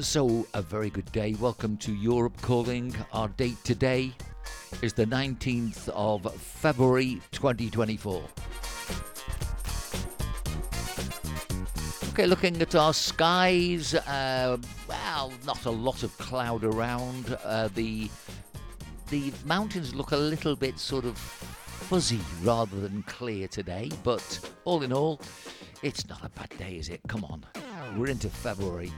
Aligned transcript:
So, 0.00 0.44
a 0.54 0.60
very 0.60 0.90
good 0.90 1.10
day. 1.12 1.36
Welcome 1.38 1.76
to 1.76 1.94
Europe 1.94 2.36
Calling. 2.42 2.92
Our 3.12 3.28
date 3.28 3.62
today 3.62 4.12
is 4.82 4.92
the 4.92 5.06
19th 5.06 5.88
of 5.90 6.34
February 6.34 7.20
2024. 7.30 8.24
Okay, 12.10 12.26
looking 12.26 12.60
at 12.60 12.74
our 12.74 12.92
skies, 12.92 13.94
uh, 13.94 14.56
well, 14.88 15.32
not 15.46 15.64
a 15.64 15.70
lot 15.70 16.02
of 16.02 16.16
cloud 16.18 16.64
around. 16.64 17.38
Uh, 17.44 17.68
the 17.76 18.10
the 19.10 19.32
mountains 19.44 19.94
look 19.94 20.10
a 20.10 20.16
little 20.16 20.56
bit 20.56 20.76
sort 20.76 21.04
of 21.04 21.16
fuzzy 21.16 22.20
rather 22.42 22.80
than 22.80 23.04
clear 23.04 23.46
today, 23.46 23.90
but 24.02 24.40
all 24.64 24.82
in 24.82 24.92
all, 24.92 25.20
it's 25.82 26.08
not 26.08 26.24
a 26.24 26.28
bad 26.30 26.50
day, 26.58 26.78
is 26.78 26.88
it? 26.88 27.00
Come 27.06 27.24
on, 27.24 27.44
we're 27.96 28.08
into 28.08 28.28
February. 28.28 28.92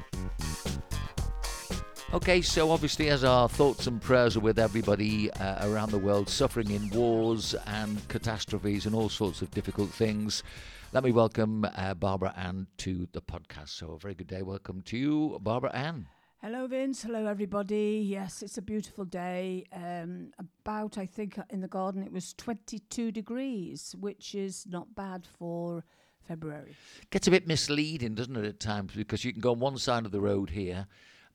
Okay, 2.15 2.41
so 2.41 2.71
obviously, 2.71 3.09
as 3.09 3.25
our 3.25 3.49
thoughts 3.49 3.89
and 3.89 4.01
prayers 4.01 4.37
are 4.37 4.41
with 4.41 4.61
everybody 4.61 5.29
uh, 5.33 5.69
around 5.69 5.91
the 5.91 5.99
world 5.99 6.29
suffering 6.29 6.71
in 6.71 6.89
wars 6.91 7.53
and 7.67 8.07
catastrophes 8.07 8.87
and 8.87 8.95
all 8.95 9.09
sorts 9.09 9.43
of 9.43 9.51
difficult 9.51 9.91
things, 9.91 10.45
let 10.93 11.03
me 11.03 11.11
welcome 11.11 11.67
uh, 11.75 11.95
Barbara 11.95 12.33
Anne 12.37 12.69
to 12.79 13.09
the 13.11 13.21
podcast. 13.21 13.71
So, 13.71 13.91
a 13.91 13.99
very 13.99 14.15
good 14.15 14.29
day. 14.29 14.43
Welcome 14.43 14.83
to 14.83 14.97
you, 14.97 15.39
Barbara 15.43 15.73
Anne. 15.75 16.07
Hello, 16.41 16.69
Vince. 16.69 17.03
Hello, 17.03 17.27
everybody. 17.27 18.01
Yes, 18.07 18.41
it's 18.41 18.57
a 18.57 18.63
beautiful 18.63 19.05
day. 19.05 19.65
Um, 19.73 20.31
about, 20.39 20.99
I 20.99 21.07
think, 21.07 21.41
in 21.51 21.61
the 21.61 21.69
garden 21.69 22.05
it 22.05 22.13
was 22.13 22.35
22 22.35 23.11
degrees, 23.11 23.97
which 23.99 24.33
is 24.37 24.65
not 24.69 24.95
bad 24.95 25.27
for 25.27 25.85
February. 26.29 26.77
Gets 27.11 27.27
a 27.27 27.33
bit 27.33 27.49
misleading, 27.49 28.15
doesn't 28.15 28.37
it, 28.37 28.45
at 28.45 28.61
times? 28.61 28.93
Because 28.95 29.25
you 29.25 29.33
can 29.33 29.41
go 29.41 29.51
on 29.51 29.59
one 29.59 29.77
side 29.77 30.07
of 30.07 30.13
the 30.13 30.21
road 30.21 30.51
here 30.51 30.87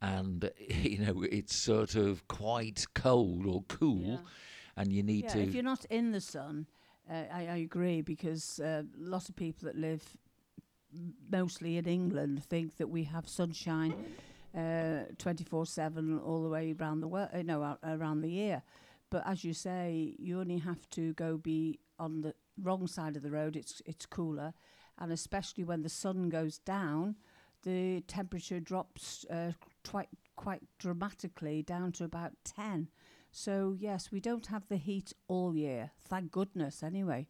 and, 0.02 0.50
you 0.68 1.00
know, 1.00 1.24
it's 1.32 1.56
sort 1.56 1.96
of 1.96 2.28
quite 2.28 2.86
cold 2.94 3.46
or 3.46 3.64
cool, 3.68 4.02
Yeah. 4.04 4.18
and 4.78 4.92
you 4.94 5.04
need 5.04 5.26
Yeah, 5.26 5.34
to. 5.34 5.42
if 5.44 5.54
you're 5.54 5.64
not 5.64 5.86
in 5.86 6.12
the 6.12 6.22
sun, 6.22 6.66
uh, 7.10 7.24
I, 7.32 7.48
I 7.48 7.58
agree 7.58 8.02
because 8.02 8.60
uh, 8.60 8.84
lots 8.98 9.30
of 9.30 9.36
people 9.36 9.66
that 9.68 9.78
live 9.78 10.04
mostly 11.32 11.78
in 11.78 11.86
England 11.86 12.44
think 12.44 12.78
that 12.78 12.88
we 12.90 13.04
have 13.06 13.28
sunshine 13.28 13.94
twenty 15.18 15.44
four 15.46 15.66
seven 15.66 16.20
all 16.20 16.44
the 16.44 16.50
way 16.50 16.76
around 16.80 17.00
the 17.02 17.08
world, 17.08 17.30
uh, 17.34 17.42
no, 17.42 17.78
around 17.84 18.22
the 18.22 18.30
year. 18.30 18.62
But 19.10 19.24
as 19.26 19.44
you 19.44 19.54
say, 19.54 20.16
you 20.20 20.40
only 20.40 20.58
have 20.58 20.90
to 20.92 21.14
go 21.14 21.38
be 21.38 21.80
on 22.00 22.22
the 22.22 22.34
wrong 22.62 22.88
side 22.88 23.16
of 23.16 23.24
the 23.24 23.32
road. 23.32 23.56
It's 23.56 23.82
it's 23.86 24.06
cooler, 24.06 24.54
and 24.98 25.12
especially 25.12 25.64
when 25.64 25.82
the 25.84 25.90
sun 25.90 26.30
goes 26.30 26.58
down, 26.60 27.16
the 27.64 28.02
temperature 28.08 28.60
drops 28.60 29.26
uh, 29.30 29.52
quite 29.88 30.10
quite 30.36 30.64
dramatically 30.80 31.62
down 31.62 31.92
to 31.94 32.04
about 32.04 32.34
ten. 32.44 32.90
So 33.32 33.76
yes, 33.78 34.12
we 34.12 34.20
don't 34.20 34.48
have 34.48 34.68
the 34.68 34.78
heat 34.78 35.14
all 35.28 35.56
year. 35.56 35.92
Thank 36.00 36.32
goodness, 36.32 36.84
anyway. 36.84 37.28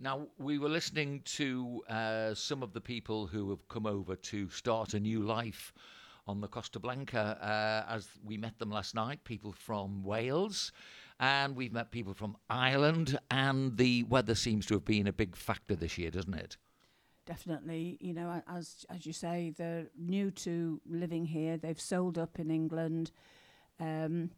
Now, 0.00 0.28
we 0.38 0.60
were 0.60 0.68
listening 0.68 1.22
to 1.24 1.82
uh, 1.88 2.34
some 2.34 2.62
of 2.62 2.72
the 2.72 2.80
people 2.80 3.26
who 3.26 3.50
have 3.50 3.66
come 3.66 3.84
over 3.84 4.14
to 4.14 4.48
start 4.48 4.94
a 4.94 5.00
new 5.00 5.22
life 5.22 5.72
on 6.28 6.40
the 6.40 6.46
Costa 6.46 6.78
Blanca 6.78 7.36
uh, 7.88 7.92
as 7.92 8.08
we 8.24 8.36
met 8.36 8.58
them 8.60 8.70
last 8.70 8.94
night, 8.94 9.24
people 9.24 9.50
from 9.50 10.04
Wales, 10.04 10.70
and 11.18 11.56
we've 11.56 11.72
met 11.72 11.90
people 11.90 12.14
from 12.14 12.36
Ireland, 12.48 13.18
and 13.30 13.76
the 13.76 14.04
weather 14.04 14.36
seems 14.36 14.66
to 14.66 14.74
have 14.74 14.84
been 14.84 15.08
a 15.08 15.12
big 15.12 15.34
factor 15.34 15.74
this 15.74 15.98
year, 15.98 16.12
doesn't 16.12 16.34
it? 16.34 16.56
Definitely, 17.28 17.98
you 18.00 18.14
know, 18.14 18.42
as 18.48 18.86
as 18.88 19.04
you 19.04 19.12
say, 19.12 19.52
they're 19.58 19.88
new 19.98 20.30
to 20.30 20.80
living 20.88 21.26
here. 21.26 21.58
They've 21.58 21.78
sold 21.78 22.16
up 22.16 22.38
in 22.38 22.50
England, 22.50 23.10
um, 23.78 24.30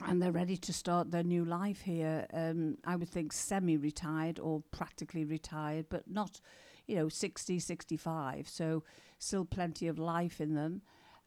and 0.00 0.22
they're 0.22 0.32
ready 0.32 0.56
to 0.56 0.72
start 0.72 1.10
their 1.10 1.22
new 1.22 1.44
life 1.44 1.82
here. 1.82 2.26
Um, 2.32 2.78
I 2.86 2.96
would 2.96 3.10
think 3.10 3.34
semi-retired 3.34 4.38
or 4.38 4.62
practically 4.70 5.26
retired, 5.26 5.90
but 5.90 6.10
not, 6.10 6.40
you 6.86 6.96
know, 6.96 7.10
60, 7.10 7.58
65. 7.58 8.48
So 8.48 8.84
still 9.18 9.44
plenty 9.44 9.86
of 9.86 9.98
life 9.98 10.40
in 10.40 10.54
them. 10.54 10.80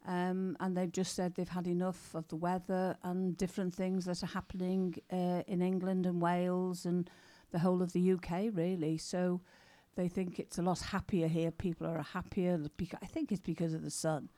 Um, 0.08 0.58
and 0.60 0.76
they've 0.76 0.92
just 0.92 1.14
said 1.14 1.36
they've 1.36 1.48
had 1.48 1.68
enough 1.68 2.16
of 2.16 2.28
the 2.30 2.38
weather 2.38 2.98
and 3.04 3.38
different 3.38 3.76
things 3.76 4.06
that 4.06 4.24
are 4.24 4.34
happening 4.34 4.96
uh, 5.14 5.44
in 5.46 5.62
England 5.62 6.08
and 6.08 6.20
Wales 6.20 6.86
and 6.86 7.08
the 7.52 7.60
whole 7.60 7.84
of 7.84 7.94
the 7.94 8.14
UK, 8.14 8.50
really. 8.52 8.98
So 8.98 9.42
they 9.98 10.08
think 10.08 10.40
it's 10.40 10.60
a 10.60 10.62
lot 10.62 10.80
happier 10.80 11.28
here. 11.28 11.52
People 11.52 11.88
are 11.88 12.02
happier. 12.02 12.62
I 13.02 13.06
think 13.08 13.32
it's 13.32 13.42
because 13.42 13.74
of 13.74 13.84
the 13.84 13.90
sun, 13.90 14.30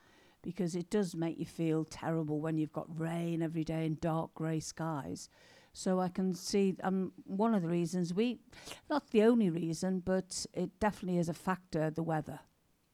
because 0.41 0.73
it 0.73 0.89
does 0.89 1.15
make 1.15 1.37
you 1.37 1.45
feel 1.45 1.83
terrible 1.83 2.39
when 2.39 2.57
you've 2.57 2.73
got 2.73 2.87
rain 2.99 3.43
every 3.43 3.65
day 3.65 3.85
and 3.85 3.99
dark 3.99 4.33
grey 4.33 4.61
skies. 4.61 5.29
So 5.73 5.99
I 5.99 6.07
can 6.07 6.33
see 6.33 6.75
um, 6.81 7.11
one 7.25 7.53
of 7.53 7.61
the 7.61 7.67
reasons 7.67 8.13
we, 8.13 8.39
not 8.89 9.11
the 9.11 9.23
only 9.23 9.49
reason, 9.49 10.01
but 10.03 10.45
it 10.53 10.79
definitely 10.79 11.19
is 11.19 11.29
a 11.29 11.33
factor. 11.33 11.91
The 11.91 12.03
weather. 12.03 12.39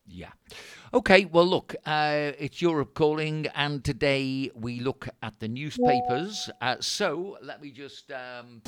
Yeah. 0.08 0.32
Okay, 0.94 1.26
well, 1.26 1.48
look, 1.48 1.76
uh, 1.86 2.32
it's 2.38 2.62
Europe 2.62 2.94
calling, 2.94 3.48
and 3.56 3.84
today 3.84 4.52
we 4.54 4.80
look 4.80 5.08
at 5.22 5.40
the 5.40 5.48
newspapers. 5.48 6.50
Uh, 6.62 6.76
so 6.80 7.38
let 7.42 7.62
me 7.62 7.72
just 7.72 8.12
um, 8.12 8.62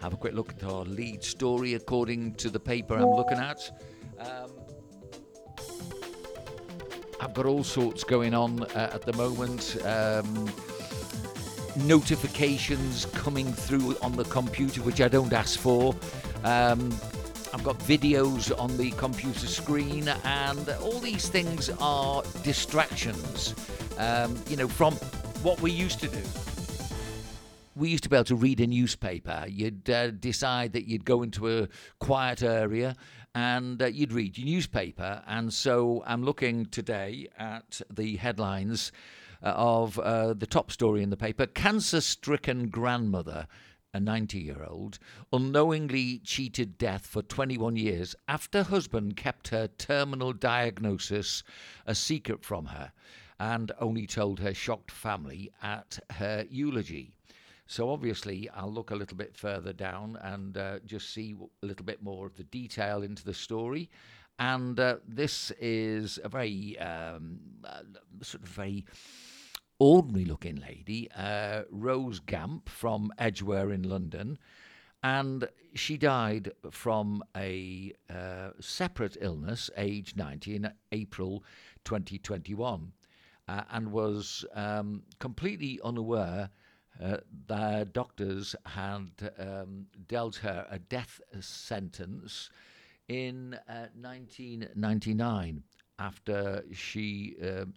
have 0.00 0.12
a 0.12 0.16
quick 0.16 0.34
look 0.34 0.50
at 0.50 0.64
our 0.64 0.84
lead 0.84 1.22
story 1.22 1.74
according 1.74 2.34
to 2.34 2.50
the 2.50 2.60
paper 2.60 2.94
I'm 2.96 3.10
looking 3.10 3.38
at. 3.38 3.70
Um, 4.18 4.50
I've 7.20 7.34
got 7.34 7.46
all 7.46 7.64
sorts 7.64 8.04
going 8.04 8.34
on 8.34 8.62
uh, 8.62 8.90
at 8.92 9.02
the 9.02 9.12
moment. 9.14 9.76
Um, 9.84 10.50
notifications 11.84 13.06
coming 13.06 13.52
through 13.52 13.96
on 14.02 14.12
the 14.16 14.24
computer, 14.24 14.82
which 14.82 15.00
I 15.00 15.08
don't 15.08 15.32
ask 15.32 15.58
for. 15.58 15.94
Um, 16.44 16.90
I've 17.54 17.64
got 17.64 17.78
videos 17.80 18.52
on 18.58 18.76
the 18.76 18.90
computer 18.92 19.46
screen, 19.46 20.08
and 20.24 20.68
all 20.80 20.98
these 21.00 21.28
things 21.28 21.70
are 21.80 22.22
distractions, 22.42 23.54
um, 23.98 24.36
you 24.48 24.56
know, 24.56 24.68
from 24.68 24.94
what 25.42 25.60
we 25.60 25.70
used 25.70 26.00
to 26.00 26.08
do. 26.08 26.22
We 27.76 27.90
used 27.90 28.04
to 28.04 28.08
be 28.08 28.16
able 28.16 28.24
to 28.24 28.36
read 28.36 28.60
a 28.60 28.66
newspaper. 28.66 29.44
You'd 29.46 29.90
uh, 29.90 30.10
decide 30.10 30.72
that 30.72 30.88
you'd 30.88 31.04
go 31.04 31.22
into 31.22 31.58
a 31.58 31.68
quiet 32.00 32.42
area 32.42 32.96
and 33.34 33.82
uh, 33.82 33.86
you'd 33.86 34.14
read 34.14 34.38
your 34.38 34.46
newspaper. 34.46 35.22
And 35.26 35.52
so 35.52 36.02
I'm 36.06 36.22
looking 36.22 36.64
today 36.64 37.28
at 37.38 37.82
the 37.92 38.16
headlines 38.16 38.92
uh, 39.42 39.48
of 39.48 39.98
uh, 39.98 40.32
the 40.32 40.46
top 40.46 40.72
story 40.72 41.02
in 41.02 41.10
the 41.10 41.18
paper 41.18 41.44
Cancer 41.44 42.00
stricken 42.00 42.68
grandmother 42.68 43.46
a 43.92 44.00
90 44.00 44.38
year 44.38 44.64
old, 44.66 44.98
unknowingly 45.30 46.20
cheated 46.20 46.78
death 46.78 47.06
for 47.06 47.20
21 47.20 47.76
years 47.76 48.16
after 48.26 48.62
husband 48.62 49.18
kept 49.18 49.48
her 49.48 49.66
terminal 49.66 50.32
diagnosis 50.32 51.42
a 51.84 51.94
secret 51.94 52.42
from 52.42 52.64
her 52.66 52.90
and 53.38 53.70
only 53.78 54.06
told 54.06 54.40
her 54.40 54.54
shocked 54.54 54.90
family 54.90 55.50
at 55.62 55.98
her 56.12 56.46
eulogy. 56.48 57.15
So, 57.66 57.90
obviously, 57.90 58.48
I'll 58.50 58.72
look 58.72 58.90
a 58.90 58.96
little 58.96 59.16
bit 59.16 59.36
further 59.36 59.72
down 59.72 60.18
and 60.22 60.56
uh, 60.56 60.78
just 60.84 61.12
see 61.12 61.34
a 61.62 61.66
little 61.66 61.84
bit 61.84 62.02
more 62.02 62.26
of 62.26 62.36
the 62.36 62.44
detail 62.44 63.02
into 63.02 63.24
the 63.24 63.34
story. 63.34 63.90
And 64.38 64.78
uh, 64.78 64.96
this 65.06 65.50
is 65.58 66.18
a 66.22 66.28
very 66.28 66.78
um, 66.78 67.40
uh, 67.64 67.80
sort 68.22 68.42
of 68.42 68.48
very 68.48 68.84
ordinary 69.78 70.24
looking 70.24 70.56
lady, 70.56 71.10
uh, 71.16 71.62
Rose 71.70 72.20
Gamp 72.20 72.68
from 72.68 73.12
Edgware 73.18 73.72
in 73.72 73.82
London. 73.82 74.38
And 75.02 75.48
she 75.74 75.96
died 75.96 76.52
from 76.70 77.22
a 77.36 77.92
uh, 78.10 78.50
separate 78.60 79.16
illness, 79.20 79.70
age 79.76 80.16
90, 80.16 80.56
in 80.56 80.72
April 80.92 81.44
2021, 81.84 82.92
uh, 83.48 83.62
and 83.70 83.92
was 83.92 84.44
um, 84.54 85.02
completely 85.18 85.78
unaware 85.84 86.50
uh, 87.02 87.18
the 87.46 87.88
doctors 87.92 88.54
had 88.64 89.08
um, 89.38 89.86
dealt 90.08 90.36
her 90.36 90.66
a 90.70 90.78
death 90.78 91.20
sentence 91.40 92.50
in 93.08 93.54
uh, 93.68 93.86
1999 93.94 95.62
after 95.98 96.64
she 96.72 97.36
um 97.42 97.72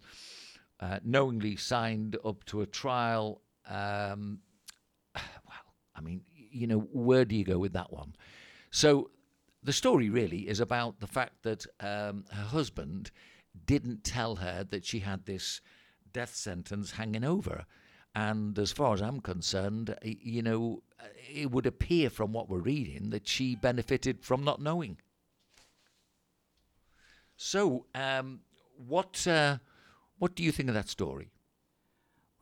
uh, 0.80 0.98
knowingly 1.04 1.56
signed 1.56 2.16
up 2.24 2.44
to 2.46 2.62
a 2.62 2.66
trial. 2.66 3.42
Um, 3.68 4.40
well, 5.14 5.74
I 5.94 6.00
mean, 6.00 6.22
you 6.34 6.66
know, 6.66 6.78
where 6.92 7.24
do 7.24 7.36
you 7.36 7.44
go 7.44 7.58
with 7.58 7.74
that 7.74 7.92
one? 7.92 8.16
So 8.70 9.10
the 9.62 9.72
story 9.72 10.08
really 10.08 10.48
is 10.48 10.60
about 10.60 11.00
the 11.00 11.06
fact 11.06 11.42
that 11.42 11.66
um, 11.80 12.24
her 12.32 12.44
husband 12.44 13.10
didn't 13.66 14.04
tell 14.04 14.36
her 14.36 14.64
that 14.70 14.84
she 14.84 15.00
had 15.00 15.26
this 15.26 15.60
death 16.12 16.34
sentence 16.34 16.92
hanging 16.92 17.24
over. 17.24 17.66
And 18.14 18.58
as 18.58 18.72
far 18.72 18.94
as 18.94 19.02
I'm 19.02 19.20
concerned, 19.20 19.96
you 20.02 20.42
know, 20.42 20.82
it 21.32 21.50
would 21.50 21.66
appear 21.66 22.10
from 22.10 22.32
what 22.32 22.48
we're 22.48 22.58
reading 22.58 23.10
that 23.10 23.28
she 23.28 23.54
benefited 23.54 24.24
from 24.24 24.42
not 24.42 24.60
knowing. 24.60 24.98
So, 27.36 27.86
um, 27.94 28.40
what 28.76 29.26
uh, 29.26 29.58
What 30.18 30.34
do 30.34 30.42
you 30.42 30.52
think 30.52 30.68
of 30.68 30.74
that 30.74 30.88
story? 30.90 31.30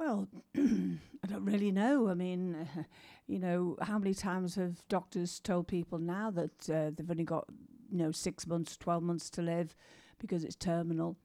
Well, 0.00 0.28
I 0.56 1.26
don't 1.28 1.44
really 1.44 1.70
know. 1.70 2.08
I 2.08 2.14
mean, 2.14 2.56
uh, 2.56 2.82
you 3.28 3.38
know, 3.38 3.76
how 3.82 3.98
many 3.98 4.14
times 4.14 4.56
have 4.56 4.82
doctors 4.88 5.38
told 5.38 5.68
people 5.68 5.98
now 5.98 6.30
that 6.32 6.70
uh, 6.70 6.90
they've 6.94 7.10
only 7.10 7.24
got, 7.24 7.46
you 7.90 7.98
know, 7.98 8.10
six 8.10 8.46
months, 8.46 8.76
12 8.76 9.02
months 9.02 9.30
to 9.30 9.42
live 9.42 9.76
because 10.18 10.42
it's 10.42 10.56
terminal? 10.56 11.16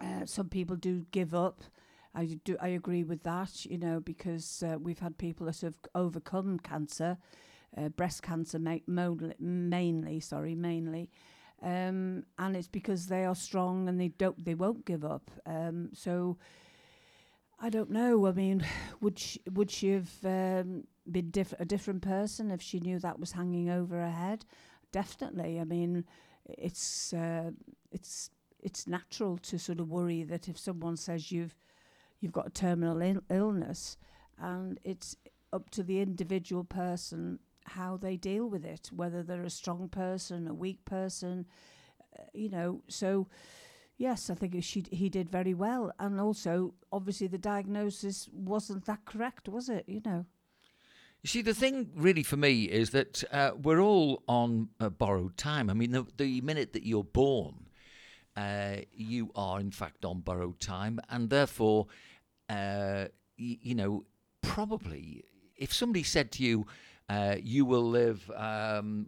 Uh, 0.00 0.24
some 0.26 0.48
people 0.48 0.76
do 0.76 1.06
give 1.10 1.34
up. 1.34 1.62
I 2.16 2.26
do. 2.44 2.56
I 2.60 2.68
agree 2.68 3.04
with 3.04 3.22
that. 3.24 3.66
You 3.66 3.78
know, 3.78 4.00
because 4.00 4.62
uh, 4.62 4.78
we've 4.80 4.98
had 4.98 5.18
people 5.18 5.46
that 5.46 5.60
have 5.60 5.76
overcome 5.94 6.58
cancer, 6.58 7.18
uh, 7.76 7.90
breast 7.90 8.22
cancer 8.22 8.58
ma- 8.58 8.78
mainly. 9.38 10.20
Sorry, 10.20 10.54
mainly, 10.54 11.10
um, 11.62 12.24
and 12.38 12.56
it's 12.56 12.68
because 12.68 13.08
they 13.08 13.24
are 13.26 13.34
strong 13.34 13.88
and 13.88 14.00
they 14.00 14.08
don't. 14.08 14.44
They 14.44 14.54
won't 14.54 14.86
give 14.86 15.04
up. 15.04 15.30
Um, 15.46 15.90
so 15.92 16.38
I 17.58 17.70
don't 17.70 17.90
know. 17.90 18.26
I 18.26 18.32
mean, 18.32 18.64
would 19.00 19.18
she, 19.18 19.40
would 19.52 19.70
she 19.70 19.90
have 19.90 20.10
um, 20.24 20.84
been 21.10 21.30
diff- 21.30 21.54
a 21.58 21.64
different 21.64 22.02
person 22.02 22.50
if 22.50 22.62
she 22.62 22.80
knew 22.80 22.98
that 22.98 23.18
was 23.18 23.32
hanging 23.32 23.70
over 23.70 23.96
her 23.96 24.10
head? 24.10 24.44
Definitely. 24.92 25.60
I 25.60 25.64
mean, 25.64 26.04
it's 26.46 27.12
uh, 27.12 27.50
it's 27.90 28.30
it's 28.60 28.86
natural 28.86 29.38
to 29.38 29.58
sort 29.58 29.80
of 29.80 29.90
worry 29.90 30.22
that 30.24 30.48
if 30.48 30.58
someone 30.58 30.96
says 30.96 31.30
you've 31.30 31.54
you've 32.20 32.32
got 32.32 32.46
a 32.46 32.50
terminal 32.50 33.00
il- 33.02 33.24
illness, 33.30 33.96
and 34.38 34.78
it's 34.84 35.16
up 35.52 35.70
to 35.70 35.82
the 35.82 36.00
individual 36.00 36.64
person 36.64 37.38
how 37.64 37.96
they 37.96 38.16
deal 38.16 38.48
with 38.48 38.64
it, 38.64 38.90
whether 38.94 39.22
they're 39.22 39.42
a 39.42 39.50
strong 39.50 39.88
person, 39.88 40.46
a 40.46 40.54
weak 40.54 40.84
person, 40.84 41.46
uh, 42.16 42.22
you 42.32 42.48
know. 42.48 42.80
So 42.88 43.26
Yes, 43.98 44.28
I 44.28 44.34
think 44.34 44.62
she, 44.62 44.84
he 44.90 45.08
did 45.08 45.30
very 45.30 45.54
well. 45.54 45.90
And 45.98 46.20
also, 46.20 46.74
obviously, 46.92 47.28
the 47.28 47.38
diagnosis 47.38 48.28
wasn't 48.32 48.84
that 48.86 49.04
correct, 49.06 49.48
was 49.48 49.68
it? 49.68 49.84
You 49.86 50.02
know. 50.04 50.26
You 51.22 51.28
see, 51.28 51.42
the 51.42 51.54
thing 51.54 51.90
really 51.96 52.22
for 52.22 52.36
me 52.36 52.64
is 52.64 52.90
that 52.90 53.24
uh, 53.32 53.52
we're 53.60 53.80
all 53.80 54.22
on 54.28 54.68
uh, 54.78 54.90
borrowed 54.90 55.36
time. 55.36 55.70
I 55.70 55.72
mean, 55.72 55.92
the, 55.92 56.06
the 56.18 56.40
minute 56.42 56.74
that 56.74 56.84
you're 56.84 57.04
born, 57.04 57.65
uh, 58.36 58.76
you 58.92 59.30
are 59.34 59.60
in 59.60 59.70
fact 59.70 60.04
on 60.04 60.20
borrowed 60.20 60.60
time, 60.60 61.00
and 61.08 61.30
therefore, 61.30 61.86
uh, 62.48 63.06
y- 63.38 63.58
you 63.62 63.74
know, 63.74 64.04
probably 64.42 65.24
if 65.56 65.72
somebody 65.72 66.02
said 66.02 66.30
to 66.32 66.42
you, 66.42 66.66
uh, 67.08 67.36
you 67.40 67.64
will 67.64 67.88
live 67.88 68.30
um, 68.34 69.06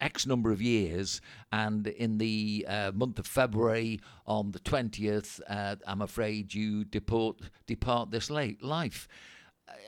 X 0.00 0.26
number 0.26 0.50
of 0.52 0.60
years, 0.60 1.20
and 1.50 1.86
in 1.86 2.18
the 2.18 2.66
uh, 2.68 2.92
month 2.94 3.18
of 3.18 3.26
February, 3.26 4.00
on 4.26 4.52
the 4.52 4.58
20th, 4.60 5.40
uh, 5.48 5.76
I'm 5.86 6.02
afraid 6.02 6.52
you 6.52 6.84
depart, 6.84 7.36
depart 7.66 8.10
this 8.10 8.28
late 8.30 8.62
life. 8.62 9.08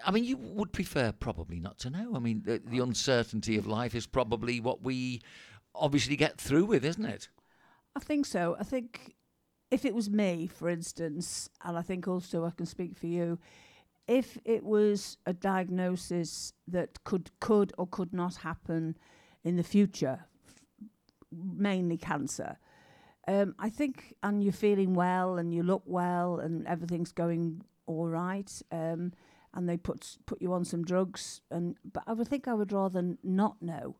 I 0.04 0.10
mean, 0.10 0.24
you 0.24 0.36
would 0.36 0.72
prefer 0.72 1.12
probably 1.12 1.60
not 1.60 1.78
to 1.80 1.90
know. 1.90 2.12
I 2.14 2.18
mean, 2.18 2.42
the, 2.44 2.62
the 2.64 2.80
uncertainty 2.80 3.56
of 3.56 3.66
life 3.66 3.94
is 3.94 4.06
probably 4.06 4.60
what 4.60 4.82
we 4.82 5.20
obviously 5.74 6.16
get 6.16 6.38
through 6.40 6.64
with, 6.64 6.84
isn't 6.84 7.04
it? 7.04 7.28
I 7.96 8.00
think 8.00 8.26
so. 8.26 8.56
I 8.58 8.64
think 8.64 9.14
if 9.70 9.84
it 9.84 9.94
was 9.94 10.10
me, 10.10 10.46
for 10.46 10.68
instance, 10.68 11.48
and 11.64 11.76
I 11.76 11.82
think 11.82 12.08
also 12.08 12.44
I 12.44 12.50
can 12.50 12.66
speak 12.66 12.96
for 12.96 13.06
you, 13.06 13.38
if 14.06 14.38
it 14.44 14.64
was 14.64 15.16
a 15.26 15.32
diagnosis 15.32 16.52
that 16.66 17.04
could 17.04 17.30
could 17.40 17.72
or 17.78 17.86
could 17.86 18.12
not 18.12 18.36
happen 18.36 18.96
in 19.44 19.56
the 19.56 19.62
future, 19.62 20.24
mainly 21.32 21.96
cancer, 21.96 22.58
um, 23.28 23.54
I 23.58 23.70
think, 23.70 24.14
and 24.22 24.42
you're 24.42 24.52
feeling 24.52 24.94
well 24.94 25.38
and 25.38 25.54
you 25.54 25.62
look 25.62 25.82
well 25.86 26.40
and 26.40 26.66
everything's 26.66 27.12
going 27.12 27.62
all 27.86 28.08
right, 28.08 28.50
um, 28.72 29.12
and 29.54 29.68
they 29.68 29.76
put 29.76 30.16
put 30.26 30.42
you 30.42 30.52
on 30.52 30.64
some 30.64 30.84
drugs, 30.84 31.40
and 31.50 31.76
but 31.92 32.02
I 32.06 32.12
would 32.12 32.28
think 32.28 32.48
I 32.48 32.54
would 32.54 32.72
rather 32.72 33.16
not 33.22 33.62
know, 33.62 33.96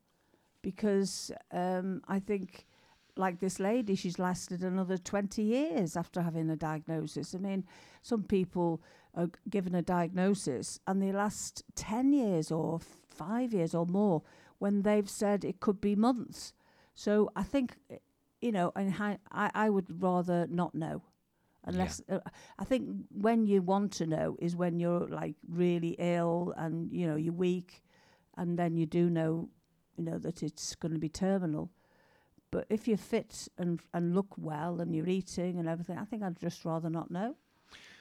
because 0.62 1.30
um, 1.52 2.02
I 2.08 2.18
think 2.18 2.66
like 3.16 3.40
this 3.40 3.60
lady, 3.60 3.94
she's 3.94 4.18
lasted 4.18 4.62
another 4.62 4.96
20 4.96 5.42
years 5.42 5.96
after 5.96 6.22
having 6.22 6.50
a 6.50 6.56
diagnosis. 6.56 7.34
I 7.34 7.38
mean, 7.38 7.64
some 8.02 8.22
people 8.22 8.82
are 9.14 9.30
given 9.48 9.74
a 9.74 9.82
diagnosis 9.82 10.80
and 10.86 11.02
they 11.02 11.12
last 11.12 11.64
10 11.74 12.12
years 12.12 12.50
or 12.50 12.80
five 13.08 13.52
years 13.52 13.74
or 13.74 13.86
more 13.86 14.22
when 14.58 14.82
they've 14.82 15.08
said 15.08 15.44
it 15.44 15.60
could 15.60 15.80
be 15.80 15.96
months. 15.96 16.52
So 16.94 17.30
I 17.34 17.42
think, 17.42 17.76
you 18.40 18.52
know, 18.52 18.72
and 18.76 18.94
I, 18.98 19.18
I 19.32 19.70
would 19.70 20.02
rather 20.02 20.46
not 20.48 20.74
know. 20.74 21.02
Unless 21.64 22.00
yeah. 22.08 22.16
uh, 22.16 22.20
I 22.58 22.64
think 22.64 22.88
when 23.10 23.46
you 23.46 23.60
want 23.60 23.92
to 23.92 24.06
know 24.06 24.36
is 24.38 24.56
when 24.56 24.80
you're 24.80 25.06
like 25.08 25.34
really 25.46 25.94
ill 25.98 26.54
and 26.56 26.90
you 26.90 27.06
know 27.06 27.16
you're 27.16 27.34
weak, 27.34 27.82
and 28.36 28.58
then 28.58 28.76
you 28.76 28.86
do 28.86 29.10
know, 29.10 29.50
you 29.96 30.04
know 30.04 30.18
that 30.18 30.42
it's 30.42 30.74
going 30.74 30.92
to 30.92 30.98
be 30.98 31.10
terminal. 31.10 31.70
But 32.50 32.66
if 32.68 32.88
you're 32.88 32.96
fit 32.96 33.48
and 33.58 33.80
and 33.94 34.14
look 34.14 34.34
well 34.36 34.80
and 34.80 34.94
you're 34.94 35.08
eating 35.08 35.58
and 35.58 35.68
everything, 35.68 35.98
I 35.98 36.04
think 36.04 36.22
I'd 36.22 36.38
just 36.38 36.64
rather 36.64 36.90
not 36.90 37.10
know. 37.10 37.36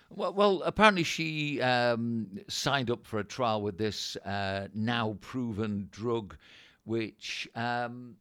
Well, 0.09 0.33
well 0.33 0.61
apparently 0.63 1.03
she 1.03 1.61
um, 1.61 2.39
signed 2.47 2.89
up 2.89 3.05
for 3.05 3.19
a 3.19 3.23
trial 3.23 3.61
with 3.61 3.77
this 3.77 4.15
uh, 4.17 4.67
now 4.73 5.17
proven 5.21 5.87
drug, 5.91 6.35
which 6.83 7.47
um, 7.55 8.15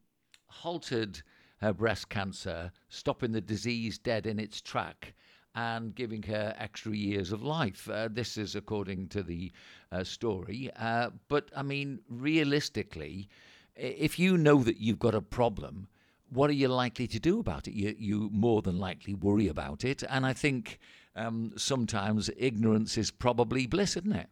halted 0.46 1.22
her 1.60 1.72
breast 1.72 2.08
cancer, 2.08 2.72
stopping 2.88 3.32
the 3.32 3.40
disease 3.40 3.98
dead 3.98 4.26
in 4.26 4.38
its 4.38 4.60
track 4.60 5.14
and 5.54 5.94
giving 5.94 6.22
her 6.22 6.54
extra 6.58 6.94
years 6.94 7.32
of 7.32 7.42
life. 7.42 7.88
Uh, 7.90 8.08
this 8.10 8.36
is 8.36 8.54
according 8.54 9.08
to 9.08 9.22
the 9.22 9.50
uh, 9.90 10.04
story. 10.04 10.70
Uh, 10.76 11.10
but 11.28 11.50
I 11.56 11.62
mean, 11.62 12.00
realistically, 12.08 13.28
if 13.74 14.18
you 14.18 14.36
know 14.36 14.62
that 14.62 14.78
you've 14.78 14.98
got 14.98 15.14
a 15.14 15.22
problem, 15.22 15.88
what 16.30 16.50
are 16.50 16.54
you 16.54 16.68
likely 16.68 17.06
to 17.08 17.18
do 17.18 17.40
about 17.40 17.68
it? 17.68 17.74
You, 17.74 17.94
you 17.98 18.30
more 18.32 18.62
than 18.62 18.78
likely 18.78 19.14
worry 19.14 19.48
about 19.48 19.84
it. 19.84 20.02
And 20.08 20.26
I 20.26 20.32
think 20.32 20.78
um, 21.16 21.52
sometimes 21.56 22.30
ignorance 22.36 22.96
is 22.98 23.10
probably 23.10 23.66
bliss, 23.66 23.96
isn't 23.96 24.12
it? 24.12 24.28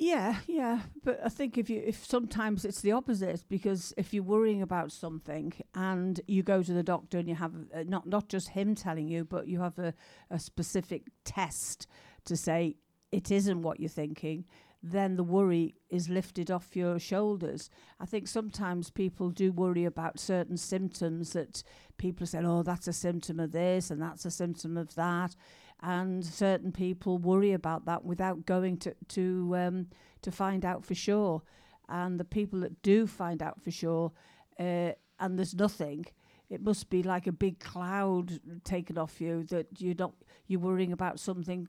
Yeah, 0.00 0.36
yeah, 0.46 0.80
but 1.04 1.20
I 1.22 1.28
think 1.28 1.58
if 1.58 1.68
you 1.68 1.82
if 1.84 2.06
sometimes 2.06 2.64
it's 2.64 2.80
the 2.80 2.92
opposite 2.92 3.44
because 3.50 3.92
if 3.98 4.14
you're 4.14 4.22
worrying 4.22 4.62
about 4.62 4.92
something 4.92 5.52
and 5.74 6.18
you 6.26 6.42
go 6.42 6.62
to 6.62 6.72
the 6.72 6.82
doctor 6.82 7.18
and 7.18 7.28
you 7.28 7.34
have 7.34 7.52
uh, 7.74 7.84
not 7.86 8.06
not 8.06 8.30
just 8.30 8.48
him 8.48 8.74
telling 8.74 9.08
you, 9.08 9.26
but 9.26 9.46
you 9.46 9.60
have 9.60 9.78
a, 9.78 9.92
a 10.30 10.38
specific 10.38 11.08
test 11.24 11.86
to 12.24 12.34
say 12.34 12.76
it 13.12 13.30
isn't 13.30 13.60
what 13.60 13.78
you're 13.78 13.90
thinking, 13.90 14.46
then 14.82 15.16
the 15.16 15.24
worry 15.24 15.74
is 15.90 16.08
lifted 16.08 16.50
off 16.50 16.74
your 16.74 16.98
shoulders. 16.98 17.68
I 17.98 18.06
think 18.06 18.26
sometimes 18.26 18.90
people 18.90 19.30
do 19.30 19.52
worry 19.52 19.84
about 19.84 20.18
certain 20.18 20.56
symptoms 20.56 21.34
that 21.34 21.62
people 21.98 22.26
say, 22.26 22.40
oh, 22.42 22.62
that's 22.62 22.88
a 22.88 22.92
symptom 22.92 23.40
of 23.40 23.52
this 23.52 23.90
and 23.90 24.00
that's 24.00 24.24
a 24.24 24.30
symptom 24.30 24.76
of 24.76 24.94
that. 24.94 25.36
And 25.82 26.24
certain 26.24 26.72
people 26.72 27.18
worry 27.18 27.52
about 27.52 27.84
that 27.86 28.04
without 28.04 28.46
going 28.46 28.78
to, 28.78 28.94
to, 29.08 29.56
um, 29.56 29.86
to 30.22 30.30
find 30.30 30.64
out 30.64 30.84
for 30.84 30.94
sure. 30.94 31.42
And 31.88 32.18
the 32.18 32.24
people 32.24 32.60
that 32.60 32.80
do 32.82 33.06
find 33.06 33.42
out 33.42 33.60
for 33.60 33.70
sure, 33.70 34.12
uh, 34.58 34.92
and 35.18 35.38
there's 35.38 35.54
nothing, 35.54 36.06
it 36.48 36.62
must 36.62 36.88
be 36.88 37.02
like 37.02 37.26
a 37.26 37.32
big 37.32 37.60
cloud 37.60 38.40
taken 38.64 38.96
off 38.96 39.20
you 39.20 39.44
that 39.44 39.66
you're 39.78 39.94
not 39.98 40.12
you're 40.46 40.60
worrying 40.60 40.92
about 40.92 41.20
something 41.20 41.68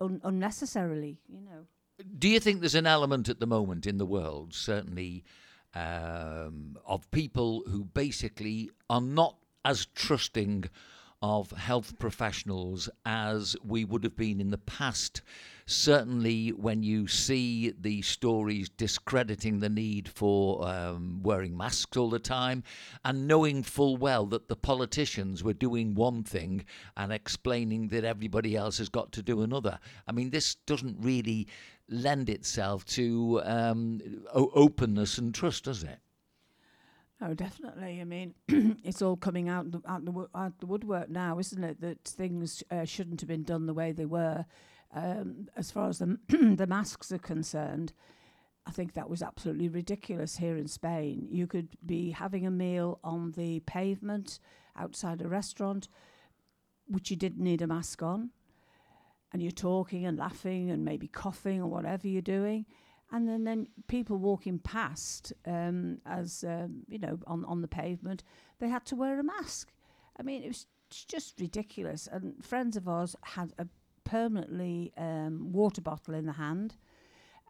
un- 0.00 0.20
unnecessarily, 0.24 1.20
you 1.28 1.40
know 1.40 1.66
do 2.18 2.28
you 2.28 2.40
think 2.40 2.60
there's 2.60 2.74
an 2.74 2.86
element 2.86 3.28
at 3.28 3.40
the 3.40 3.46
moment 3.46 3.86
in 3.86 3.98
the 3.98 4.06
world, 4.06 4.54
certainly, 4.54 5.24
um, 5.74 6.76
of 6.86 7.10
people 7.10 7.62
who 7.68 7.84
basically 7.84 8.70
are 8.88 9.00
not 9.00 9.36
as 9.64 9.86
trusting 9.94 10.64
of 11.22 11.50
health 11.52 11.98
professionals 11.98 12.88
as 13.04 13.56
we 13.64 13.84
would 13.84 14.04
have 14.04 14.16
been 14.16 14.40
in 14.40 14.50
the 14.50 14.58
past? 14.58 15.22
certainly 15.66 16.50
when 16.50 16.82
you 16.82 17.08
see 17.08 17.72
the 17.80 18.00
stories 18.02 18.68
discrediting 18.68 19.58
the 19.58 19.68
need 19.68 20.08
for 20.08 20.66
um, 20.66 21.20
wearing 21.22 21.56
masks 21.56 21.96
all 21.96 22.08
the 22.08 22.20
time 22.20 22.62
and 23.04 23.26
knowing 23.26 23.62
full 23.62 23.96
well 23.96 24.26
that 24.26 24.48
the 24.48 24.54
politicians 24.54 25.42
were 25.42 25.52
doing 25.52 25.94
one 25.94 26.22
thing 26.22 26.64
and 26.96 27.12
explaining 27.12 27.88
that 27.88 28.04
everybody 28.04 28.54
else 28.54 28.78
has 28.78 28.88
got 28.88 29.10
to 29.10 29.22
do 29.22 29.42
another. 29.42 29.78
I 30.06 30.12
mean, 30.12 30.30
this 30.30 30.54
doesn't 30.54 30.96
really 31.00 31.48
lend 31.88 32.30
itself 32.30 32.84
to 32.84 33.40
um, 33.44 34.00
openness 34.32 35.18
and 35.18 35.34
trust, 35.34 35.64
does 35.64 35.82
it? 35.82 35.98
Oh, 37.20 37.34
definitely. 37.34 38.00
I 38.00 38.04
mean, 38.04 38.34
it's 38.84 39.00
all 39.00 39.16
coming 39.16 39.48
out 39.48 39.70
the, 39.70 39.80
out 39.86 40.04
the, 40.04 40.28
out 40.34 40.58
the 40.58 40.66
woodwork 40.66 41.08
now, 41.08 41.38
isn't 41.38 41.64
it? 41.64 41.80
That 41.80 42.04
things 42.04 42.62
uh, 42.70 42.84
shouldn't 42.84 43.20
have 43.20 43.28
been 43.28 43.42
done 43.42 43.66
the 43.66 43.74
way 43.74 43.92
they 43.92 44.04
were 44.04 44.44
um, 44.94 45.48
as 45.56 45.70
far 45.70 45.88
as 45.88 45.98
the, 45.98 46.18
the 46.28 46.66
masks 46.66 47.12
are 47.12 47.18
concerned, 47.18 47.92
I 48.66 48.70
think 48.70 48.94
that 48.94 49.08
was 49.08 49.22
absolutely 49.22 49.68
ridiculous 49.68 50.38
here 50.38 50.56
in 50.56 50.66
Spain. 50.68 51.28
You 51.30 51.46
could 51.46 51.68
be 51.84 52.10
having 52.10 52.46
a 52.46 52.50
meal 52.50 52.98
on 53.04 53.32
the 53.32 53.60
pavement 53.60 54.40
outside 54.76 55.22
a 55.22 55.28
restaurant. 55.28 55.88
which 56.88 57.10
you 57.10 57.16
didn't 57.16 57.42
need 57.42 57.62
a 57.62 57.66
mask 57.66 58.02
on, 58.02 58.30
and 59.32 59.42
you're 59.42 59.50
talking 59.50 60.06
and 60.06 60.18
laughing 60.18 60.70
and 60.70 60.84
maybe 60.84 61.08
coughing 61.08 61.60
or 61.60 61.68
whatever 61.68 62.06
you're 62.06 62.22
doing, 62.22 62.64
and 63.12 63.28
then, 63.28 63.44
then 63.44 63.68
people 63.86 64.16
walking 64.16 64.58
past 64.58 65.32
um, 65.46 65.98
as 66.06 66.44
um, 66.46 66.82
you 66.88 66.98
know 66.98 67.18
on 67.26 67.44
on 67.44 67.62
the 67.62 67.68
pavement, 67.68 68.24
they 68.58 68.68
had 68.68 68.84
to 68.86 68.96
wear 68.96 69.20
a 69.20 69.24
mask. 69.24 69.72
I 70.18 70.22
mean, 70.22 70.42
it 70.42 70.48
was 70.48 70.66
just 70.90 71.40
ridiculous. 71.40 72.08
And 72.10 72.44
friends 72.44 72.76
of 72.76 72.88
ours 72.88 73.16
had 73.22 73.52
a 73.58 73.66
permanently 74.04 74.92
um, 74.96 75.52
water 75.52 75.80
bottle 75.80 76.14
in 76.14 76.26
the 76.26 76.32
hand. 76.32 76.76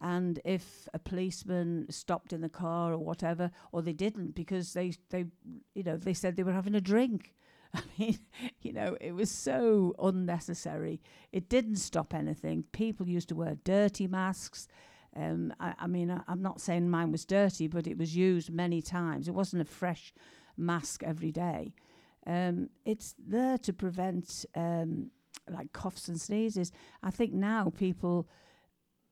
And 0.01 0.41
if 0.45 0.89
a 0.93 0.99
policeman 0.99 1.87
stopped 1.89 2.33
in 2.33 2.43
the 2.43 2.49
car 2.51 2.93
or 2.93 2.99
whatever, 2.99 3.51
or 3.73 3.81
they 3.81 3.95
didn't 3.95 4.35
because 4.35 4.75
they, 4.75 4.93
they, 5.11 5.27
you 5.75 5.83
know, 5.83 5.97
they 5.97 6.13
said 6.13 6.37
they 6.37 6.43
were 6.43 6.53
having 6.53 6.75
a 6.75 6.81
drink. 6.81 7.35
I 7.75 7.81
mean, 7.99 8.19
you 8.61 8.73
know, 8.73 8.97
it 9.01 9.13
was 9.13 9.31
so 9.31 9.95
unnecessary. 9.99 11.01
It 11.33 11.49
didn't 11.49 11.77
stop 11.77 12.15
anything. 12.15 12.65
People 12.73 13.09
used 13.09 13.29
to 13.31 13.37
wear 13.37 13.57
dirty 13.65 14.07
masks. 14.07 14.69
Um, 15.17 15.53
I, 15.59 15.75
I 15.81 15.87
mean, 15.87 16.11
I, 16.11 16.21
I'm 16.29 16.43
not 16.43 16.61
saying 16.61 16.91
mine 16.91 17.11
was 17.11 17.25
dirty, 17.25 17.67
but 17.69 17.87
it 17.87 17.99
was 17.99 18.15
used 18.15 18.51
many 18.51 18.83
times. 18.83 19.29
It 19.29 19.35
wasn't 19.35 19.63
a 19.63 19.67
fresh 19.67 20.13
mask 20.57 21.03
every 21.03 21.33
day. 21.33 21.75
Um, 22.27 22.71
it's 22.85 23.15
there 23.19 23.57
to 23.59 23.73
prevent 23.73 24.45
um, 24.55 25.11
like 25.49 25.73
coughs 25.73 26.09
and 26.09 26.21
sneezes. 26.21 26.73
I 27.03 27.11
think 27.11 27.33
now 27.33 27.73
people 27.77 28.29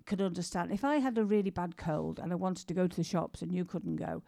could 0.07 0.21
understand. 0.21 0.73
If 0.73 0.85
I 0.85 0.97
had 0.97 1.17
a 1.17 1.25
really 1.25 1.51
bad 1.51 1.77
cold 1.77 2.19
and 2.19 2.33
I 2.33 2.37
wanted 2.37 2.69
to 2.69 2.75
go 2.75 2.87
to 2.87 2.97
the 2.97 3.05
shops 3.05 3.41
and 3.41 3.53
you 3.53 3.65
couldn't 3.65 3.97
go, 3.97 4.23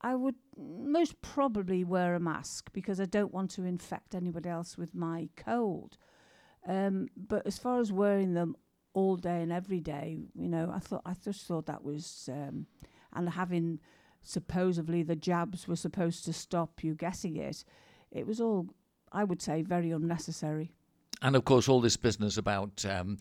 I 0.00 0.14
would 0.14 0.36
most 0.56 1.20
probably 1.22 1.84
wear 1.84 2.14
a 2.14 2.20
mask 2.20 2.70
because 2.72 3.00
I 3.00 3.04
don't 3.04 3.32
want 3.32 3.50
to 3.52 3.64
infect 3.64 4.14
anybody 4.14 4.48
else 4.48 4.76
with 4.76 4.94
my 4.94 5.28
cold. 5.36 5.96
Um, 6.66 7.08
but 7.16 7.46
as 7.46 7.58
far 7.58 7.80
as 7.80 7.92
wearing 7.92 8.34
them 8.34 8.56
all 8.94 9.16
day 9.16 9.42
and 9.42 9.52
every 9.52 9.80
day, 9.80 10.18
you 10.34 10.48
know, 10.48 10.70
I 10.74 10.78
thought 10.78 11.02
I 11.04 11.14
just 11.24 11.46
thought 11.46 11.66
that 11.66 11.82
was 11.82 12.28
um, 12.32 12.66
and 13.12 13.28
having 13.30 13.80
supposedly 14.22 15.02
the 15.02 15.16
jabs 15.16 15.66
were 15.66 15.76
supposed 15.76 16.24
to 16.24 16.32
stop 16.32 16.84
you 16.84 16.94
getting 16.94 17.36
it. 17.36 17.64
It 18.10 18.26
was 18.26 18.40
all, 18.40 18.68
I 19.10 19.24
would 19.24 19.42
say, 19.42 19.62
very 19.62 19.90
unnecessary. 19.90 20.72
And 21.20 21.36
of 21.36 21.44
course, 21.44 21.68
all 21.68 21.80
this 21.80 21.96
business 21.96 22.36
about 22.36 22.84
um, 22.84 23.18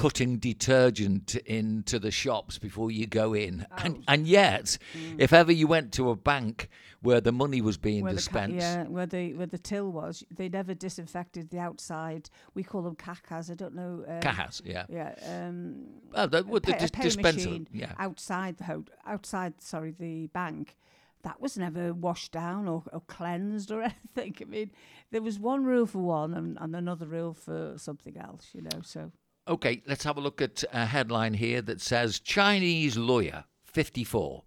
putting 0.00 0.38
detergent 0.38 1.36
into 1.46 1.98
the 1.98 2.10
shops 2.10 2.58
before 2.58 2.90
you 2.90 3.06
go 3.06 3.34
in. 3.34 3.66
Oh. 3.70 3.74
And, 3.84 4.04
and 4.08 4.26
yet, 4.26 4.78
if 5.18 5.32
ever 5.32 5.52
you 5.52 5.66
went 5.66 5.92
to 5.94 6.08
a 6.10 6.16
bank 6.16 6.68
where 7.02 7.20
the 7.20 7.32
money 7.32 7.60
was 7.60 7.76
being 7.76 8.02
where 8.04 8.12
the 8.12 8.16
ca- 8.16 8.22
dispensed, 8.22 8.56
yeah, 8.56 8.84
where 8.84 9.06
the 9.06 9.34
where 9.34 9.46
the 9.46 9.58
till 9.58 9.90
was, 9.92 10.24
they 10.30 10.48
never 10.48 10.74
disinfected 10.74 11.50
the 11.50 11.58
outside. 11.58 12.30
We 12.54 12.62
call 12.62 12.82
them 12.82 12.96
cacas. 12.96 13.50
I 13.50 13.54
don't 13.54 13.74
know. 13.74 14.04
Um, 14.08 14.20
Cajas, 14.20 14.62
yeah. 14.64 14.86
Yeah. 14.88 15.14
Um, 15.26 15.86
Oh, 16.14 16.26
the, 16.26 16.42
with 16.44 16.64
the 16.64 16.72
pay- 16.72 16.78
dis- 16.78 16.90
dispenser, 17.16 17.58
yeah. 17.72 17.92
outside 17.98 18.56
the 18.58 18.64
ho- 18.64 18.84
outside 19.06 19.60
sorry 19.60 19.90
the 19.92 20.26
bank 20.28 20.76
that 21.22 21.38
was 21.40 21.58
never 21.58 21.92
washed 21.92 22.32
down 22.32 22.66
or, 22.66 22.82
or 22.92 23.02
cleansed 23.06 23.70
or 23.70 23.82
anything 24.16 24.34
i 24.40 24.44
mean 24.44 24.70
there 25.10 25.20
was 25.20 25.38
one 25.38 25.64
rule 25.64 25.84
for 25.84 25.98
one 25.98 26.32
and, 26.32 26.56
and 26.58 26.74
another 26.74 27.04
rule 27.06 27.34
for 27.34 27.74
something 27.76 28.16
else 28.16 28.48
you 28.54 28.62
know 28.62 28.80
so 28.82 29.12
Okay, 29.48 29.82
let's 29.86 30.04
have 30.04 30.18
a 30.18 30.20
look 30.20 30.42
at 30.42 30.62
a 30.72 30.84
headline 30.84 31.34
here 31.34 31.62
that 31.62 31.80
says 31.80 32.20
Chinese 32.20 32.98
lawyer, 32.98 33.44
54, 33.64 34.42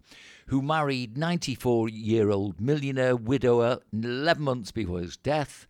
who 0.46 0.62
married 0.62 1.18
94 1.18 1.88
year 1.88 2.30
old 2.30 2.60
millionaire 2.60 3.16
widower 3.16 3.80
11 3.92 4.42
months 4.42 4.70
before 4.70 5.00
his 5.00 5.16
death, 5.16 5.66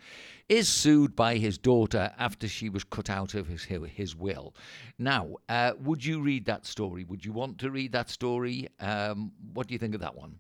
is 0.49 0.69
sued 0.69 1.17
by 1.17 1.37
his 1.37 1.57
daughter 1.57 2.13
after 2.19 2.47
she 2.47 2.69
was 2.69 2.85
cut 2.85 3.09
out 3.09 3.35
of 3.35 3.49
his, 3.49 3.65
his 3.65 4.15
will. 4.15 4.55
Now, 4.99 5.37
uh, 5.49 5.73
would 5.81 6.05
you 6.05 6.21
read 6.21 6.45
that 6.45 6.67
story? 6.67 7.03
Would 7.05 7.25
you 7.25 7.33
want 7.33 7.59
to 7.61 7.71
read 7.71 7.93
that 7.93 8.11
story? 8.11 8.69
Um, 8.79 9.33
what 9.55 9.67
do 9.67 9.73
you 9.73 9.79
think 9.79 9.95
of 9.95 10.03
that 10.03 10.15
one? 10.15 10.39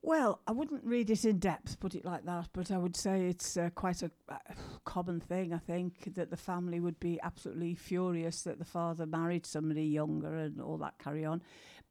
Well, 0.00 0.40
I 0.46 0.52
wouldn't 0.52 0.84
read 0.84 1.10
it 1.10 1.24
in 1.24 1.38
depth, 1.38 1.80
put 1.80 1.96
it 1.96 2.04
like 2.04 2.24
that, 2.24 2.48
but 2.52 2.70
I 2.70 2.78
would 2.78 2.96
say 2.96 3.26
it's 3.26 3.56
uh, 3.56 3.70
quite 3.74 4.02
a 4.02 4.10
uh, 4.28 4.36
common 4.84 5.18
thing. 5.18 5.52
I 5.52 5.58
think 5.58 6.14
that 6.14 6.30
the 6.30 6.36
family 6.36 6.78
would 6.78 7.00
be 7.00 7.18
absolutely 7.22 7.74
furious 7.74 8.42
that 8.42 8.60
the 8.60 8.64
father 8.64 9.06
married 9.06 9.44
somebody 9.44 9.82
younger 9.82 10.36
and 10.36 10.60
all 10.60 10.78
that 10.78 10.98
carry 11.02 11.24
on. 11.24 11.42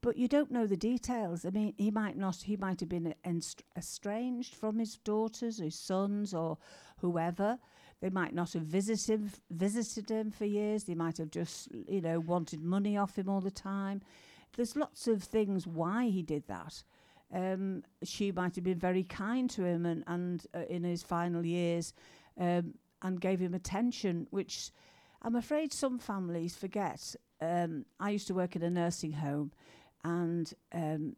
But 0.02 0.16
you 0.16 0.30
don't 0.30 0.52
know 0.52 0.66
the 0.66 0.78
details. 0.78 1.46
I 1.46 1.50
mean, 1.50 1.74
he 1.78 1.92
might 1.92 2.18
not, 2.18 2.38
he 2.38 2.56
might 2.56 2.80
have 2.80 2.90
been 2.90 3.14
estranged 3.76 4.56
from 4.56 4.80
his 4.80 4.98
daughters, 4.98 5.58
his 5.58 5.78
sons, 5.78 6.34
or 6.34 6.58
whoever. 7.00 7.60
They 8.00 8.10
might 8.10 8.34
not 8.34 8.54
have 8.54 8.64
visited 8.64 9.10
him, 9.10 9.32
visited 9.50 10.10
him 10.10 10.32
for 10.32 10.46
years. 10.46 10.86
They 10.86 10.96
might 10.96 11.18
have 11.18 11.32
just, 11.32 11.68
you 11.90 12.00
know, 12.00 12.22
wanted 12.22 12.62
money 12.62 12.96
off 12.96 13.18
him 13.18 13.28
all 13.28 13.42
the 13.42 13.52
time. 13.52 14.02
There's 14.56 14.78
lots 14.78 15.08
of 15.08 15.24
things 15.24 15.68
why 15.68 16.06
he 16.06 16.22
did 16.22 16.48
that 16.48 16.84
um, 17.34 17.84
she 18.04 18.32
might 18.32 18.56
have 18.56 18.64
been 18.64 18.80
very 18.80 19.04
kind 19.04 19.50
to 19.52 19.66
him 19.66 19.86
and, 19.86 20.04
and 20.08 20.46
uh, 20.56 20.62
in 20.70 20.84
his 20.84 21.04
final 21.04 21.46
years 21.46 21.94
um, 22.40 22.74
and 23.02 23.20
gave 23.20 23.40
him 23.40 23.54
attention, 23.54 24.28
which 24.32 24.72
I'm 25.22 25.36
afraid 25.36 25.74
some 25.74 26.00
families 26.00 26.56
forget. 26.56 27.16
Um, 27.42 27.86
I 28.00 28.12
used 28.12 28.28
to 28.28 28.34
work 28.34 28.56
in 28.56 28.64
a 28.64 28.70
nursing 28.70 29.12
home 29.14 29.52
and 30.04 30.52
um, 30.74 31.16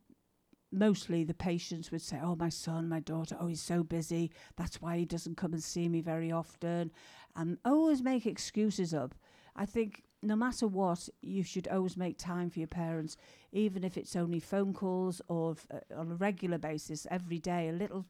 mostly 0.71 1.23
the 1.23 1.33
patients 1.33 1.91
would 1.91 2.01
say, 2.01 2.19
Oh, 2.21 2.35
my 2.35 2.49
son, 2.49 2.89
my 2.89 2.99
daughter, 2.99 3.37
oh, 3.39 3.47
he's 3.47 3.61
so 3.61 3.83
busy. 3.83 4.31
That's 4.55 4.81
why 4.81 4.97
he 4.97 5.05
doesn't 5.05 5.37
come 5.37 5.53
and 5.53 5.63
see 5.63 5.87
me 5.89 6.01
very 6.01 6.31
often. 6.31 6.91
And 7.35 7.57
always 7.63 8.01
make 8.01 8.25
excuses 8.25 8.93
up. 8.93 9.15
I 9.55 9.65
think 9.65 10.03
no 10.21 10.35
matter 10.35 10.67
what, 10.67 11.07
you 11.21 11.43
should 11.43 11.67
always 11.67 11.95
make 11.95 12.17
time 12.17 12.49
for 12.49 12.59
your 12.59 12.67
parents, 12.67 13.15
even 13.51 13.83
if 13.83 13.97
it's 13.97 14.15
only 14.15 14.39
phone 14.39 14.73
calls 14.73 15.21
or 15.27 15.51
f- 15.51 15.67
uh, 15.71 15.99
on 15.99 16.11
a 16.11 16.15
regular 16.15 16.57
basis 16.57 17.07
every 17.09 17.39
day. 17.39 17.69
A 17.69 17.73
little 17.73 18.05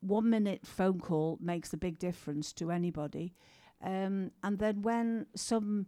one 0.00 0.28
minute 0.28 0.66
phone 0.66 1.00
call 1.00 1.38
makes 1.40 1.72
a 1.72 1.78
big 1.78 1.98
difference 1.98 2.52
to 2.54 2.70
anybody. 2.70 3.34
Um, 3.82 4.30
and 4.42 4.58
then 4.58 4.82
when 4.82 5.26
some 5.34 5.86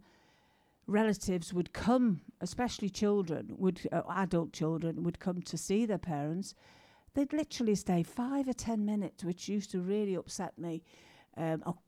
relatives 0.86 1.52
would 1.52 1.72
come, 1.72 2.22
especially 2.40 2.88
children, 2.88 3.54
would 3.58 3.80
uh, 3.92 4.02
adult 4.10 4.52
children 4.52 5.02
would 5.02 5.18
come 5.18 5.42
to 5.42 5.58
see 5.58 5.84
their 5.84 5.98
parents, 5.98 6.54
they'd 7.14 7.32
literally 7.32 7.74
stay 7.74 8.02
five 8.02 8.48
or 8.48 8.54
ten 8.54 8.84
minutes, 8.84 9.24
which 9.24 9.48
used 9.48 9.70
to 9.72 9.80
really 9.80 10.14
upset 10.14 10.58
me. 10.58 10.82
Um, 11.36 11.62
oh, 11.66 11.78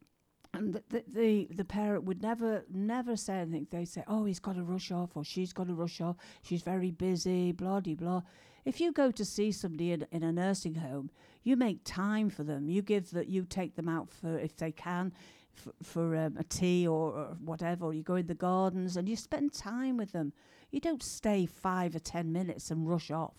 and 0.53 0.75
the, 0.75 0.83
the 0.89 1.05
the 1.07 1.49
the 1.55 1.65
parent 1.65 2.05
would 2.05 2.23
never 2.23 2.65
never 2.73 3.17
say 3.17 3.35
anything. 3.35 3.67
They'd 3.71 3.89
say, 3.89 4.05
"Oh, 4.07 4.25
he's 4.25 4.41
got 4.41 4.57
to 4.57 4.63
rush 4.63 4.91
off," 4.91 5.17
or 5.17 5.25
"She's 5.25 5.53
got 5.53 5.69
to 5.69 5.75
rush 5.75 6.01
off. 6.01 6.17
She's 6.43 6.63
very 6.63 6.91
busy." 6.91 7.53
Blah 7.53 7.81
de 7.81 7.95
blah. 7.95 8.23
If 8.65 8.81
you 8.81 8.93
go 8.93 9.11
to 9.11 9.25
see 9.25 9.53
somebody 9.53 9.93
in, 9.93 10.07
in 10.13 10.23
a 10.23 10.33
nursing 10.33 10.75
home, 10.75 11.11
you 11.43 11.57
make 11.57 11.81
time 11.85 12.29
for 12.31 12.43
them. 12.43 12.69
You 12.69 12.83
give 12.83 13.11
that. 13.13 13.29
You 13.29 13.45
take 13.45 13.77
them 13.77 13.89
out 13.89 14.11
for 14.11 14.39
if 14.39 14.57
they 14.57 14.73
can, 14.73 15.13
for, 15.53 15.73
for 15.83 16.17
um, 16.17 16.37
a 16.37 16.45
tea 16.45 16.87
or, 16.87 17.13
or 17.13 17.37
whatever. 17.45 17.87
Or 17.87 17.95
you 17.95 18.03
go 18.03 18.17
in 18.17 18.27
the 18.27 18.35
gardens 18.35 18.97
and 18.97 19.09
you 19.09 19.17
spend 19.17 19.53
time 19.53 19.97
with 19.97 20.13
them. 20.13 20.33
You 20.71 20.81
don't 20.81 21.03
stay 21.03 21.47
five 21.47 21.95
or 21.95 22.01
ten 22.01 22.33
minutes 22.33 22.71
and 22.71 22.89
rush 22.89 23.11
off. 23.11 23.37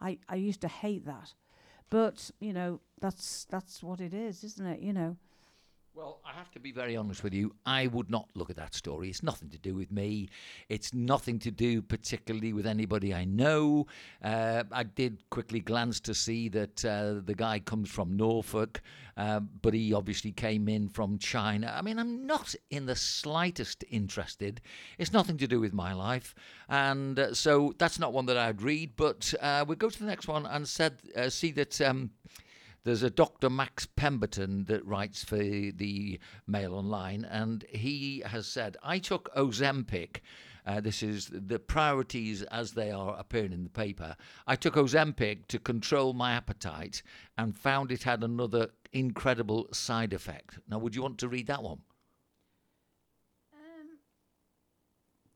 I 0.00 0.18
I 0.28 0.36
used 0.36 0.62
to 0.62 0.68
hate 0.68 1.04
that, 1.06 1.34
but 1.90 2.30
you 2.40 2.52
know 2.52 2.80
that's 3.00 3.46
that's 3.50 3.82
what 3.82 4.00
it 4.00 4.14
is, 4.14 4.42
isn't 4.42 4.66
it? 4.66 4.80
You 4.80 4.94
know. 4.94 5.16
Well, 5.96 6.20
I 6.26 6.32
have 6.36 6.50
to 6.50 6.60
be 6.60 6.72
very 6.72 6.94
honest 6.94 7.24
with 7.24 7.32
you. 7.32 7.54
I 7.64 7.86
would 7.86 8.10
not 8.10 8.28
look 8.34 8.50
at 8.50 8.56
that 8.56 8.74
story. 8.74 9.08
It's 9.08 9.22
nothing 9.22 9.48
to 9.48 9.58
do 9.58 9.74
with 9.74 9.90
me. 9.90 10.28
It's 10.68 10.92
nothing 10.92 11.38
to 11.38 11.50
do 11.50 11.80
particularly 11.80 12.52
with 12.52 12.66
anybody 12.66 13.14
I 13.14 13.24
know. 13.24 13.86
Uh, 14.22 14.64
I 14.72 14.82
did 14.82 15.24
quickly 15.30 15.60
glance 15.60 15.98
to 16.00 16.12
see 16.12 16.50
that 16.50 16.84
uh, 16.84 17.22
the 17.24 17.34
guy 17.34 17.60
comes 17.60 17.88
from 17.88 18.14
Norfolk, 18.14 18.82
uh, 19.16 19.40
but 19.40 19.72
he 19.72 19.94
obviously 19.94 20.32
came 20.32 20.68
in 20.68 20.90
from 20.90 21.16
China. 21.16 21.72
I 21.74 21.80
mean, 21.80 21.98
I'm 21.98 22.26
not 22.26 22.54
in 22.70 22.84
the 22.84 22.94
slightest 22.94 23.82
interested. 23.88 24.60
It's 24.98 25.14
nothing 25.14 25.38
to 25.38 25.46
do 25.46 25.60
with 25.60 25.72
my 25.72 25.94
life. 25.94 26.34
And 26.68 27.18
uh, 27.18 27.32
so 27.32 27.72
that's 27.78 27.98
not 27.98 28.12
one 28.12 28.26
that 28.26 28.36
I'd 28.36 28.60
read. 28.60 28.96
But 28.96 29.32
uh, 29.40 29.64
we'll 29.66 29.76
go 29.76 29.88
to 29.88 29.98
the 29.98 30.04
next 30.04 30.28
one 30.28 30.44
and 30.44 30.68
said, 30.68 30.98
uh, 31.16 31.30
see 31.30 31.52
that. 31.52 31.80
Um, 31.80 32.10
there's 32.86 33.02
a 33.02 33.10
Dr. 33.10 33.50
Max 33.50 33.84
Pemberton 33.84 34.62
that 34.66 34.86
writes 34.86 35.24
for 35.24 35.38
the 35.38 36.20
Mail 36.46 36.72
Online, 36.72 37.24
and 37.24 37.64
he 37.68 38.22
has 38.24 38.46
said, 38.46 38.76
I 38.80 39.00
took 39.00 39.28
Ozempic. 39.34 40.20
Uh, 40.64 40.80
this 40.80 41.02
is 41.02 41.28
the 41.32 41.58
priorities 41.58 42.42
as 42.44 42.70
they 42.70 42.92
are 42.92 43.16
appearing 43.18 43.52
in 43.52 43.64
the 43.64 43.70
paper. 43.70 44.14
I 44.46 44.54
took 44.54 44.74
Ozempic 44.74 45.48
to 45.48 45.58
control 45.58 46.12
my 46.12 46.30
appetite 46.30 47.02
and 47.36 47.58
found 47.58 47.90
it 47.90 48.04
had 48.04 48.22
another 48.22 48.68
incredible 48.92 49.66
side 49.72 50.12
effect. 50.12 50.60
Now, 50.68 50.78
would 50.78 50.94
you 50.94 51.02
want 51.02 51.18
to 51.18 51.28
read 51.28 51.48
that 51.48 51.64
one? 51.64 51.80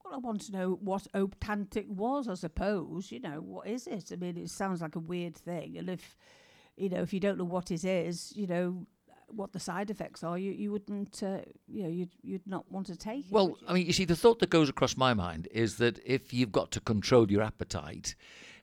Well, 0.05 0.15
I 0.15 0.19
want 0.19 0.43
to 0.43 0.53
know 0.53 0.79
what 0.81 1.09
Optantic 1.15 1.87
was, 1.89 2.29
I 2.29 2.35
suppose. 2.35 3.11
You 3.11 3.19
know, 3.19 3.41
what 3.41 3.67
is 3.67 3.89
it? 3.89 4.13
I 4.13 4.17
mean, 4.17 4.37
it 4.37 4.51
sounds 4.51 4.83
like 4.83 4.95
a 4.95 5.01
weird 5.01 5.35
thing. 5.35 5.79
And 5.79 5.91
if, 5.91 6.17
you 6.81 6.89
know, 6.89 7.03
if 7.03 7.13
you 7.13 7.21
don't 7.21 7.39
know 7.39 7.45
what 7.45 7.71
it 7.71 7.85
is, 7.85 8.33
you 8.35 8.47
know, 8.47 8.87
what 9.29 9.53
the 9.53 9.61
side 9.61 9.91
effects 9.91 10.25
are, 10.25 10.37
you 10.39 10.51
you 10.51 10.73
wouldn't 10.73 11.23
uh, 11.23 11.39
you 11.69 11.83
know 11.85 11.89
you'd 11.89 12.15
you'd 12.23 12.47
not 12.47 12.71
want 12.71 12.87
to 12.87 12.97
take 12.97 13.27
it. 13.27 13.33
Well. 13.33 13.57
I 13.69 13.75
mean, 13.75 13.87
you 13.87 13.93
see, 13.93 14.05
the 14.05 14.17
thought 14.17 14.39
that 14.41 14.51
goes 14.51 14.69
across 14.69 14.97
my 14.97 15.15
mind 15.15 15.49
is 15.53 15.77
that 15.77 16.01
if 16.05 16.33
you've 16.33 16.53
got 16.53 16.71
to 16.73 16.81
control 16.81 17.31
your 17.31 17.43
appetite, 17.43 18.15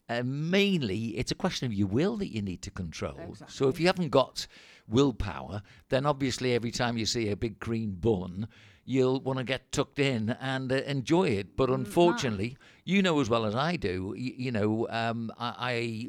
uh, 0.09 0.23
mainly 0.25 1.17
it's 1.17 1.31
a 1.31 1.35
question 1.35 1.65
of 1.65 1.73
your 1.73 1.87
will 1.87 2.17
that 2.17 2.33
you 2.33 2.41
need 2.41 2.61
to 2.63 2.71
control. 2.71 3.35
So 3.47 3.69
if 3.69 3.79
you 3.79 3.87
haven't 3.87 4.09
got 4.09 4.47
willpower, 4.87 5.61
then 5.89 6.05
obviously 6.05 6.53
every 6.53 6.71
time 6.71 6.97
you 6.97 7.05
see 7.05 7.29
a 7.29 7.35
big 7.35 7.59
green 7.59 7.91
bun, 7.91 8.47
you'll 8.85 9.19
want 9.19 9.37
to 9.37 9.43
get 9.43 9.71
tucked 9.71 9.99
in 9.99 10.29
and 10.41 10.71
uh, 10.71 10.75
enjoy 10.85 11.29
it. 11.29 11.57
But 11.57 11.69
unfortunately, 11.69 12.57
you 12.85 13.01
know 13.01 13.19
as 13.19 13.29
well 13.29 13.45
as 13.45 13.53
I 13.53 13.75
do, 13.75 14.15
you, 14.17 14.33
you 14.37 14.51
know, 14.51 14.87
um, 14.89 15.31
I, 15.37 15.53
I 15.59 16.07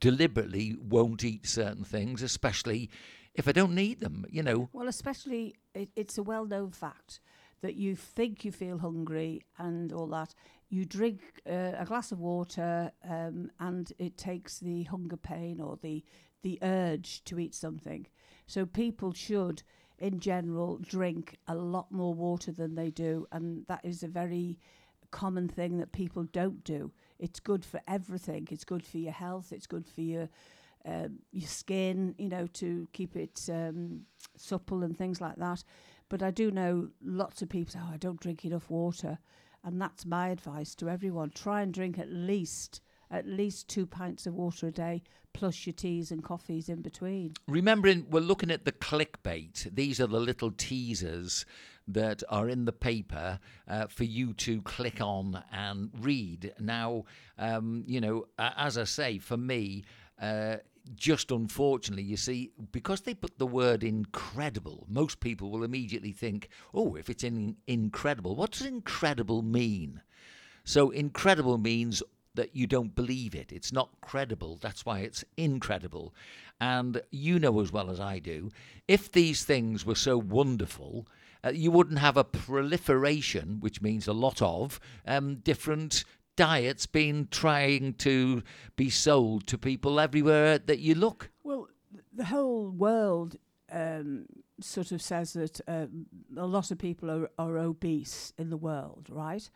deliberately 0.00 0.76
won't 0.80 1.24
eat 1.24 1.46
certain 1.46 1.84
things, 1.84 2.22
especially 2.22 2.90
if 3.34 3.48
I 3.48 3.52
don't 3.52 3.74
need 3.74 4.00
them. 4.00 4.24
You 4.30 4.42
know, 4.42 4.68
Well, 4.72 4.88
especially 4.88 5.54
it, 5.74 5.90
it's 5.96 6.18
a 6.18 6.22
well-known 6.22 6.70
fact 6.70 7.20
that 7.60 7.76
you 7.76 7.96
think 7.96 8.44
you 8.44 8.52
feel 8.52 8.78
hungry 8.78 9.42
and 9.58 9.92
all 9.92 10.06
that. 10.08 10.34
You 10.68 10.84
drink 10.84 11.20
uh, 11.48 11.72
a 11.78 11.84
glass 11.86 12.12
of 12.12 12.20
water, 12.20 12.92
um, 13.08 13.50
and 13.60 13.92
it 13.98 14.16
takes 14.18 14.58
the 14.58 14.82
hunger 14.84 15.16
pain 15.16 15.60
or 15.60 15.78
the 15.80 16.04
the 16.42 16.58
urge 16.62 17.24
to 17.24 17.38
eat 17.38 17.54
something. 17.54 18.06
So 18.46 18.66
people 18.66 19.14
should, 19.14 19.62
in 19.98 20.20
general, 20.20 20.78
drink 20.78 21.38
a 21.48 21.54
lot 21.54 21.90
more 21.90 22.12
water 22.12 22.52
than 22.52 22.74
they 22.74 22.90
do, 22.90 23.26
and 23.32 23.64
that 23.66 23.80
is 23.82 24.02
a 24.02 24.08
very 24.08 24.58
common 25.10 25.48
thing 25.48 25.78
that 25.78 25.92
people 25.92 26.24
don't 26.24 26.62
do. 26.64 26.92
It's 27.18 27.40
good 27.40 27.64
for 27.64 27.80
everything. 27.86 28.48
It's 28.50 28.64
good 28.64 28.84
for 28.84 28.98
your 28.98 29.12
health. 29.12 29.52
It's 29.52 29.66
good 29.66 29.86
for 29.86 30.00
your 30.00 30.28
um, 30.86 31.20
your 31.32 31.48
skin, 31.48 32.14
you 32.18 32.28
know, 32.28 32.46
to 32.54 32.88
keep 32.92 33.16
it 33.16 33.48
um, 33.50 34.02
supple 34.36 34.82
and 34.82 34.96
things 34.96 35.20
like 35.20 35.36
that. 35.36 35.64
But 36.10 36.22
I 36.22 36.30
do 36.30 36.50
know 36.50 36.90
lots 37.02 37.40
of 37.40 37.48
people 37.48 37.72
say, 37.72 37.78
"Oh, 37.82 37.90
I 37.92 37.96
don't 37.96 38.20
drink 38.20 38.44
enough 38.44 38.68
water," 38.68 39.18
and 39.64 39.80
that's 39.80 40.04
my 40.04 40.28
advice 40.28 40.74
to 40.76 40.88
everyone: 40.88 41.30
try 41.30 41.62
and 41.62 41.72
drink 41.72 41.98
at 41.98 42.10
least 42.10 42.80
at 43.10 43.26
least 43.26 43.68
two 43.68 43.86
pints 43.86 44.26
of 44.26 44.34
water 44.34 44.66
a 44.66 44.72
day, 44.72 45.02
plus 45.32 45.66
your 45.66 45.72
teas 45.72 46.10
and 46.10 46.24
coffees 46.24 46.68
in 46.68 46.82
between. 46.82 47.32
remembering 47.46 48.06
we're 48.10 48.20
looking 48.20 48.50
at 48.50 48.64
the 48.64 48.72
clickbait. 48.72 49.74
These 49.74 50.00
are 50.00 50.06
the 50.06 50.20
little 50.20 50.50
teasers 50.50 51.46
that 51.88 52.22
are 52.28 52.48
in 52.48 52.64
the 52.64 52.72
paper 52.72 53.38
uh, 53.68 53.86
for 53.86 54.04
you 54.04 54.32
to 54.32 54.62
click 54.62 55.00
on 55.00 55.42
and 55.52 55.90
read. 56.00 56.52
Now, 56.58 57.04
um, 57.38 57.84
you 57.86 58.00
know, 58.00 58.26
as 58.38 58.78
I 58.78 58.84
say, 58.84 59.18
for 59.18 59.36
me, 59.36 59.84
uh, 60.20 60.56
just 60.94 61.30
unfortunately, 61.30 62.02
you 62.04 62.16
see, 62.16 62.50
because 62.72 63.02
they 63.02 63.14
put 63.14 63.38
the 63.38 63.46
word 63.46 63.82
incredible, 63.82 64.86
most 64.88 65.20
people 65.20 65.50
will 65.50 65.64
immediately 65.64 66.12
think, 66.12 66.48
oh, 66.74 66.94
if 66.94 67.08
it's 67.08 67.24
in 67.24 67.56
incredible, 67.66 68.36
what 68.36 68.52
does 68.52 68.66
incredible 68.66 69.42
mean? 69.42 70.02
So, 70.64 70.90
incredible 70.90 71.58
means 71.58 72.02
that 72.34 72.54
you 72.54 72.66
don't 72.66 72.94
believe 72.94 73.34
it. 73.34 73.52
It's 73.52 73.72
not 73.72 73.90
credible. 74.00 74.58
That's 74.60 74.84
why 74.84 75.00
it's 75.00 75.24
incredible. 75.36 76.14
And 76.60 77.00
you 77.10 77.38
know 77.38 77.60
as 77.60 77.72
well 77.72 77.90
as 77.90 78.00
I 78.00 78.18
do, 78.18 78.50
if 78.88 79.10
these 79.10 79.44
things 79.44 79.86
were 79.86 79.94
so 79.94 80.18
wonderful, 80.18 81.06
uh, 81.44 81.50
you 81.50 81.70
wouldn't 81.70 81.98
have 81.98 82.16
a 82.16 82.24
proliferation, 82.24 83.58
which 83.60 83.82
means 83.82 84.08
a 84.08 84.12
lot 84.12 84.40
of 84.40 84.80
um, 85.06 85.36
different 85.36 86.04
diets 86.36 86.86
being 86.86 87.28
trying 87.30 87.94
to 87.94 88.42
be 88.76 88.90
sold 88.90 89.46
to 89.46 89.58
people 89.58 90.00
everywhere 90.00 90.58
that 90.58 90.80
you 90.80 90.94
look. 90.94 91.30
Well, 91.42 91.68
the 92.12 92.24
whole 92.24 92.70
world 92.70 93.36
um, 93.70 94.26
sort 94.60 94.92
of 94.92 95.02
says 95.02 95.32
that 95.34 95.60
um, 95.68 96.06
a 96.36 96.46
lot 96.46 96.70
of 96.70 96.78
people 96.78 97.10
are, 97.10 97.30
are 97.38 97.58
obese 97.58 98.32
in 98.38 98.50
the 98.50 98.56
world, 98.56 99.08
right? 99.10 99.48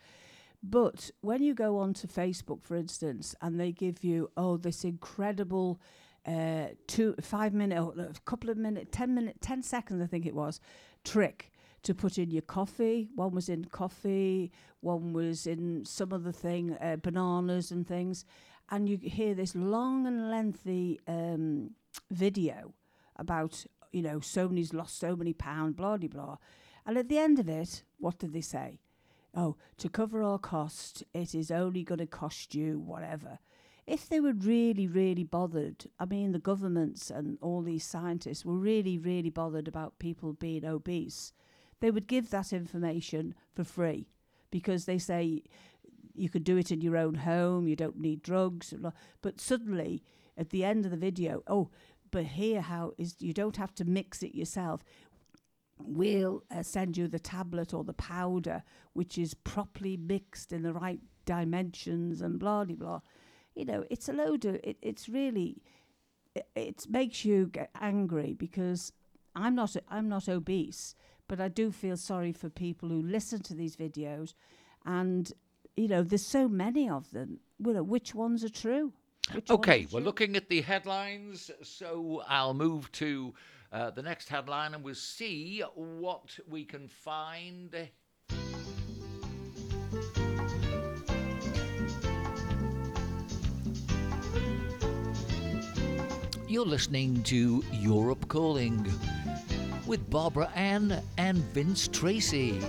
But 0.63 1.11
when 1.21 1.43
you 1.43 1.55
go 1.55 1.79
onto 1.79 2.09
Facebook, 2.09 2.65
for 2.65 2.77
instance, 2.77 3.35
and 3.41 3.61
they 3.61 3.73
give 3.73 4.03
you, 4.03 4.31
oh, 4.37 4.57
this 4.57 4.85
incredible 4.85 5.81
uh, 6.27 6.69
two, 6.87 7.15
five 7.21 7.55
minute, 7.55 7.79
a 7.79 8.13
couple 8.25 8.51
of 8.51 8.57
minutes, 8.57 8.89
10 8.93 9.15
minute, 9.15 9.41
10 9.41 9.63
seconds, 9.63 10.03
I 10.03 10.07
think 10.07 10.27
it 10.27 10.35
was, 10.35 10.61
trick 11.05 11.53
to 11.83 11.95
put 11.95 12.19
in 12.19 12.31
your 12.31 12.43
coffee. 12.43 13.09
One 13.15 13.33
was 13.33 13.49
in 13.49 13.65
coffee, 13.67 14.53
one 14.81 15.13
was 15.13 15.47
in 15.47 15.85
some 15.85 16.13
other 16.13 16.33
thing, 16.33 16.77
uh, 16.81 16.97
bananas 16.97 17.71
and 17.71 17.87
things. 17.87 18.25
And 18.71 18.89
you 18.89 18.99
hear 18.99 19.35
this 19.35 19.55
long 19.55 20.07
and 20.07 20.31
lengthy 20.31 21.01
um, 21.07 21.71
video 22.11 22.75
about, 23.17 23.65
you 23.93 24.03
know, 24.03 24.21
so 24.21 24.49
many's 24.49 24.75
lost 24.75 24.99
so 24.99 25.17
many 25.17 25.33
pounds, 25.33 25.75
blah, 25.75 25.97
blah, 25.97 26.09
blah. 26.09 26.37
And 26.85 26.99
at 26.99 27.09
the 27.09 27.19
end 27.19 27.39
of 27.39 27.49
it, 27.49 27.83
what 27.99 28.19
did 28.19 28.33
they 28.33 28.41
say? 28.41 28.81
Oh, 29.35 29.57
to 29.77 29.89
cover 29.89 30.23
our 30.23 30.39
cost, 30.39 31.05
it 31.15 31.35
is 31.35 31.51
only 31.51 31.83
going 31.83 31.99
to 31.99 32.07
cost 32.07 32.55
you 32.55 32.79
whatever. 32.79 33.39
If 33.87 34.09
they 34.09 34.21
were 34.21 34.35
really, 34.35 34.87
really 34.87 35.25
bothered, 35.25 35.87
I 35.99 36.05
mean, 36.05 36.33
the 36.33 36.39
governments 36.39 37.11
and 37.11 37.39
all 37.41 37.63
these 37.63 37.85
scientists 37.85 38.45
were 38.45 38.59
really, 38.59 38.99
really 38.99 39.31
bothered 39.31 39.67
about 39.67 39.99
people 39.99 40.35
being 40.35 40.65
obese, 40.65 41.33
they 41.81 41.91
would 41.91 42.07
give 42.07 42.31
that 42.31 42.53
information 42.53 43.35
for 43.55 43.65
free 43.65 44.09
because 44.51 44.85
they 44.85 44.99
say 44.99 45.43
you 46.15 46.29
could 46.29 46.45
do 46.45 46.57
it 46.57 46.71
in 46.71 46.81
your 46.81 46.97
own 46.97 47.15
home, 47.15 47.69
you 47.69 47.77
don't 47.77 48.01
need 48.01 48.23
drugs. 48.23 48.75
But 49.23 49.41
suddenly, 49.41 50.03
at 50.37 50.51
the 50.51 50.65
end 50.65 50.85
of 50.85 50.91
the 50.91 50.97
video, 50.97 51.43
oh, 51.47 51.71
but 52.11 52.25
here 52.25 52.61
how 52.61 52.93
is 52.99 53.17
you 53.21 53.33
don't 53.33 53.57
have 53.57 53.75
to 53.77 53.85
mix 53.85 54.23
it 54.23 54.35
yourself. 54.35 54.83
We'll 55.81 56.43
uh, 56.51 56.63
send 56.63 56.97
you 56.97 57.07
the 57.07 57.21
tablet 57.21 57.73
or 57.73 57.85
the 57.85 57.93
powder, 57.93 58.63
which 58.95 59.17
is 59.17 59.35
properly 59.35 59.97
mixed 59.97 60.53
in 60.53 60.63
the 60.63 60.73
right 60.73 61.01
dimensions 61.25 62.21
and 62.21 62.39
blah 62.39 62.65
blah 62.65 62.77
blah. 62.77 63.01
You 63.55 63.65
know, 63.65 63.85
it's 63.91 64.09
a 64.09 64.13
load 64.13 64.45
of 64.45 64.57
it. 64.57 64.77
It's 64.83 65.09
really, 65.09 65.63
it, 66.35 66.49
it 66.57 66.87
makes 66.89 67.25
you 67.25 67.47
get 67.47 67.71
angry 67.81 68.33
because 68.33 68.93
I'm 69.37 69.55
not 69.55 69.77
I'm 69.89 70.09
not 70.09 70.29
obese, 70.29 70.97
but 71.29 71.41
I 71.41 71.49
do 71.49 71.71
feel 71.71 71.97
sorry 71.97 72.33
for 72.33 72.49
people 72.49 72.89
who 72.89 73.03
listen 73.03 73.41
to 73.43 73.55
these 73.55 73.77
videos, 73.77 74.35
and 74.85 75.31
you 75.77 75.87
know, 75.87 76.03
there's 76.03 76.27
so 76.27 76.49
many 76.49 76.89
of 76.89 77.11
them. 77.13 77.39
You 77.65 77.73
know, 77.75 77.83
which 77.83 78.15
ones 78.15 78.43
are 78.43 78.49
true? 78.49 78.93
Which 79.33 79.51
Okay, 79.51 79.87
we're 79.93 80.01
true? 80.01 80.07
looking 80.07 80.37
at 80.37 80.49
the 80.49 80.63
headlines, 80.63 81.51
so 81.63 82.23
I'll 82.27 82.55
move 82.55 82.91
to 82.93 83.35
uh, 83.71 83.91
the 83.91 84.03
next 84.03 84.29
headline 84.29 84.75
and 84.75 84.83
we'll 84.83 84.95
see 84.95 85.63
what 85.75 86.37
we 86.49 86.65
can 86.65 86.89
find. 86.89 87.77
You're 96.49 96.65
listening 96.65 97.23
to 97.25 97.63
Europe 97.73 98.27
Calling 98.29 98.87
with 99.89 100.11
Barbara 100.11 100.53
Anne 100.55 101.03
and 101.17 101.39
Vince 101.55 101.89
Tracy. 101.89 102.61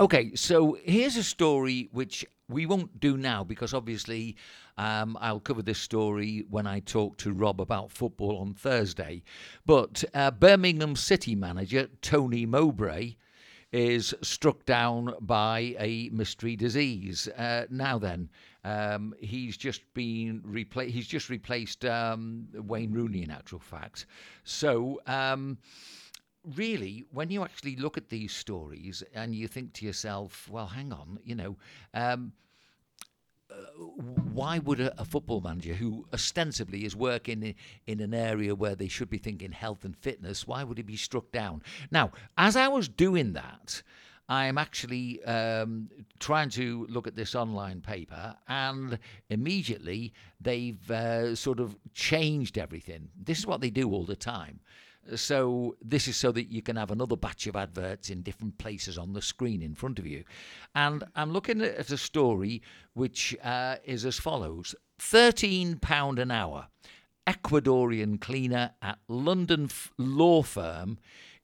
Okay, 0.00 0.34
so 0.34 0.76
here's 0.82 1.16
a 1.16 1.22
story 1.22 1.88
which 1.92 2.26
we 2.48 2.66
won't 2.66 2.98
do 2.98 3.16
now 3.16 3.44
because 3.44 3.72
obviously 3.72 4.36
um, 4.76 5.16
I'll 5.20 5.38
cover 5.38 5.62
this 5.62 5.78
story 5.78 6.44
when 6.50 6.66
I 6.66 6.80
talk 6.80 7.16
to 7.18 7.32
Rob 7.32 7.60
about 7.60 7.92
football 7.92 8.38
on 8.38 8.54
Thursday. 8.54 9.22
But 9.64 10.02
uh, 10.12 10.32
Birmingham 10.32 10.96
City 10.96 11.36
manager 11.36 11.88
Tony 12.02 12.44
Mowbray 12.44 13.14
is 13.72 14.14
struck 14.22 14.64
down 14.64 15.14
by 15.20 15.76
a 15.78 16.08
mystery 16.12 16.56
disease. 16.56 17.28
Uh, 17.28 17.66
now 17.70 17.98
then, 17.98 18.28
um, 18.66 19.14
he's 19.20 19.56
just 19.56 19.82
been 19.94 20.42
replaced. 20.44 20.92
He's 20.94 21.06
just 21.06 21.30
replaced 21.30 21.84
um, 21.84 22.48
Wayne 22.52 22.92
Rooney, 22.92 23.22
in 23.22 23.30
actual 23.30 23.60
fact. 23.60 24.06
So. 24.44 25.00
Um, 25.06 25.58
really, 26.54 27.04
when 27.10 27.28
you 27.28 27.42
actually 27.42 27.74
look 27.74 27.96
at 27.96 28.08
these 28.08 28.32
stories 28.32 29.02
and 29.12 29.34
you 29.34 29.48
think 29.48 29.72
to 29.72 29.84
yourself, 29.84 30.48
well, 30.48 30.68
hang 30.68 30.92
on, 30.92 31.18
you 31.24 31.34
know, 31.34 31.56
um, 31.92 32.32
uh, 33.50 33.54
why 34.32 34.58
would 34.58 34.80
a, 34.80 35.00
a 35.00 35.04
football 35.04 35.40
manager 35.40 35.74
who 35.74 36.06
ostensibly 36.12 36.84
is 36.84 36.94
working 36.94 37.42
in, 37.42 37.54
in 37.86 38.00
an 38.00 38.14
area 38.14 38.54
where 38.54 38.74
they 38.74 38.88
should 38.88 39.10
be 39.10 39.18
thinking 39.18 39.52
health 39.52 39.84
and 39.84 39.96
fitness, 39.96 40.46
why 40.46 40.62
would 40.62 40.76
he 40.76 40.82
be 40.82 40.96
struck 40.96 41.30
down? 41.32 41.62
Now, 41.90 42.12
as 42.36 42.56
I 42.56 42.68
was 42.68 42.88
doing 42.88 43.32
that, 43.32 43.82
I'm 44.28 44.58
actually 44.58 45.22
um, 45.24 45.88
trying 46.18 46.50
to 46.50 46.86
look 46.90 47.06
at 47.06 47.14
this 47.14 47.34
online 47.34 47.80
paper, 47.80 48.34
and 48.48 48.98
immediately 49.30 50.12
they've 50.40 50.90
uh, 50.90 51.36
sort 51.36 51.60
of 51.60 51.76
changed 51.94 52.58
everything. 52.58 53.08
This 53.16 53.38
is 53.38 53.46
what 53.46 53.60
they 53.60 53.70
do 53.70 53.90
all 53.90 54.04
the 54.04 54.16
time. 54.16 54.60
So 55.14 55.76
this 55.80 56.08
is 56.08 56.16
so 56.16 56.32
that 56.32 56.50
you 56.50 56.62
can 56.62 56.74
have 56.74 56.90
another 56.90 57.16
batch 57.16 57.46
of 57.46 57.54
adverts 57.54 58.10
in 58.10 58.22
different 58.22 58.58
places 58.58 58.98
on 58.98 59.12
the 59.12 59.22
screen 59.22 59.62
in 59.62 59.76
front 59.76 60.00
of 60.00 60.06
you. 60.06 60.24
And 60.74 61.04
I'm 61.14 61.32
looking 61.32 61.60
at 61.62 61.90
a 61.90 61.96
story 61.96 62.62
which 62.94 63.36
uh, 63.44 63.76
is 63.84 64.04
as 64.04 64.18
follows: 64.18 64.74
£13 65.00 66.18
an 66.18 66.30
hour. 66.30 66.66
Ecuadorian 67.26 68.20
cleaner 68.20 68.72
at 68.80 68.98
London 69.08 69.64
f- 69.64 69.92
law 69.98 70.42
firm 70.42 70.96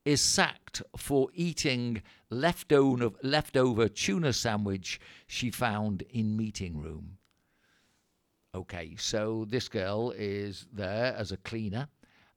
is 0.05 0.21
sacked 0.21 0.83
for 0.97 1.29
eating 1.35 2.03
leftover, 2.31 3.11
leftover 3.23 3.89
tuna 3.89 4.33
sandwich 4.33 5.01
she 5.27 5.51
found 5.51 6.03
in 6.11 6.37
meeting 6.37 6.81
room. 6.81 7.19
Okay, 8.55 8.95
so 8.99 9.47
this 9.49 9.69
girl 9.69 10.13
is 10.17 10.67
there 10.73 11.15
as 11.17 11.33
a 11.33 11.39
cleaner, 11.39 11.89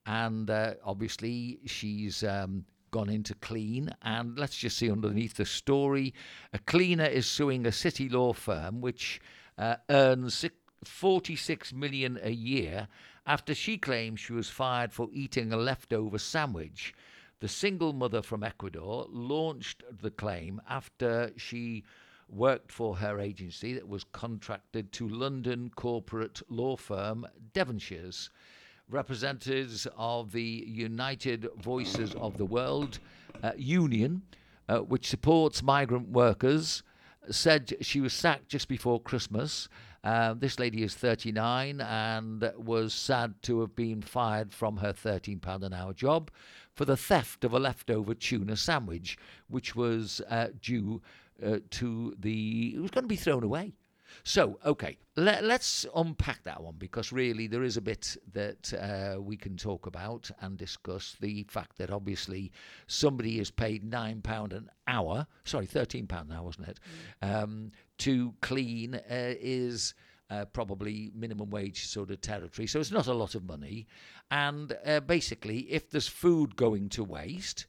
and 0.05 0.49
uh, 0.49 0.75
obviously 0.83 1.59
she's 1.65 2.23
um, 2.23 2.63
gone 2.91 3.09
in 3.09 3.23
to 3.23 3.33
clean. 3.35 3.89
And 4.03 4.39
let's 4.39 4.55
just 4.55 4.77
see 4.77 4.89
underneath 4.89 5.35
the 5.35 5.45
story 5.45 6.13
a 6.53 6.59
cleaner 6.59 7.05
is 7.05 7.25
suing 7.25 7.65
a 7.65 7.71
city 7.71 8.07
law 8.07 8.31
firm 8.31 8.79
which 8.79 9.19
uh, 9.57 9.75
earns 9.89 10.45
46 10.85 11.73
million 11.73 12.17
a 12.23 12.31
year 12.31 12.87
after 13.25 13.53
she 13.53 13.77
claims 13.77 14.19
she 14.19 14.33
was 14.33 14.49
fired 14.49 14.93
for 14.93 15.09
eating 15.11 15.51
a 15.51 15.57
leftover 15.57 16.17
sandwich. 16.17 16.93
The 17.45 17.49
single 17.49 17.93
mother 17.93 18.23
from 18.23 18.41
Ecuador 18.41 19.05
launched 19.07 19.83
the 20.01 20.09
claim 20.09 20.59
after 20.67 21.31
she 21.37 21.83
worked 22.27 22.71
for 22.71 22.95
her 22.95 23.19
agency 23.19 23.75
that 23.75 23.87
was 23.87 24.03
contracted 24.03 24.91
to 24.93 25.07
London 25.07 25.69
corporate 25.75 26.41
law 26.49 26.75
firm 26.75 27.27
Devonshire's. 27.53 28.31
Representatives 28.89 29.85
of 29.95 30.31
the 30.31 30.41
United 30.41 31.47
Voices 31.57 32.15
of 32.15 32.39
the 32.39 32.47
World 32.47 32.97
uh, 33.43 33.51
Union, 33.55 34.23
uh, 34.67 34.79
which 34.79 35.07
supports 35.07 35.61
migrant 35.61 36.09
workers, 36.09 36.81
said 37.29 37.77
she 37.79 38.01
was 38.01 38.13
sacked 38.13 38.49
just 38.49 38.67
before 38.67 38.99
Christmas. 38.99 39.69
Uh, 40.03 40.33
this 40.33 40.59
lady 40.59 40.83
is 40.83 40.93
39 40.95 41.81
and 41.81 42.51
was 42.57 42.93
sad 42.93 43.33
to 43.41 43.61
have 43.61 43.75
been 43.75 44.01
fired 44.01 44.53
from 44.53 44.77
her 44.77 44.93
£13 44.93 45.63
an 45.63 45.73
hour 45.73 45.93
job 45.93 46.29
for 46.75 46.85
the 46.85 46.97
theft 46.97 47.43
of 47.43 47.53
a 47.53 47.59
leftover 47.59 48.13
tuna 48.13 48.55
sandwich, 48.55 49.17
which 49.47 49.75
was 49.75 50.21
uh, 50.29 50.47
due 50.61 51.01
uh, 51.43 51.59
to 51.71 52.13
the. 52.19 52.73
It 52.75 52.81
was 52.81 52.91
going 52.91 53.05
to 53.05 53.09
be 53.09 53.15
thrown 53.15 53.43
away. 53.43 53.73
So, 54.23 54.59
okay, 54.65 54.97
let, 55.15 55.43
us 55.43 55.85
unpack 55.95 56.43
that 56.43 56.61
one 56.61 56.75
because 56.77 57.11
really 57.11 57.47
there 57.47 57.63
is 57.63 57.77
a 57.77 57.81
bit 57.81 58.15
that 58.33 58.73
uh, 58.73 59.21
we 59.21 59.35
can 59.35 59.57
talk 59.57 59.87
about 59.87 60.29
and 60.41 60.57
discuss. 60.57 61.15
The 61.19 61.43
fact 61.49 61.77
that 61.77 61.91
obviously 61.91 62.51
somebody 62.87 63.39
is 63.39 63.51
paid 63.51 63.89
£9 63.89 64.53
an 64.53 64.69
hour, 64.87 65.27
sorry, 65.43 65.67
£13 65.67 66.09
an 66.09 66.31
hour, 66.31 66.43
wasn't 66.43 66.69
it, 66.69 66.79
mm. 67.21 67.43
um, 67.43 67.71
to 67.99 68.33
clean 68.41 68.95
uh, 68.95 68.99
is. 69.09 69.93
Uh, 70.27 70.43
probably 70.43 71.11
minimum 71.13 71.51
wage 71.51 71.85
sort 71.85 72.09
of 72.09 72.19
territory. 72.19 72.65
So 72.65 72.79
it's 72.79 72.91
not 72.91 73.05
a 73.05 73.13
lot 73.13 73.35
of 73.35 73.43
money. 73.43 73.85
And 74.31 74.75
uh, 74.83 75.01
basically, 75.01 75.59
if 75.71 75.91
there's 75.91 76.07
food 76.07 76.55
going 76.55 76.89
to 76.89 77.03
waste, 77.03 77.67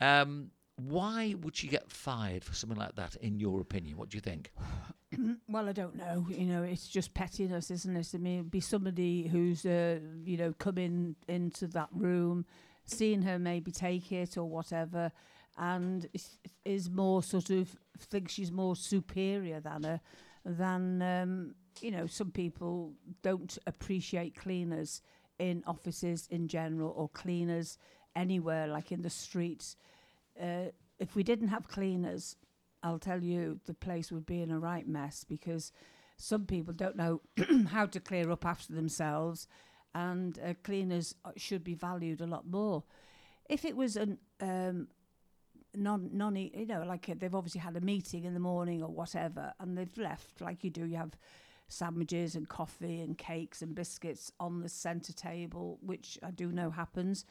um, 0.00 0.50
why 0.76 1.34
would 1.42 1.56
she 1.56 1.66
get 1.68 1.90
fired 1.90 2.44
for 2.44 2.54
something 2.54 2.78
like 2.78 2.94
that, 2.94 3.16
in 3.16 3.40
your 3.40 3.60
opinion? 3.60 3.96
What 3.96 4.10
do 4.10 4.16
you 4.16 4.20
think? 4.20 4.52
well, 5.48 5.68
I 5.68 5.72
don't 5.72 5.96
know. 5.96 6.26
You 6.30 6.46
know, 6.46 6.62
it's 6.62 6.86
just 6.86 7.14
pettiness, 7.14 7.70
isn't 7.70 7.96
it? 7.96 8.10
I 8.14 8.18
mean, 8.18 8.44
be 8.44 8.60
somebody 8.60 9.26
who's, 9.26 9.66
uh, 9.66 9.98
you 10.24 10.36
know, 10.36 10.52
coming 10.52 11.16
into 11.26 11.66
that 11.68 11.88
room, 11.92 12.46
seeing 12.84 13.22
her 13.22 13.38
maybe 13.38 13.72
take 13.72 14.12
it 14.12 14.36
or 14.38 14.44
whatever, 14.44 15.10
and 15.56 16.08
is 16.64 16.88
more 16.88 17.22
sort 17.22 17.50
of 17.50 17.76
thinks 17.98 18.32
she's 18.32 18.52
more 18.52 18.76
superior 18.76 19.60
than 19.60 19.82
her, 19.82 20.00
than 20.44 21.02
um, 21.02 21.54
you 21.82 21.90
know. 21.90 22.06
Some 22.06 22.30
people 22.30 22.94
don't 23.22 23.56
appreciate 23.66 24.34
cleaners 24.36 25.02
in 25.38 25.62
offices 25.66 26.26
in 26.30 26.48
general 26.48 26.92
or 26.96 27.08
cleaners 27.08 27.78
anywhere, 28.16 28.66
like 28.66 28.90
in 28.90 29.02
the 29.02 29.10
streets 29.10 29.76
uh, 30.40 30.70
if 30.98 31.14
we 31.14 31.22
didn't 31.22 31.48
have 31.48 31.68
cleaners, 31.68 32.36
I'll 32.82 32.98
tell 32.98 33.22
you 33.22 33.60
the 33.66 33.74
place 33.74 34.12
would 34.12 34.26
be 34.26 34.42
in 34.42 34.50
a 34.50 34.58
right 34.58 34.86
mess 34.86 35.24
because 35.24 35.72
some 36.16 36.46
people 36.46 36.74
don't 36.74 36.96
know 36.96 37.20
how 37.70 37.86
to 37.86 38.00
clear 38.00 38.30
up 38.30 38.44
after 38.44 38.72
themselves, 38.72 39.48
and 39.94 40.38
uh, 40.44 40.54
cleaners 40.62 41.14
uh, 41.24 41.30
should 41.36 41.64
be 41.64 41.74
valued 41.74 42.20
a 42.20 42.26
lot 42.26 42.46
more. 42.46 42.84
If 43.48 43.64
it 43.64 43.76
was 43.76 43.96
an 43.96 44.18
um, 44.40 44.88
non 45.74 46.10
non 46.12 46.36
you 46.36 46.66
know 46.66 46.82
like 46.82 47.06
they've 47.18 47.34
obviously 47.34 47.60
had 47.60 47.76
a 47.76 47.80
meeting 47.80 48.24
in 48.24 48.34
the 48.34 48.40
morning 48.40 48.82
or 48.82 48.90
whatever, 48.90 49.52
and 49.58 49.76
they've 49.76 49.98
left 49.98 50.40
like 50.40 50.62
you 50.64 50.70
do, 50.70 50.86
you 50.86 50.96
have 50.96 51.16
sandwiches 51.68 52.34
and 52.34 52.48
coffee 52.48 53.00
and 53.00 53.16
cakes 53.16 53.62
and 53.62 53.74
biscuits 53.74 54.32
on 54.40 54.60
the 54.60 54.68
centre 54.68 55.12
table, 55.12 55.78
which 55.80 56.18
I 56.22 56.30
do 56.30 56.50
know 56.50 56.70
happens 56.70 57.24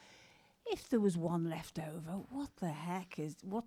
if 0.69 0.89
there 0.89 0.99
was 0.99 1.17
one 1.17 1.49
left 1.49 1.79
over, 1.79 2.11
what 2.29 2.49
the 2.57 2.69
heck 2.69 3.19
is 3.19 3.37
what 3.41 3.65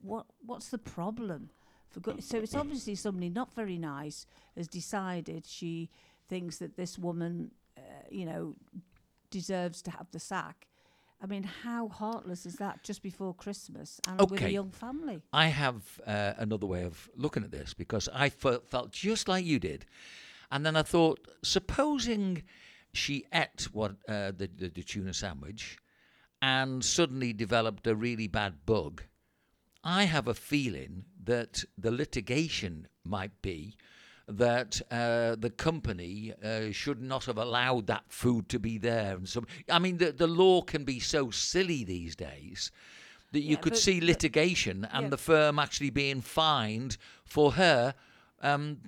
what 0.00 0.26
what's 0.44 0.68
the 0.68 0.78
problem? 0.78 1.50
For 1.88 2.00
so 2.20 2.38
it's 2.38 2.54
obviously 2.54 2.94
somebody 2.94 3.28
not 3.28 3.54
very 3.54 3.76
nice 3.76 4.26
has 4.56 4.66
decided 4.66 5.46
she 5.46 5.90
thinks 6.28 6.58
that 6.58 6.76
this 6.76 6.98
woman, 6.98 7.50
uh, 7.76 7.80
you 8.10 8.24
know, 8.24 8.56
deserves 9.30 9.82
to 9.82 9.90
have 9.90 10.10
the 10.10 10.18
sack. 10.18 10.68
I 11.22 11.26
mean, 11.26 11.44
how 11.44 11.88
heartless 11.88 12.46
is 12.46 12.56
that 12.56 12.82
just 12.82 13.00
before 13.00 13.32
Christmas 13.32 14.00
and 14.08 14.20
okay. 14.20 14.32
with 14.32 14.42
a 14.42 14.50
young 14.50 14.72
family? 14.72 15.22
I 15.32 15.46
have 15.46 16.00
uh, 16.04 16.32
another 16.36 16.66
way 16.66 16.82
of 16.82 17.08
looking 17.16 17.44
at 17.44 17.52
this 17.52 17.74
because 17.74 18.08
I 18.12 18.26
f- 18.26 18.62
felt 18.68 18.90
just 18.90 19.28
like 19.28 19.44
you 19.44 19.60
did. 19.60 19.86
And 20.50 20.66
then 20.66 20.74
I 20.74 20.82
thought, 20.82 21.28
supposing 21.44 22.42
she 22.92 23.24
ate 23.32 23.68
what 23.72 23.92
uh, 24.08 24.32
the, 24.36 24.50
the, 24.54 24.68
the 24.68 24.82
tuna 24.82 25.14
sandwich 25.14 25.78
and 26.42 26.84
suddenly 26.84 27.32
developed 27.32 27.86
a 27.86 27.94
really 27.94 28.26
bad 28.26 28.66
bug, 28.66 29.04
I 29.84 30.04
have 30.04 30.26
a 30.26 30.34
feeling 30.34 31.04
that 31.22 31.64
the 31.78 31.92
litigation 31.92 32.88
might 33.04 33.40
be 33.42 33.76
that 34.28 34.80
uh, 34.90 35.36
the 35.36 35.50
company 35.50 36.32
uh, 36.44 36.70
should 36.70 37.02
not 37.02 37.24
have 37.24 37.38
allowed 37.38 37.86
that 37.86 38.04
food 38.08 38.48
to 38.48 38.58
be 38.58 38.78
there. 38.78 39.16
And 39.16 39.28
so, 39.28 39.44
I 39.70 39.78
mean, 39.78 39.98
the, 39.98 40.12
the 40.12 40.26
law 40.26 40.62
can 40.62 40.84
be 40.84 41.00
so 41.00 41.30
silly 41.30 41.84
these 41.84 42.16
days 42.16 42.70
that 43.32 43.40
you 43.40 43.52
yeah, 43.52 43.56
could 43.56 43.72
but, 43.72 43.78
see 43.78 44.00
litigation 44.00 44.86
and 44.92 45.04
yeah. 45.04 45.10
the 45.10 45.18
firm 45.18 45.58
actually 45.58 45.90
being 45.90 46.20
fined 46.20 46.96
for 47.24 47.52
her 47.52 47.94
um, 48.42 48.78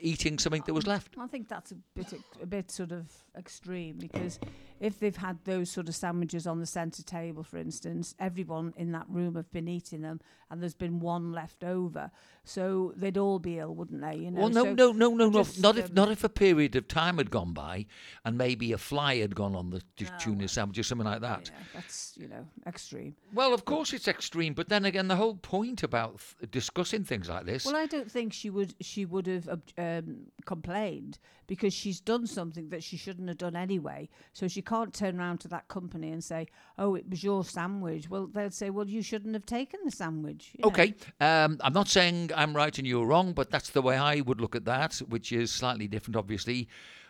eating 0.00 0.38
something 0.38 0.62
that 0.66 0.74
was 0.74 0.86
left. 0.86 1.14
I 1.18 1.26
think 1.26 1.48
that's 1.48 1.72
a 1.72 1.76
bit 1.94 2.12
a 2.42 2.46
bit 2.46 2.70
sort 2.70 2.92
of 2.92 3.06
extreme 3.38 3.96
because 3.98 4.38
if 4.80 5.00
they've 5.00 5.16
had 5.16 5.38
those 5.44 5.70
sort 5.70 5.88
of 5.88 5.94
sandwiches 5.94 6.46
on 6.46 6.60
the 6.60 6.66
centre 6.66 7.02
table, 7.02 7.42
for 7.42 7.58
instance, 7.58 8.14
everyone 8.18 8.72
in 8.76 8.92
that 8.92 9.06
room 9.08 9.34
have 9.34 9.50
been 9.50 9.68
eating 9.68 10.02
them, 10.02 10.20
and 10.50 10.62
there's 10.62 10.74
been 10.74 11.00
one 11.00 11.32
left 11.32 11.64
over, 11.64 12.10
so 12.44 12.92
they'd 12.96 13.18
all 13.18 13.38
be 13.38 13.58
ill, 13.58 13.74
wouldn't 13.74 14.00
they? 14.00 14.16
You 14.16 14.30
know. 14.30 14.40
Well, 14.42 14.50
no, 14.50 14.64
so 14.64 14.74
no, 14.74 14.92
no, 14.92 15.14
no, 15.14 15.28
no. 15.28 15.46
Not 15.58 15.76
um, 15.76 15.78
if 15.78 15.92
not 15.92 16.10
if 16.10 16.24
a 16.24 16.28
period 16.28 16.76
of 16.76 16.86
time 16.88 17.18
had 17.18 17.30
gone 17.30 17.52
by, 17.52 17.86
and 18.24 18.38
maybe 18.38 18.72
a 18.72 18.78
fly 18.78 19.16
had 19.16 19.34
gone 19.34 19.54
on 19.54 19.70
the 19.70 19.82
oh, 20.02 20.06
tuna 20.18 20.48
sandwich 20.48 20.78
or 20.78 20.82
something 20.84 21.06
like 21.06 21.20
that. 21.22 21.50
Yeah, 21.52 21.64
that's 21.74 22.14
you 22.16 22.28
know 22.28 22.46
extreme. 22.66 23.16
Well, 23.34 23.52
of 23.52 23.64
course 23.64 23.92
it's 23.92 24.08
extreme, 24.08 24.54
but 24.54 24.68
then 24.68 24.84
again, 24.84 25.08
the 25.08 25.16
whole 25.16 25.34
point 25.34 25.82
about 25.82 26.20
discussing 26.50 27.04
things 27.04 27.28
like 27.28 27.46
this. 27.46 27.64
Well, 27.64 27.76
I 27.76 27.86
don't 27.86 28.10
think 28.10 28.32
she 28.32 28.48
would 28.50 28.74
she 28.80 29.04
would 29.04 29.26
have 29.26 29.48
um, 29.76 30.26
complained 30.46 31.18
because 31.48 31.72
she's 31.72 31.98
done 31.98 32.26
something 32.26 32.68
that 32.68 32.84
she 32.84 32.96
shouldn't 32.96 33.26
have 33.26 33.38
done 33.38 33.56
anyway. 33.56 34.08
So 34.32 34.46
she 34.46 34.62
can't 34.62 34.94
turn 34.94 35.18
around 35.18 35.38
to 35.38 35.48
that 35.48 35.66
company 35.66 36.12
and 36.12 36.22
say, 36.22 36.46
"Oh, 36.78 36.94
it 36.94 37.08
was 37.08 37.24
your 37.24 37.42
sandwich." 37.42 38.08
Well, 38.08 38.28
they'll 38.28 38.52
say, 38.52 38.70
"Well, 38.70 38.88
you 38.88 39.02
shouldn't 39.02 39.34
have 39.34 39.46
taken 39.46 39.80
the 39.84 39.90
sandwich." 39.90 40.54
okay, 40.62 40.94
um, 41.20 41.58
I'm 41.62 41.72
not 41.72 41.88
saying 41.88 42.30
I'm 42.36 42.54
right 42.54 42.76
and 42.78 42.86
you're 42.86 43.06
wrong, 43.06 43.32
but 43.32 43.50
that's 43.50 43.70
the 43.70 43.82
way 43.82 43.96
I 43.96 44.20
would 44.20 44.40
look 44.40 44.54
at 44.54 44.66
that, 44.66 44.96
which 45.08 45.32
is 45.32 45.50
slightly 45.50 45.88
different, 45.88 46.16
obviously, 46.16 46.68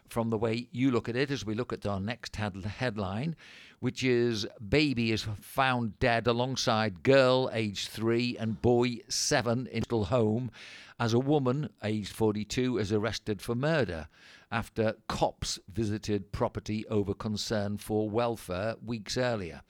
from 0.09 0.31
the 0.31 0.38
way 0.38 0.68
you 0.70 0.90
look 0.90 1.09
at 1.09 1.16
it. 1.16 1.31
As 1.31 1.44
we 1.44 1.55
look 1.55 1.72
at 1.72 1.85
our 1.85 2.01
next 2.01 2.37
headline, 2.37 3.37
which 3.80 4.02
is 4.02 4.46
baby 4.68 5.12
is 5.12 5.26
found 5.40 5.98
dead 5.98 6.26
alongside 6.26 7.02
girl 7.02 7.48
aged 7.52 7.88
three 7.88 8.36
and 8.38 8.60
boy 8.60 8.98
seven 9.08 9.66
in 9.68 9.80
little 9.80 10.06
home 10.06 10.50
as 10.98 11.14
a 11.14 11.18
woman 11.18 11.70
aged 11.84 12.12
42 12.12 12.78
is 12.78 12.92
arrested 12.92 13.40
for 13.40 13.54
murder 13.54 14.08
after 14.50 14.94
cops 15.08 15.58
visited 15.72 16.32
property 16.32 16.86
over 16.88 17.14
concern 17.14 17.76
for 17.76 18.08
welfare 18.08 18.74
weeks 18.84 19.16
earlier. 19.16 19.62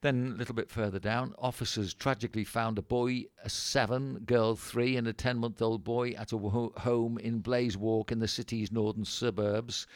Then, 0.00 0.32
a 0.34 0.36
little 0.36 0.54
bit 0.54 0.68
further 0.68 0.98
down, 0.98 1.32
officers 1.38 1.94
tragically 1.94 2.42
found 2.42 2.76
a 2.76 2.82
boy, 2.82 3.26
a 3.44 3.48
seven, 3.48 4.18
girl 4.26 4.56
three, 4.56 4.96
and 4.96 5.06
a 5.06 5.12
10 5.12 5.38
month 5.38 5.62
old 5.62 5.84
boy 5.84 6.10
at 6.12 6.32
a 6.32 6.38
home 6.38 7.18
in 7.18 7.38
Blaze 7.38 7.76
Walk 7.76 8.10
in 8.10 8.18
the 8.18 8.26
city's 8.26 8.72
northern 8.72 9.04
suburbs 9.04 9.86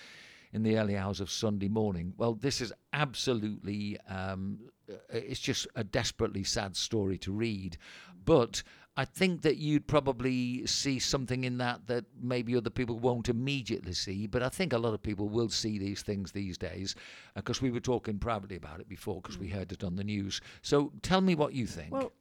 in 0.57 0.63
the 0.63 0.79
early 0.79 0.97
hours 0.97 1.21
of 1.21 1.31
Sunday 1.31 1.69
morning. 1.69 2.15
Well, 2.17 2.35
this 2.35 2.63
is 2.63 2.73
absolutely, 2.95 3.99
um, 4.09 4.59
uh, 4.91 4.95
it's 5.11 5.39
just 5.39 5.69
a 5.77 5.85
desperately 5.85 6.45
sad 6.45 6.75
story 6.75 7.19
to 7.19 7.31
read. 7.31 7.77
But 8.25 8.63
I 8.97 9.05
think 9.05 9.43
that 9.43 9.59
you'd 9.59 9.87
probably 9.87 10.67
see 10.67 10.99
something 10.99 11.45
in 11.45 11.59
that 11.59 11.87
that 11.89 12.07
maybe 12.19 12.57
other 12.57 12.71
people 12.71 12.99
won't 12.99 13.29
immediately 13.29 13.93
see, 13.93 14.27
but 14.27 14.43
I 14.43 14.49
think 14.49 14.73
a 14.73 14.79
lot 14.79 14.95
of 14.95 15.03
people 15.03 15.29
will 15.29 15.51
see 15.51 15.79
these 15.79 16.01
things 16.01 16.33
these 16.33 16.57
days 16.57 16.95
uh, 17.37 17.41
because 17.41 17.61
we 17.61 17.71
were 17.71 17.79
talking 17.79 18.19
privately 18.19 18.57
about 18.57 18.81
it 18.81 18.89
before 18.89 19.21
because 19.21 19.37
we 19.37 19.49
mm. 19.49 19.53
heard 19.53 19.73
it 19.73 19.85
on 19.85 19.97
the 19.97 20.05
news. 20.05 20.41
So 20.63 20.91
tell 21.03 21.21
me 21.21 21.35
what 21.35 21.53
you 21.53 21.67
think. 21.67 21.93
Well, 21.93 22.13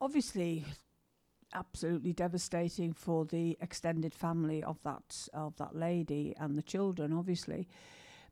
obviously, 0.00 0.64
absolutely 1.54 2.12
devastating 2.12 2.92
for 2.92 3.24
the 3.24 3.56
extended 3.60 4.14
family 4.14 4.62
of 4.62 4.78
that 4.82 5.28
of 5.34 5.56
that 5.56 5.76
lady 5.76 6.34
and 6.38 6.56
the 6.56 6.62
children, 6.62 7.12
obviously. 7.12 7.68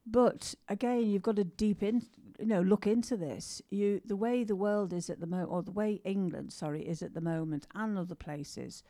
But 0.07 0.55
again, 0.69 1.07
you've 1.07 1.23
got 1.23 1.37
to 1.37 1.45
deep 1.45 1.83
in, 1.83 2.03
you 2.39 2.47
know, 2.47 2.63
look 2.63 2.87
into 2.87 3.17
this. 3.17 3.61
You 3.71 4.01
the 4.05 4.17
way 4.17 4.45
the 4.45 4.57
world 4.57 4.93
is 4.93 5.11
at 5.11 5.21
the 5.21 5.27
moment, 5.27 5.51
or 5.51 5.63
the 5.63 5.73
way 5.73 6.01
England, 6.05 6.53
sorry, 6.53 6.83
is 6.83 7.03
at 7.03 7.15
the 7.15 7.21
moment, 7.21 7.67
and 7.75 7.99
other 7.99 8.15
places. 8.15 8.83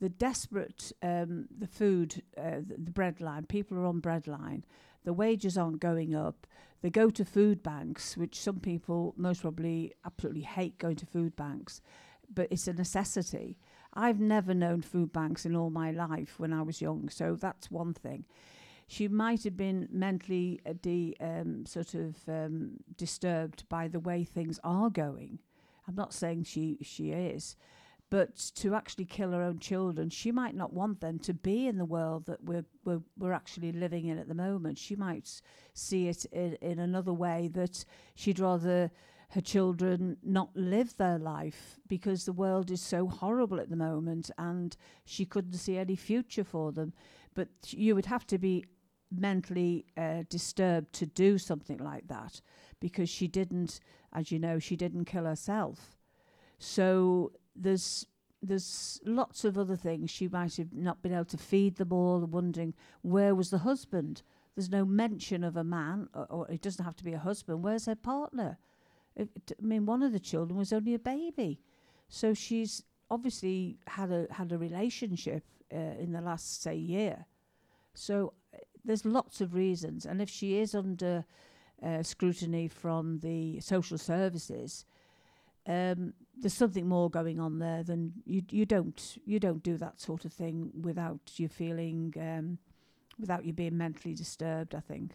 The 0.00 0.08
desperate, 0.08 0.92
um, 1.02 1.46
the 1.56 1.68
food, 1.68 2.22
uh, 2.36 2.60
the, 2.66 2.76
the 2.78 2.90
bread 2.90 3.20
line. 3.20 3.46
People 3.46 3.78
are 3.78 3.86
on 3.86 4.00
breadline. 4.00 4.64
The 5.04 5.12
wages 5.12 5.56
aren't 5.56 5.80
going 5.80 6.14
up. 6.14 6.46
They 6.82 6.90
go 6.90 7.08
to 7.10 7.24
food 7.24 7.62
banks, 7.62 8.16
which 8.16 8.40
some 8.40 8.60
people 8.60 9.14
most 9.16 9.42
probably 9.42 9.92
absolutely 10.04 10.42
hate 10.42 10.78
going 10.78 10.96
to 10.96 11.06
food 11.06 11.36
banks, 11.36 11.80
but 12.32 12.48
it's 12.50 12.68
a 12.68 12.72
necessity. 12.72 13.58
I've 13.92 14.20
never 14.20 14.54
known 14.54 14.82
food 14.82 15.12
banks 15.12 15.46
in 15.46 15.54
all 15.54 15.70
my 15.70 15.90
life 15.90 16.38
when 16.38 16.52
I 16.52 16.62
was 16.62 16.80
young, 16.80 17.08
so 17.08 17.36
that's 17.36 17.70
one 17.70 17.94
thing 17.94 18.24
she 18.86 19.08
might 19.08 19.44
have 19.44 19.56
been 19.56 19.88
mentally 19.90 20.60
uh, 20.66 20.74
de, 20.80 21.14
um, 21.20 21.64
sort 21.66 21.94
of 21.94 22.16
um, 22.28 22.72
disturbed 22.96 23.68
by 23.68 23.88
the 23.88 24.00
way 24.00 24.24
things 24.24 24.60
are 24.62 24.90
going. 24.90 25.38
I'm 25.88 25.94
not 25.94 26.14
saying 26.14 26.44
she 26.44 26.78
she 26.82 27.10
is, 27.10 27.56
but 28.10 28.36
to 28.56 28.74
actually 28.74 29.04
kill 29.06 29.32
her 29.32 29.42
own 29.42 29.58
children, 29.58 30.10
she 30.10 30.32
might 30.32 30.54
not 30.54 30.72
want 30.72 31.00
them 31.00 31.18
to 31.20 31.34
be 31.34 31.66
in 31.66 31.78
the 31.78 31.84
world 31.84 32.26
that 32.26 32.42
we're 32.44 32.64
we're, 32.84 33.02
we're 33.18 33.32
actually 33.32 33.72
living 33.72 34.06
in 34.06 34.18
at 34.18 34.28
the 34.28 34.34
moment. 34.34 34.78
She 34.78 34.96
might 34.96 35.40
see 35.72 36.08
it 36.08 36.24
in, 36.26 36.54
in 36.60 36.78
another 36.78 37.12
way 37.12 37.48
that 37.54 37.84
she'd 38.14 38.38
rather 38.38 38.90
her 39.30 39.40
children 39.40 40.16
not 40.22 40.50
live 40.54 40.96
their 40.96 41.18
life 41.18 41.80
because 41.88 42.24
the 42.24 42.32
world 42.32 42.70
is 42.70 42.80
so 42.80 43.08
horrible 43.08 43.60
at 43.60 43.70
the 43.70 43.76
moment 43.76 44.30
and 44.38 44.76
she 45.04 45.24
couldn't 45.24 45.54
see 45.54 45.76
any 45.76 45.96
future 45.96 46.44
for 46.44 46.72
them. 46.72 46.92
But 47.34 47.48
you 47.68 47.94
would 47.94 48.06
have 48.06 48.26
to 48.28 48.38
be 48.38 48.64
mentally 49.10 49.86
uh, 49.96 50.24
disturbed 50.28 50.92
to 50.94 51.06
do 51.06 51.38
something 51.38 51.78
like 51.78 52.08
that 52.08 52.40
because 52.80 53.08
she 53.08 53.28
didn't, 53.28 53.80
as 54.12 54.30
you 54.30 54.38
know, 54.38 54.58
she 54.58 54.76
didn't 54.76 55.06
kill 55.06 55.24
herself. 55.24 55.96
So 56.58 57.32
there's 57.56 58.06
there's 58.46 59.00
lots 59.06 59.44
of 59.44 59.56
other 59.56 59.76
things. 59.76 60.10
She 60.10 60.28
might 60.28 60.56
have 60.56 60.72
not 60.72 61.02
been 61.02 61.14
able 61.14 61.24
to 61.26 61.38
feed 61.38 61.76
them 61.76 61.92
all, 61.92 62.20
wondering 62.20 62.74
where 63.00 63.34
was 63.34 63.50
the 63.50 63.58
husband. 63.58 64.22
There's 64.54 64.70
no 64.70 64.84
mention 64.84 65.42
of 65.42 65.56
a 65.56 65.64
man, 65.64 66.08
or, 66.14 66.26
or 66.26 66.50
it 66.50 66.60
doesn't 66.60 66.84
have 66.84 66.96
to 66.96 67.04
be 67.04 67.14
a 67.14 67.18
husband. 67.18 67.64
Where's 67.64 67.86
her 67.86 67.94
partner? 67.94 68.58
I 69.18 69.26
mean, 69.60 69.86
one 69.86 70.02
of 70.02 70.12
the 70.12 70.20
children 70.20 70.58
was 70.58 70.72
only 70.72 70.94
a 70.94 70.98
baby, 70.98 71.60
so 72.08 72.34
she's 72.34 72.82
obviously 73.10 73.78
had 73.86 74.10
a 74.10 74.26
had 74.30 74.52
a 74.52 74.58
relationship 74.58 75.44
uh, 75.72 75.94
in 75.98 76.12
the 76.12 76.20
last 76.20 76.62
say 76.62 76.76
year. 76.76 77.26
So 77.94 78.32
there's 78.84 79.04
lots 79.04 79.40
of 79.40 79.54
reasons, 79.54 80.04
and 80.04 80.20
if 80.20 80.28
she 80.28 80.58
is 80.58 80.74
under 80.74 81.24
uh, 81.82 82.02
scrutiny 82.02 82.68
from 82.68 83.20
the 83.20 83.60
social 83.60 83.98
services, 83.98 84.84
um, 85.66 86.12
there's 86.36 86.54
something 86.54 86.88
more 86.88 87.08
going 87.08 87.40
on 87.40 87.58
there 87.58 87.82
than 87.82 88.12
you. 88.26 88.42
You 88.50 88.66
don't 88.66 89.18
you 89.24 89.38
don't 89.38 89.62
do 89.62 89.76
that 89.78 90.00
sort 90.00 90.24
of 90.24 90.32
thing 90.32 90.70
without 90.82 91.20
you 91.36 91.48
feeling 91.48 92.14
um, 92.20 92.58
without 93.18 93.44
you 93.44 93.52
being 93.52 93.76
mentally 93.76 94.14
disturbed. 94.14 94.74
I 94.74 94.80
think. 94.80 95.12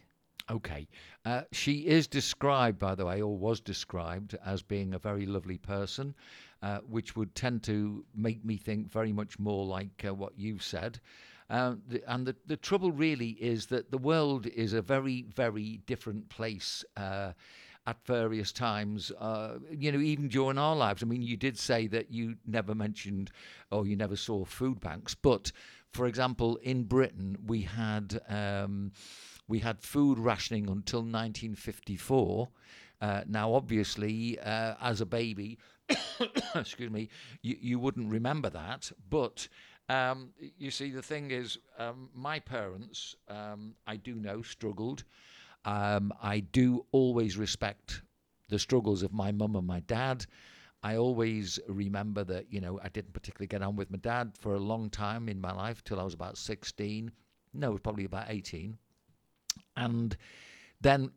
Okay. 0.50 0.88
Uh, 1.24 1.42
she 1.52 1.86
is 1.86 2.08
described, 2.08 2.78
by 2.78 2.94
the 2.94 3.06
way, 3.06 3.22
or 3.22 3.36
was 3.36 3.60
described 3.60 4.36
as 4.44 4.62
being 4.62 4.94
a 4.94 4.98
very 4.98 5.24
lovely 5.24 5.58
person, 5.58 6.14
uh, 6.62 6.78
which 6.78 7.14
would 7.14 7.34
tend 7.34 7.62
to 7.64 8.04
make 8.14 8.44
me 8.44 8.56
think 8.56 8.90
very 8.90 9.12
much 9.12 9.38
more 9.38 9.64
like 9.64 10.04
uh, 10.06 10.12
what 10.12 10.32
you've 10.36 10.62
said. 10.62 10.98
Uh, 11.48 11.74
the, 11.88 12.02
and 12.12 12.26
the, 12.26 12.34
the 12.46 12.56
trouble 12.56 12.90
really 12.90 13.30
is 13.40 13.66
that 13.66 13.90
the 13.90 13.98
world 13.98 14.46
is 14.46 14.72
a 14.72 14.82
very, 14.82 15.26
very 15.34 15.80
different 15.86 16.28
place 16.28 16.84
uh, 16.96 17.32
at 17.86 18.04
various 18.04 18.52
times, 18.52 19.10
uh, 19.20 19.58
you 19.70 19.90
know, 19.90 20.00
even 20.00 20.28
during 20.28 20.58
our 20.58 20.76
lives. 20.76 21.02
I 21.02 21.06
mean, 21.06 21.22
you 21.22 21.36
did 21.36 21.58
say 21.58 21.86
that 21.88 22.10
you 22.10 22.36
never 22.46 22.74
mentioned 22.74 23.30
or 23.70 23.86
you 23.86 23.96
never 23.96 24.16
saw 24.16 24.44
food 24.44 24.80
banks, 24.80 25.14
but 25.14 25.52
for 25.92 26.06
example, 26.06 26.56
in 26.62 26.84
Britain, 26.84 27.36
we 27.46 27.62
had 27.62 28.20
um, 28.28 28.92
we 29.50 29.58
had 29.58 29.82
food 29.82 30.18
rationing 30.18 30.68
until 30.70 31.00
1954. 31.00 32.48
Uh, 33.00 33.22
now, 33.26 33.52
obviously, 33.52 34.38
uh, 34.38 34.74
as 34.80 35.00
a 35.00 35.06
baby, 35.06 35.58
excuse 36.54 36.90
me, 36.90 37.08
you, 37.42 37.56
you 37.60 37.78
wouldn't 37.80 38.08
remember 38.10 38.48
that, 38.48 38.92
but 39.08 39.48
um, 39.88 40.30
you 40.56 40.70
see, 40.70 40.92
the 40.92 41.02
thing 41.02 41.32
is, 41.32 41.58
um, 41.78 42.10
my 42.14 42.38
parents, 42.38 43.16
um, 43.28 43.74
I 43.88 43.96
do 43.96 44.14
know, 44.14 44.40
struggled. 44.40 45.02
Um, 45.64 46.12
I 46.22 46.40
do 46.40 46.86
always 46.92 47.36
respect 47.36 48.02
the 48.50 48.58
struggles 48.58 49.02
of 49.02 49.12
my 49.12 49.32
mum 49.32 49.56
and 49.56 49.66
my 49.66 49.80
dad. 49.80 50.26
I 50.84 50.96
always 50.96 51.58
remember 51.66 52.22
that, 52.24 52.52
you 52.52 52.60
know, 52.60 52.78
I 52.84 52.88
didn't 52.88 53.14
particularly 53.14 53.48
get 53.48 53.62
on 53.62 53.74
with 53.74 53.90
my 53.90 53.98
dad 53.98 54.32
for 54.38 54.54
a 54.54 54.60
long 54.60 54.90
time 54.90 55.28
in 55.28 55.40
my 55.40 55.52
life 55.52 55.82
till 55.82 55.98
I 55.98 56.04
was 56.04 56.14
about 56.14 56.38
16. 56.38 57.10
No, 57.52 57.70
it 57.70 57.72
was 57.72 57.80
probably 57.80 58.04
about 58.04 58.26
18. 58.28 58.78
And 59.76 60.16
then 60.80 61.10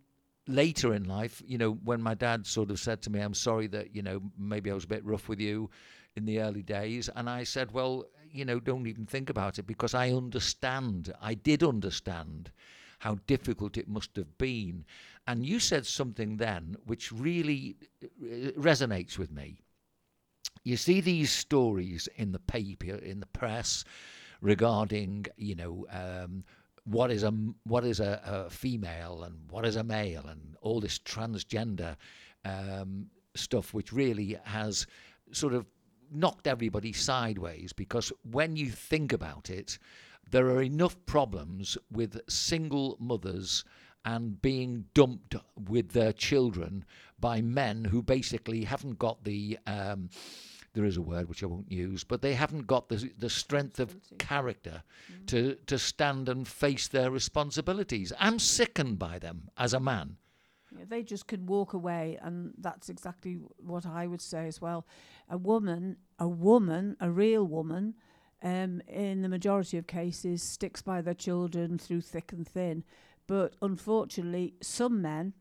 later 0.48 0.93
in 0.93 1.06
life, 1.06 1.41
you 1.46 1.58
know, 1.58 1.72
when 1.72 2.02
my 2.02 2.13
dad 2.13 2.46
sort 2.46 2.72
of 2.72 2.80
said 2.80 3.02
to 3.04 3.10
me, 3.10 3.19
I'm 3.19 3.34
sorry 3.34 3.67
that, 3.67 3.96
you 3.96 4.02
know, 4.02 4.22
maybe 4.38 4.72
I 4.72 4.74
was 4.74 4.84
a 4.84 4.88
bit 4.88 5.06
rough 5.06 5.30
with 5.30 5.39
you 5.39 5.69
in 6.15 6.26
the 6.26 6.39
early 6.39 6.62
days. 6.62 7.10
And 7.15 7.30
I 7.30 7.43
said, 7.43 7.72
well, 7.72 8.06
you 8.32 8.46
know, 8.46 8.60
don't 8.60 8.88
even 8.88 9.06
think 9.06 9.30
about 9.30 9.60
it 9.60 9.67
because 9.67 9.93
I 9.93 10.12
understand. 10.12 11.13
I 11.22 11.34
did 11.36 11.63
understand 11.63 12.52
how 13.00 13.19
difficult 13.28 13.78
it 13.78 13.88
must 13.88 14.15
have 14.15 14.38
been. 14.38 14.86
And 15.28 15.46
you 15.46 15.60
said 15.60 15.86
something 15.86 16.38
then 16.38 16.76
which 16.86 17.12
really 17.12 17.76
uh, 18.04 18.52
resonates 18.60 19.17
with 19.17 19.32
me. 19.32 19.60
You 20.63 20.78
see 20.78 21.02
these 21.02 21.32
stories 21.32 22.08
in 22.15 22.32
the 22.32 22.39
paper, 22.39 22.96
in 22.96 23.19
the 23.19 23.26
press, 23.26 23.84
regarding, 24.41 25.26
you 25.36 25.56
know, 25.56 25.86
um, 25.91 26.43
what 26.86 27.12
is 27.12 27.24
a 27.24 27.34
what 27.63 27.86
is 27.86 28.00
a, 28.00 28.22
a, 28.26 28.50
female 28.50 29.24
and 29.24 29.36
what 29.50 29.65
is 29.65 29.76
a 29.76 29.84
male 29.84 30.26
and 30.28 30.56
all 30.62 30.80
this 30.80 31.00
transgender 31.00 31.96
um, 32.46 33.08
stuff, 33.36 33.74
which 33.74 33.93
really 33.93 34.38
has 34.43 34.86
sort 35.32 35.54
of 35.54 35.65
knocked 36.12 36.48
everybody 36.48 36.93
sideways 36.93 37.74
because 37.74 38.12
when 38.30 38.56
you 38.56 38.69
think 38.69 39.13
about 39.13 39.50
it, 39.50 39.80
there 40.30 40.48
are 40.48 40.62
enough 40.62 40.96
problems 41.06 41.78
with 41.91 42.19
single 42.30 42.98
mothers 43.00 43.63
and 44.06 44.41
being 44.41 44.86
dumped 44.93 45.36
with 45.69 45.91
their 45.91 46.12
children 46.12 46.84
by 47.19 47.41
men 47.41 47.86
who 47.86 48.02
basically 48.02 48.65
haven't 48.65 49.00
got 49.00 49.24
the 49.24 49.58
um, 49.65 50.10
there 50.73 50.86
is 50.86 50.97
a 50.97 51.01
word 51.01 51.29
which 51.29 51.43
I 51.43 51.47
won't 51.47 51.71
use, 51.71 52.03
but 52.03 52.21
they 52.21 52.33
haven't 52.33 52.67
got 52.67 52.89
the 52.89 53.12
the 53.17 53.29
strength 53.29 53.79
of 53.79 53.95
character 54.17 54.83
mm-hmm. 55.12 55.25
to 55.25 55.55
to 55.67 55.77
stand 55.77 56.29
and 56.29 56.47
face 56.47 56.88
their 56.88 57.12
responsibilities. 57.12 58.12
I'm 58.19 58.39
sickened 58.39 58.99
by 58.99 59.19
them 59.19 59.49
as 59.57 59.73
a 59.73 59.79
man. 59.79 60.17
Yeah, 60.77 60.86
they 60.88 61.03
just 61.03 61.27
could 61.27 61.47
walk 61.47 61.73
away, 61.73 62.17
and 62.21 62.53
that's 62.57 62.89
exactly 62.89 63.39
what 63.57 63.86
I 63.86 64.07
would 64.07 64.21
say 64.21 64.47
as 64.47 64.59
well. 64.59 64.88
A 65.29 65.38
woman, 65.38 65.97
a 66.17 66.27
woman, 66.27 66.97
a 66.99 67.12
real 67.12 67.45
woman, 67.45 67.93
um, 68.41 68.81
in 68.88 69.21
the 69.21 69.29
majority 69.29 69.77
of 69.77 69.88
cases, 69.88 70.41
sticks 70.41 70.81
by 70.81 71.01
their 71.01 71.13
children 71.13 71.77
through 71.77 72.01
thick 72.01 72.33
and 72.33 72.47
thin. 72.47 72.83
But 73.27 73.55
unfortunately, 73.62 74.55
some 74.62 75.01
men, 75.01 75.33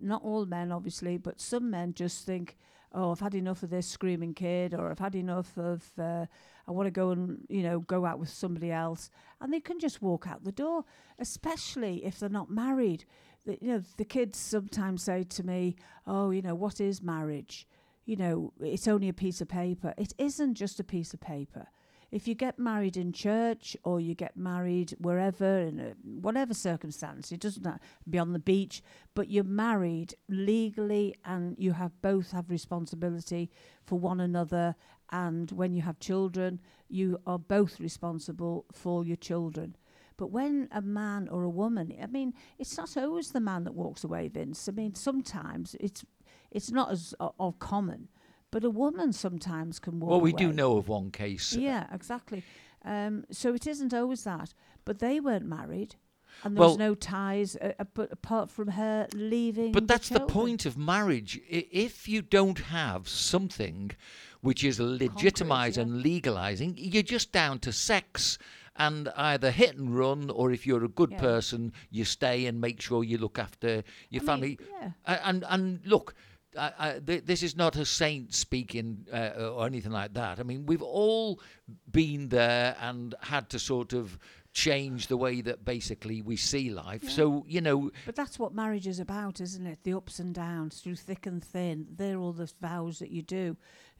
not 0.00 0.22
all 0.22 0.44
men 0.46 0.72
obviously, 0.72 1.16
but 1.16 1.40
some 1.40 1.70
men 1.70 1.94
just 1.94 2.26
think, 2.26 2.58
oh, 2.92 3.12
I've 3.12 3.20
had 3.20 3.34
enough 3.34 3.62
of 3.62 3.70
this 3.70 3.86
screaming 3.86 4.34
kid, 4.34 4.74
or 4.74 4.90
I've 4.90 4.98
had 4.98 5.14
enough 5.14 5.56
of, 5.56 5.90
uh, 5.98 6.26
I 6.66 6.72
want 6.72 6.86
to 6.86 6.90
go 6.90 7.10
and, 7.10 7.46
you 7.48 7.62
know, 7.62 7.80
go 7.80 8.04
out 8.04 8.18
with 8.18 8.30
somebody 8.30 8.72
else. 8.72 9.10
And 9.40 9.52
they 9.52 9.60
can 9.60 9.78
just 9.78 10.02
walk 10.02 10.26
out 10.26 10.44
the 10.44 10.52
door, 10.52 10.84
especially 11.18 12.04
if 12.04 12.18
they're 12.18 12.28
not 12.28 12.50
married 12.50 13.04
the, 13.44 13.58
you 13.60 13.68
know, 13.68 13.82
the 13.96 14.04
kids 14.04 14.38
sometimes 14.38 15.02
say 15.02 15.24
to 15.24 15.44
me, 15.44 15.76
"Oh, 16.06 16.30
you 16.30 16.42
know, 16.42 16.54
what 16.54 16.80
is 16.80 17.02
marriage? 17.02 17.66
You 18.04 18.16
know, 18.16 18.52
it's 18.60 18.88
only 18.88 19.08
a 19.08 19.14
piece 19.14 19.40
of 19.40 19.48
paper." 19.48 19.94
It 19.96 20.12
isn't 20.18 20.54
just 20.54 20.80
a 20.80 20.84
piece 20.84 21.14
of 21.14 21.20
paper. 21.20 21.68
If 22.10 22.26
you 22.26 22.34
get 22.34 22.58
married 22.58 22.96
in 22.96 23.12
church 23.12 23.76
or 23.84 24.00
you 24.00 24.14
get 24.14 24.36
married 24.36 24.94
wherever 24.98 25.58
in 25.58 25.78
a, 25.78 25.94
whatever 26.02 26.54
circumstance, 26.54 27.30
it 27.30 27.40
doesn't 27.40 27.64
have 27.64 27.78
to 27.78 28.10
be 28.10 28.18
on 28.18 28.32
the 28.32 28.38
beach, 28.38 28.82
but 29.14 29.30
you're 29.30 29.44
married 29.44 30.14
legally 30.28 31.14
and 31.24 31.56
you 31.58 31.72
have 31.72 31.92
both 32.02 32.32
have 32.32 32.50
responsibility 32.50 33.50
for 33.84 33.98
one 33.98 34.20
another 34.20 34.74
and 35.12 35.50
when 35.52 35.72
you 35.72 35.82
have 35.82 35.98
children, 35.98 36.60
you 36.88 37.20
are 37.26 37.38
both 37.38 37.80
responsible 37.80 38.64
for 38.72 39.04
your 39.04 39.16
children. 39.16 39.76
But 40.16 40.30
when 40.30 40.68
a 40.70 40.82
man 40.82 41.28
or 41.28 41.44
a 41.44 41.50
woman, 41.50 41.94
I 42.00 42.06
mean, 42.06 42.34
it's 42.58 42.76
not 42.76 42.96
always 42.96 43.30
the 43.30 43.40
man 43.40 43.64
that 43.64 43.74
walks 43.74 44.04
away, 44.04 44.28
Vince. 44.28 44.68
I 44.68 44.72
mean, 44.72 44.94
sometimes 44.94 45.76
it's 45.80 46.04
it's 46.50 46.70
not 46.70 46.90
as 46.90 47.14
uh, 47.20 47.30
of 47.38 47.58
common, 47.58 48.08
but 48.50 48.64
a 48.64 48.70
woman 48.70 49.12
sometimes 49.12 49.78
can 49.78 50.00
walk. 50.00 50.10
Well, 50.10 50.20
we 50.20 50.32
away. 50.32 50.38
do 50.44 50.52
know 50.52 50.76
of 50.76 50.88
one 50.88 51.10
case. 51.10 51.54
Yeah, 51.54 51.86
exactly. 51.92 52.42
Um, 52.84 53.24
so 53.30 53.54
it 53.54 53.66
isn't 53.66 53.92
always 53.94 54.24
that. 54.24 54.54
But 54.84 54.98
they 54.98 55.20
weren't 55.20 55.46
married, 55.46 55.96
and 56.42 56.56
there 56.56 56.60
Well- 56.60 56.70
was 56.70 56.78
no 56.78 56.94
ties 56.94 57.56
uh, 57.56 57.72
uh, 57.78 57.84
but 57.94 58.10
apart 58.12 58.50
from 58.50 58.68
her 58.68 59.06
leaving. 59.14 59.72
But 59.72 59.86
that's 59.86 60.08
the 60.08 60.18
children. 60.20 60.34
point 60.42 60.66
of 60.66 60.76
marriage. 60.78 61.38
I- 61.52 61.66
If 61.70 62.08
you 62.08 62.22
don't 62.22 62.58
have 62.58 63.08
something 63.08 63.90
which 64.40 64.64
is 64.64 64.78
legitimised 64.78 65.76
yeah. 65.76 65.82
and 65.82 66.02
legalising, 66.02 66.72
you're 66.76 67.02
just 67.02 67.30
down 67.30 67.58
to 67.60 67.72
sex 67.72 68.38
and 68.76 69.08
either 69.16 69.50
hit 69.50 69.76
and 69.76 69.94
run, 69.94 70.30
or 70.30 70.50
if 70.50 70.66
you're 70.66 70.84
a 70.84 70.88
good 70.88 71.10
Yeah. 71.10 71.20
person, 71.20 71.72
you 71.90 72.04
stay 72.06 72.46
and 72.46 72.58
make 72.60 72.80
sure 72.80 73.04
you 73.04 73.18
look 73.18 73.38
after 73.38 73.82
your 74.08 74.22
I 74.22 74.26
family. 74.26 74.58
mean, 74.58 74.68
yeah. 75.06 75.20
And 75.28 75.44
and 75.48 75.80
look, 75.84 76.14
I, 76.58 76.72
I, 76.78 76.98
th- 76.98 77.24
this 77.24 77.42
is 77.42 77.56
not 77.56 77.76
a 77.76 77.84
saint 77.84 78.34
speaking 78.34 79.06
uh, 79.12 79.52
or 79.54 79.66
anything 79.66 79.92
like 79.92 80.14
that. 80.14 80.40
I 80.40 80.42
mean, 80.42 80.66
we've 80.66 80.82
all 80.82 81.40
been 81.90 82.28
there 82.28 82.76
and 82.80 83.14
had 83.20 83.48
to 83.50 83.58
sort 83.58 83.92
of 83.92 84.18
change 84.52 85.06
the 85.06 85.16
way 85.16 85.40
that 85.42 85.64
basically 85.64 86.22
we 86.22 86.36
see 86.36 86.70
life. 86.70 87.08
So 87.08 87.44
you 87.46 87.60
know, 87.60 87.90
But 88.04 88.16
that's 88.16 88.38
what 88.38 88.52
marriage 88.52 88.86
is 88.86 88.98
about, 88.98 89.40
isn't 89.40 89.66
it? 89.66 89.84
The 89.84 89.94
ups 89.94 90.18
and 90.18 90.34
downs, 90.34 90.80
through 90.80 90.96
thick 90.96 91.26
and 91.26 91.42
thin. 91.42 91.86
They're 91.96 92.18
all 92.18 92.32
the 92.32 92.50
vows 92.60 92.98
that 92.98 93.10
you 93.10 93.22
do 93.22 93.56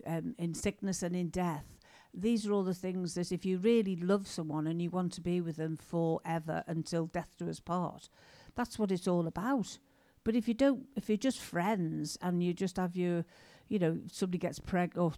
um, 0.06 0.34
in 0.38 0.54
sickness 0.54 1.02
and 1.02 1.14
in 1.14 1.28
death. 1.28 1.76
These 2.12 2.46
are 2.46 2.52
all 2.52 2.64
the 2.64 2.74
things 2.74 3.14
that 3.14 3.30
if 3.30 3.44
you 3.44 3.58
really 3.58 3.94
love 3.94 4.26
someone 4.26 4.66
and 4.66 4.82
you 4.82 4.90
want 4.90 5.12
to 5.12 5.20
be 5.20 5.40
with 5.40 5.56
them 5.56 5.76
forever 5.76 6.64
until 6.66 7.06
death 7.06 7.36
do 7.38 7.48
us 7.48 7.60
part, 7.60 8.08
that's 8.56 8.78
what 8.78 8.90
it's 8.90 9.06
all 9.06 9.28
about. 9.28 9.78
But 10.24 10.36
if 10.36 10.48
you 10.48 10.54
don't, 10.54 10.86
if 10.96 11.08
you're 11.08 11.18
just 11.18 11.40
friends 11.40 12.18
and 12.20 12.42
you 12.42 12.52
just 12.52 12.76
have 12.76 12.96
your, 12.96 13.24
you 13.68 13.78
know, 13.78 13.98
somebody 14.10 14.38
gets 14.38 14.58
pregnant 14.58 14.98
or 14.98 15.12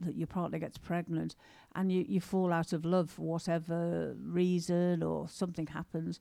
that 0.00 0.14
your 0.14 0.26
partner 0.26 0.58
gets 0.58 0.78
pregnant 0.78 1.34
and 1.74 1.90
you, 1.90 2.04
you 2.06 2.20
fall 2.20 2.52
out 2.52 2.72
of 2.72 2.84
love 2.84 3.10
for 3.10 3.22
whatever 3.22 4.14
reason 4.20 5.02
or 5.02 5.28
something 5.28 5.66
happens, 5.66 6.20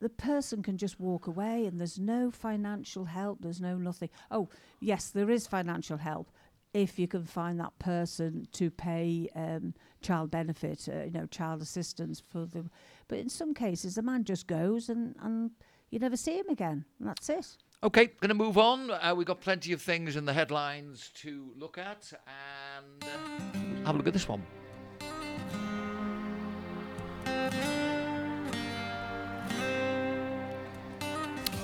the 0.00 0.08
person 0.08 0.62
can 0.62 0.76
just 0.76 1.00
walk 1.00 1.26
away 1.26 1.66
and 1.66 1.80
there's 1.80 1.98
no 1.98 2.30
financial 2.30 3.06
help, 3.06 3.38
there's 3.40 3.60
no 3.60 3.76
nothing. 3.76 4.10
Oh, 4.30 4.48
yes, 4.80 5.10
there 5.10 5.30
is 5.30 5.46
financial 5.46 5.96
help 5.96 6.30
if 6.74 6.98
you 6.98 7.08
can 7.08 7.24
find 7.24 7.58
that 7.58 7.78
person 7.78 8.46
to 8.52 8.70
pay 8.70 9.28
um, 9.34 9.74
child 10.02 10.30
benefit, 10.30 10.86
uh, 10.92 11.04
you 11.04 11.10
know, 11.10 11.26
child 11.26 11.62
assistance 11.62 12.22
for 12.30 12.44
them. 12.44 12.70
But 13.08 13.18
in 13.18 13.28
some 13.28 13.54
cases, 13.54 13.94
the 13.94 14.02
man 14.02 14.24
just 14.24 14.46
goes 14.46 14.88
and, 14.88 15.16
and 15.20 15.50
you 15.90 15.98
never 15.98 16.16
see 16.16 16.38
him 16.38 16.48
again, 16.48 16.84
and 16.98 17.08
that's 17.08 17.28
it. 17.28 17.56
Okay, 17.82 18.06
going 18.20 18.28
to 18.28 18.34
move 18.34 18.58
on. 18.58 18.90
Uh, 18.90 19.14
we've 19.16 19.26
got 19.26 19.40
plenty 19.40 19.72
of 19.72 19.80
things 19.80 20.16
in 20.16 20.24
the 20.24 20.32
headlines 20.32 21.10
to 21.14 21.50
look 21.56 21.78
at, 21.78 22.12
and 22.26 23.04
uh, 23.04 23.86
have 23.86 23.94
a 23.94 23.98
look 23.98 24.06
at 24.06 24.12
this 24.12 24.28
one. 24.28 24.42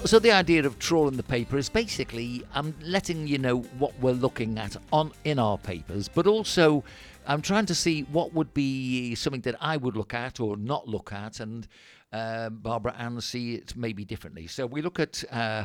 So 0.05 0.19
the 0.19 0.33
idea 0.33 0.67
of 0.67 0.79
trawling 0.79 1.17
the 1.17 1.23
paper 1.23 1.57
is 1.57 1.71
basically 1.71 2.45
I'm 2.55 2.75
letting 2.83 3.27
you 3.27 3.39
know 3.39 3.61
what 3.79 3.99
we're 4.01 4.13
looking 4.13 4.59
at 4.59 4.77
on 4.93 5.13
in 5.25 5.39
our 5.39 5.57
papers, 5.57 6.09
but 6.09 6.27
also 6.27 6.85
I'm 7.27 7.43
trying 7.43 7.67
to 7.67 7.75
see 7.75 8.03
what 8.03 8.33
would 8.35 8.55
be 8.55 9.15
something 9.15 9.43
that 9.43 9.57
I 9.61 9.77
would 9.77 9.97
look 9.97 10.15
at 10.15 10.41
or 10.41 10.57
not 10.57 10.89
look 10.89 11.13
at, 11.13 11.41
and 11.41 11.67
uh, 12.13 12.51
Barbara 12.51 12.95
Anne 12.99 13.21
see 13.21 13.55
it 13.55 13.77
maybe 13.77 14.05
differently. 14.05 14.47
So 14.47 14.67
we 14.67 14.83
look 14.83 15.01
at 15.01 15.25
uh, 15.31 15.65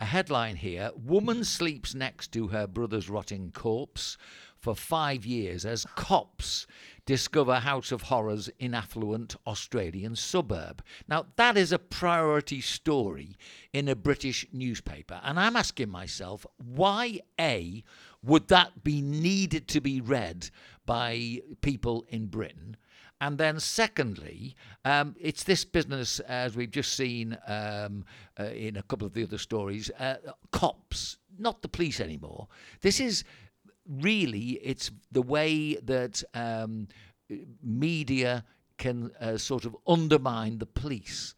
a 0.00 0.04
headline 0.04 0.56
here: 0.56 0.90
"Woman 0.96 1.44
sleeps 1.44 1.94
next 1.94 2.32
to 2.32 2.48
her 2.48 2.66
brother's 2.66 3.08
rotting 3.08 3.52
corpse 3.52 4.16
for 4.62 4.76
five 4.76 5.26
years 5.26 5.64
as 5.66 5.84
cops 5.96 6.68
discover 7.04 7.56
house 7.56 7.90
of 7.90 8.02
horrors 8.02 8.48
in 8.60 8.74
affluent 8.74 9.34
Australian 9.44 10.14
suburb. 10.14 10.84
Now, 11.08 11.26
that 11.34 11.56
is 11.56 11.72
a 11.72 11.78
priority 11.80 12.60
story 12.60 13.36
in 13.72 13.88
a 13.88 13.96
British 13.96 14.46
newspaper. 14.52 15.20
And 15.24 15.38
I'm 15.40 15.56
asking 15.56 15.90
myself, 15.90 16.46
why, 16.58 17.18
A, 17.40 17.82
would 18.22 18.46
that 18.48 18.84
be 18.84 19.02
needed 19.02 19.66
to 19.68 19.80
be 19.80 20.00
read 20.00 20.50
by 20.86 21.40
people 21.60 22.04
in 22.08 22.26
Britain? 22.26 22.76
And 23.20 23.38
then, 23.38 23.60
secondly, 23.60 24.56
um, 24.84 25.14
it's 25.20 25.44
this 25.44 25.64
business, 25.64 26.18
as 26.20 26.56
we've 26.56 26.72
just 26.72 26.94
seen 26.94 27.38
um, 27.46 28.04
uh, 28.38 28.44
in 28.46 28.76
a 28.76 28.82
couple 28.82 29.06
of 29.06 29.14
the 29.14 29.22
other 29.22 29.38
stories, 29.38 29.90
uh, 30.00 30.16
cops, 30.50 31.18
not 31.38 31.62
the 31.62 31.68
police 31.68 32.00
anymore. 32.00 32.48
This 32.80 32.98
is 32.98 33.22
really 33.88 34.60
it's 34.62 34.90
the 35.10 35.22
way 35.22 35.74
that 35.76 36.22
um, 36.34 36.88
media 37.62 38.44
can 38.78 39.10
uh, 39.20 39.36
sort 39.36 39.64
of 39.64 39.76
undermine 39.86 40.58
the 40.58 40.66
police 40.66 41.34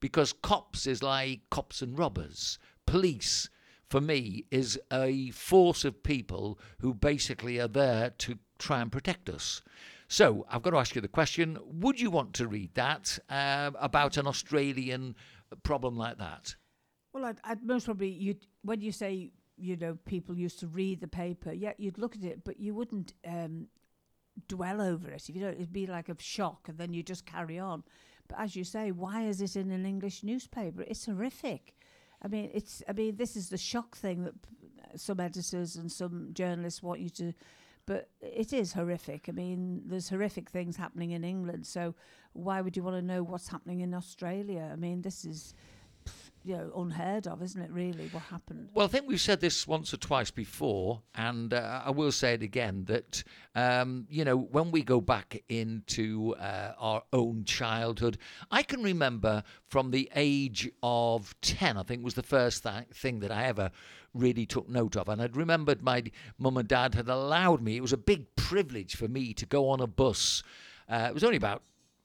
because 0.00 0.32
cops 0.32 0.86
is 0.86 1.02
like 1.02 1.40
cops 1.50 1.82
and 1.82 1.98
robbers 1.98 2.58
police 2.86 3.48
for 3.88 4.00
me 4.00 4.44
is 4.50 4.80
a 4.90 5.30
force 5.30 5.84
of 5.84 6.02
people 6.02 6.58
who 6.80 6.94
basically 6.94 7.60
are 7.60 7.68
there 7.68 8.10
to 8.18 8.38
try 8.62 8.80
and 8.80 8.90
protect 8.92 9.28
us 9.28 9.62
so 10.08 10.46
i've 10.50 10.62
got 10.62 10.70
to 10.70 10.78
ask 10.78 10.94
you 10.94 11.00
the 11.00 11.08
question 11.08 11.58
would 11.64 12.00
you 12.00 12.10
want 12.10 12.32
to 12.34 12.46
read 12.46 12.72
that 12.74 13.18
uh, 13.30 13.70
about 13.78 14.16
an 14.16 14.26
australian 14.26 15.14
problem 15.62 15.96
like 15.96 16.18
that 16.18 16.54
Well, 17.12 17.24
I'd, 17.26 17.40
I'd 17.44 17.62
most 17.62 17.84
probably 17.84 18.08
you 18.08 18.36
when 18.62 18.80
you 18.80 18.92
say 18.92 19.32
you 19.56 19.76
know 19.76 19.98
people 20.06 20.34
used 20.36 20.58
to 20.60 20.66
read 20.66 21.00
the 21.00 21.08
paper, 21.08 21.52
yeah, 21.52 21.74
you'd 21.76 21.98
look 21.98 22.16
at 22.16 22.24
it, 22.24 22.42
but 22.44 22.58
you 22.58 22.74
wouldn't 22.74 23.12
um, 23.26 23.66
dwell 24.48 24.80
over 24.80 25.10
it. 25.10 25.28
If 25.28 25.36
you 25.36 25.42
don't, 25.42 25.54
it'd 25.54 25.72
be 25.72 25.86
like 25.86 26.08
a 26.08 26.16
shock, 26.18 26.68
and 26.68 26.78
then 26.78 26.94
you 26.94 27.02
just 27.02 27.26
carry 27.26 27.58
on. 27.58 27.82
But 28.28 28.40
as 28.40 28.56
you 28.56 28.64
say, 28.64 28.92
why 28.92 29.24
is 29.24 29.40
it 29.42 29.56
in 29.56 29.70
an 29.70 29.84
English 29.84 30.22
newspaper? 30.22 30.82
It's 30.82 31.04
horrific. 31.06 31.74
I 32.24 32.28
mean, 32.28 32.50
it's. 32.54 32.82
I 32.88 32.92
mean, 32.92 33.16
this 33.16 33.36
is 33.36 33.48
the 33.50 33.58
shock 33.58 33.96
thing 33.96 34.24
that 34.24 34.40
p- 34.42 34.96
some 34.96 35.20
editors 35.20 35.76
and 35.76 35.90
some 35.92 36.30
journalists 36.32 36.82
want 36.82 37.00
you 37.00 37.10
to. 37.10 37.32
But 37.92 38.08
it 38.22 38.54
is 38.54 38.72
horrific. 38.72 39.28
I 39.28 39.32
mean, 39.32 39.82
there's 39.84 40.08
horrific 40.08 40.48
things 40.48 40.76
happening 40.78 41.10
in 41.10 41.24
England. 41.24 41.66
So 41.66 41.94
why 42.32 42.62
would 42.62 42.74
you 42.74 42.82
want 42.82 42.96
to 42.96 43.02
know 43.02 43.22
what's 43.22 43.48
happening 43.48 43.80
in 43.80 43.92
Australia? 43.92 44.70
I 44.72 44.76
mean, 44.76 45.02
this 45.02 45.26
is 45.26 45.54
you 46.44 46.56
know, 46.56 46.72
unheard 46.76 47.26
of, 47.26 47.42
isn't 47.42 47.60
it? 47.60 47.70
Really, 47.70 48.08
what 48.08 48.24
happened? 48.24 48.68
Well, 48.74 48.86
I 48.86 48.88
think 48.88 49.06
we've 49.06 49.20
said 49.20 49.40
this 49.40 49.66
once 49.66 49.94
or 49.94 49.96
twice 49.96 50.30
before, 50.30 51.02
and 51.14 51.54
uh, 51.54 51.82
I 51.84 51.90
will 51.90 52.12
say 52.12 52.34
it 52.34 52.42
again 52.42 52.84
that, 52.86 53.22
um, 53.54 54.06
you 54.10 54.24
know, 54.24 54.36
when 54.36 54.70
we 54.70 54.82
go 54.82 55.00
back 55.00 55.42
into 55.48 56.34
uh, 56.38 56.72
our 56.78 57.02
own 57.12 57.44
childhood, 57.44 58.18
I 58.50 58.62
can 58.62 58.82
remember 58.82 59.44
from 59.68 59.90
the 59.90 60.10
age 60.14 60.70
of 60.82 61.34
10, 61.42 61.76
I 61.76 61.82
think 61.82 62.04
was 62.04 62.14
the 62.14 62.22
first 62.22 62.64
th- 62.64 62.86
thing 62.92 63.20
that 63.20 63.30
I 63.30 63.44
ever 63.44 63.70
really 64.14 64.46
took 64.46 64.68
note 64.68 64.96
of. 64.96 65.08
And 65.08 65.22
I'd 65.22 65.36
remembered 65.36 65.82
my 65.82 66.02
mum 66.38 66.56
and 66.56 66.68
dad 66.68 66.94
had 66.94 67.08
allowed 67.08 67.62
me, 67.62 67.76
it 67.76 67.82
was 67.82 67.92
a 67.92 67.98
big 67.98 68.34
privilege 68.36 68.96
for 68.96 69.08
me 69.08 69.32
to 69.34 69.46
go 69.46 69.68
on 69.68 69.80
a 69.80 69.86
bus. 69.86 70.42
Uh, 70.88 71.06
it 71.08 71.14
was 71.14 71.24
only 71.24 71.36
about 71.36 71.62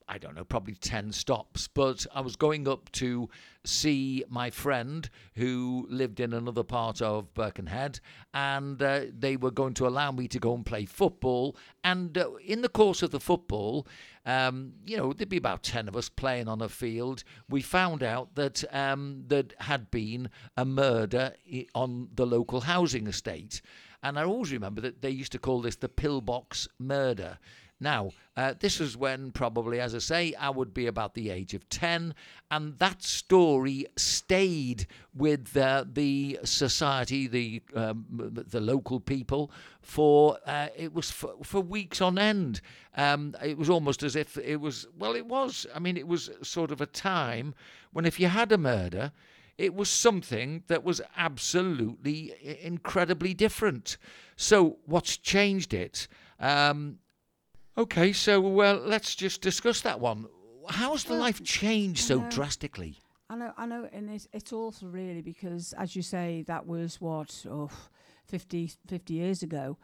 I 0.10 0.18
don't 0.18 0.36
know, 0.36 0.46
probably 0.46 0.76
10 0.76 1.12
stops. 1.12 1.68
But 1.68 2.06
I 2.14 2.22
was 2.22 2.36
going 2.36 2.68
up 2.68 2.92
to 2.94 3.30
see 3.66 4.24
my 4.30 4.50
friend 4.50 5.10
who 5.36 5.86
lived 5.90 6.20
in 6.20 6.34
another 6.34 6.64
part 6.64 7.02
of 7.02 7.34
Birkenhead, 7.34 8.00
and 8.34 8.82
uh, 8.82 9.02
they 9.18 9.36
were 9.36 9.52
going 9.52 9.74
to 9.76 9.88
allow 9.88 10.12
me 10.12 10.28
to 10.30 10.40
go 10.40 10.56
and 10.56 10.66
play 10.66 10.86
football. 10.86 11.58
And 11.84 12.18
uh, 12.18 12.32
in 12.46 12.62
the 12.62 12.70
course 12.70 13.02
of 13.02 13.12
the 13.12 13.20
football, 13.20 13.86
um, 14.26 14.74
you 14.86 14.98
know, 14.98 15.14
there'd 15.14 15.30
be 15.30 15.38
about 15.38 15.64
10 15.64 15.88
of 15.88 15.96
us 15.96 16.10
playing 16.10 16.48
on 16.48 16.62
a 16.62 16.70
field. 16.70 17.24
We 17.50 17.62
found 17.62 18.04
out 18.04 18.36
that 18.36 18.64
um, 18.74 19.24
there 19.28 19.46
had 19.60 19.92
been 19.92 20.30
a 20.56 20.66
murder 20.66 21.34
on 21.76 22.10
the 22.14 22.26
local 22.26 22.62
housing 22.62 23.08
estate. 23.08 23.62
And 24.04 24.18
I 24.20 24.24
always 24.24 24.52
remember 24.52 24.82
that 24.82 25.02
they 25.02 25.10
used 25.10 25.32
to 25.32 25.40
call 25.40 25.62
this 25.62 25.76
the 25.76 25.90
pillbox 25.90 26.68
murder. 26.80 27.40
Now, 27.80 28.10
uh, 28.36 28.56
this 28.60 28.80
was 28.80 28.98
when 28.98 29.32
probably, 29.32 29.80
as 29.80 29.94
I 29.94 30.00
say, 30.00 30.34
I 30.34 30.50
would 30.50 30.74
be 30.74 30.88
about 30.88 31.14
the 31.14 31.30
age 31.30 31.54
of 31.54 31.70
10, 31.70 32.16
and 32.50 32.78
that 32.80 33.04
story 33.04 33.86
stayed 33.96 34.88
with 35.14 35.56
uh, 35.56 35.86
the 35.88 36.40
society, 36.44 37.28
the 37.28 37.62
um, 37.76 38.06
the 38.48 38.60
local 38.62 39.00
people, 39.00 39.52
for 39.80 40.40
uh, 40.48 40.70
it 40.76 40.94
was 40.94 41.12
for, 41.12 41.36
for 41.44 41.62
weeks 41.62 42.02
on 42.02 42.18
end. 42.18 42.62
Um, 42.96 43.36
it 43.44 43.60
was 43.60 43.70
almost 43.70 44.02
as 44.02 44.16
if 44.16 44.38
it 44.38 44.58
was, 44.58 44.88
well, 44.98 45.16
it 45.16 45.28
was. 45.28 45.68
I 45.76 45.80
mean, 45.80 45.98
it 45.98 46.08
was 46.08 46.32
sort 46.42 46.72
of 46.72 46.82
a 46.82 46.88
time 46.88 47.54
when 47.94 48.06
if 48.06 48.20
you 48.20 48.28
had 48.28 48.52
a 48.52 48.58
murder, 48.58 49.12
it 49.58 49.76
was 49.76 49.90
something 49.90 50.64
that 50.68 50.84
was 50.84 51.02
absolutely 51.16 52.34
incredibly 52.62 53.36
different. 53.36 53.98
So, 54.36 54.78
what's 54.86 55.18
changed 55.18 55.74
it? 55.74 56.08
Um, 56.40 57.00
okay, 57.78 58.12
so 58.14 58.40
well, 58.42 58.78
let's 58.78 59.16
just 59.16 59.42
discuss 59.42 59.82
that 59.82 60.00
one. 60.00 60.28
How's 60.70 61.04
the 61.06 61.12
Well, 61.14 61.22
life 61.22 61.44
changed 61.44 62.04
so 62.04 62.20
know. 62.20 62.30
drastically? 62.30 63.02
I 63.30 63.36
know, 63.36 63.54
I 63.58 63.66
know, 63.66 63.90
and 63.92 64.10
it's, 64.10 64.28
it's 64.34 64.54
awful 64.54 64.88
really 64.90 65.22
because, 65.22 65.74
as 65.78 65.96
you 65.96 66.02
say, 66.02 66.44
that 66.48 66.66
was 66.66 67.02
what, 67.02 67.46
oh, 67.50 67.70
50, 68.26 68.72
50 68.88 69.14
years 69.14 69.44
ago, 69.44 69.78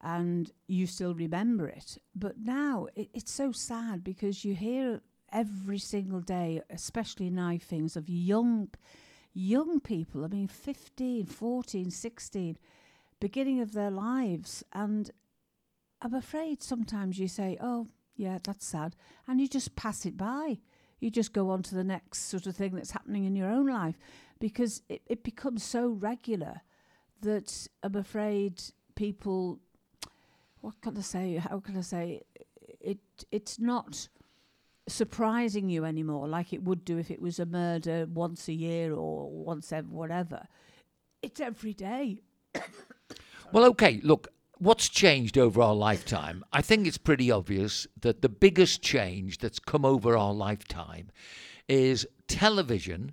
and 0.00 0.50
you 0.66 0.86
still 0.86 1.14
remember 1.14 1.68
it. 1.68 1.98
But 2.14 2.38
now 2.38 2.86
it, 2.94 3.10
it's 3.12 3.32
so 3.32 3.52
sad 3.52 4.04
because 4.04 4.44
you 4.44 4.54
hear 4.54 5.00
every 5.32 5.78
single 5.78 6.20
day, 6.20 6.62
especially 6.70 7.30
now, 7.30 7.58
things 7.58 7.96
of 7.96 8.08
young, 8.08 8.68
young 9.34 9.80
people. 9.80 10.24
I 10.24 10.28
mean, 10.28 10.48
15, 10.48 11.26
14, 11.26 11.90
16, 11.90 12.58
beginning 13.20 13.60
of 13.60 13.72
their 13.72 13.90
lives, 13.90 14.64
and 14.72 15.10
I'm 16.00 16.14
afraid 16.14 16.62
sometimes 16.62 17.18
you 17.18 17.28
say, 17.28 17.56
"Oh, 17.60 17.88
yeah, 18.16 18.38
that's 18.42 18.66
sad," 18.66 18.96
and 19.26 19.40
you 19.40 19.48
just 19.48 19.76
pass 19.76 20.06
it 20.06 20.16
by. 20.16 20.58
You 21.00 21.10
just 21.10 21.32
go 21.32 21.50
on 21.50 21.62
to 21.64 21.74
the 21.74 21.84
next 21.84 22.22
sort 22.22 22.46
of 22.46 22.56
thing 22.56 22.74
that's 22.74 22.90
happening 22.90 23.24
in 23.24 23.36
your 23.36 23.48
own 23.48 23.66
life 23.68 23.98
because 24.40 24.82
it, 24.88 25.02
it 25.06 25.22
becomes 25.22 25.62
so 25.62 25.88
regular 25.90 26.62
that 27.20 27.68
I'm 27.82 27.94
afraid 27.94 28.60
people 28.94 29.60
what 30.60 30.80
can 30.80 30.96
I 30.96 31.02
say? 31.02 31.36
How 31.36 31.60
can 31.60 31.76
I 31.76 31.82
say? 31.82 32.22
It 32.80 32.98
it's 33.30 33.58
not 33.58 34.08
surprising 34.88 35.68
you 35.68 35.84
anymore 35.84 36.26
like 36.26 36.52
it 36.52 36.62
would 36.62 36.84
do 36.84 36.96
if 36.96 37.10
it 37.10 37.20
was 37.20 37.38
a 37.38 37.44
murder 37.44 38.06
once 38.12 38.48
a 38.48 38.54
year 38.54 38.94
or 38.94 39.30
once 39.30 39.72
ever 39.72 39.88
whatever. 39.88 40.46
It's 41.22 41.40
every 41.40 41.74
day. 41.74 42.20
Well, 43.50 43.64
okay, 43.66 44.00
look, 44.02 44.28
what's 44.58 44.88
changed 44.88 45.38
over 45.38 45.62
our 45.62 45.74
lifetime? 45.74 46.44
I 46.52 46.62
think 46.62 46.86
it's 46.86 46.98
pretty 46.98 47.30
obvious 47.30 47.86
that 48.00 48.22
the 48.22 48.28
biggest 48.28 48.82
change 48.82 49.38
that's 49.38 49.58
come 49.58 49.84
over 49.84 50.16
our 50.16 50.32
lifetime 50.32 51.10
is 51.68 52.06
television, 52.26 53.12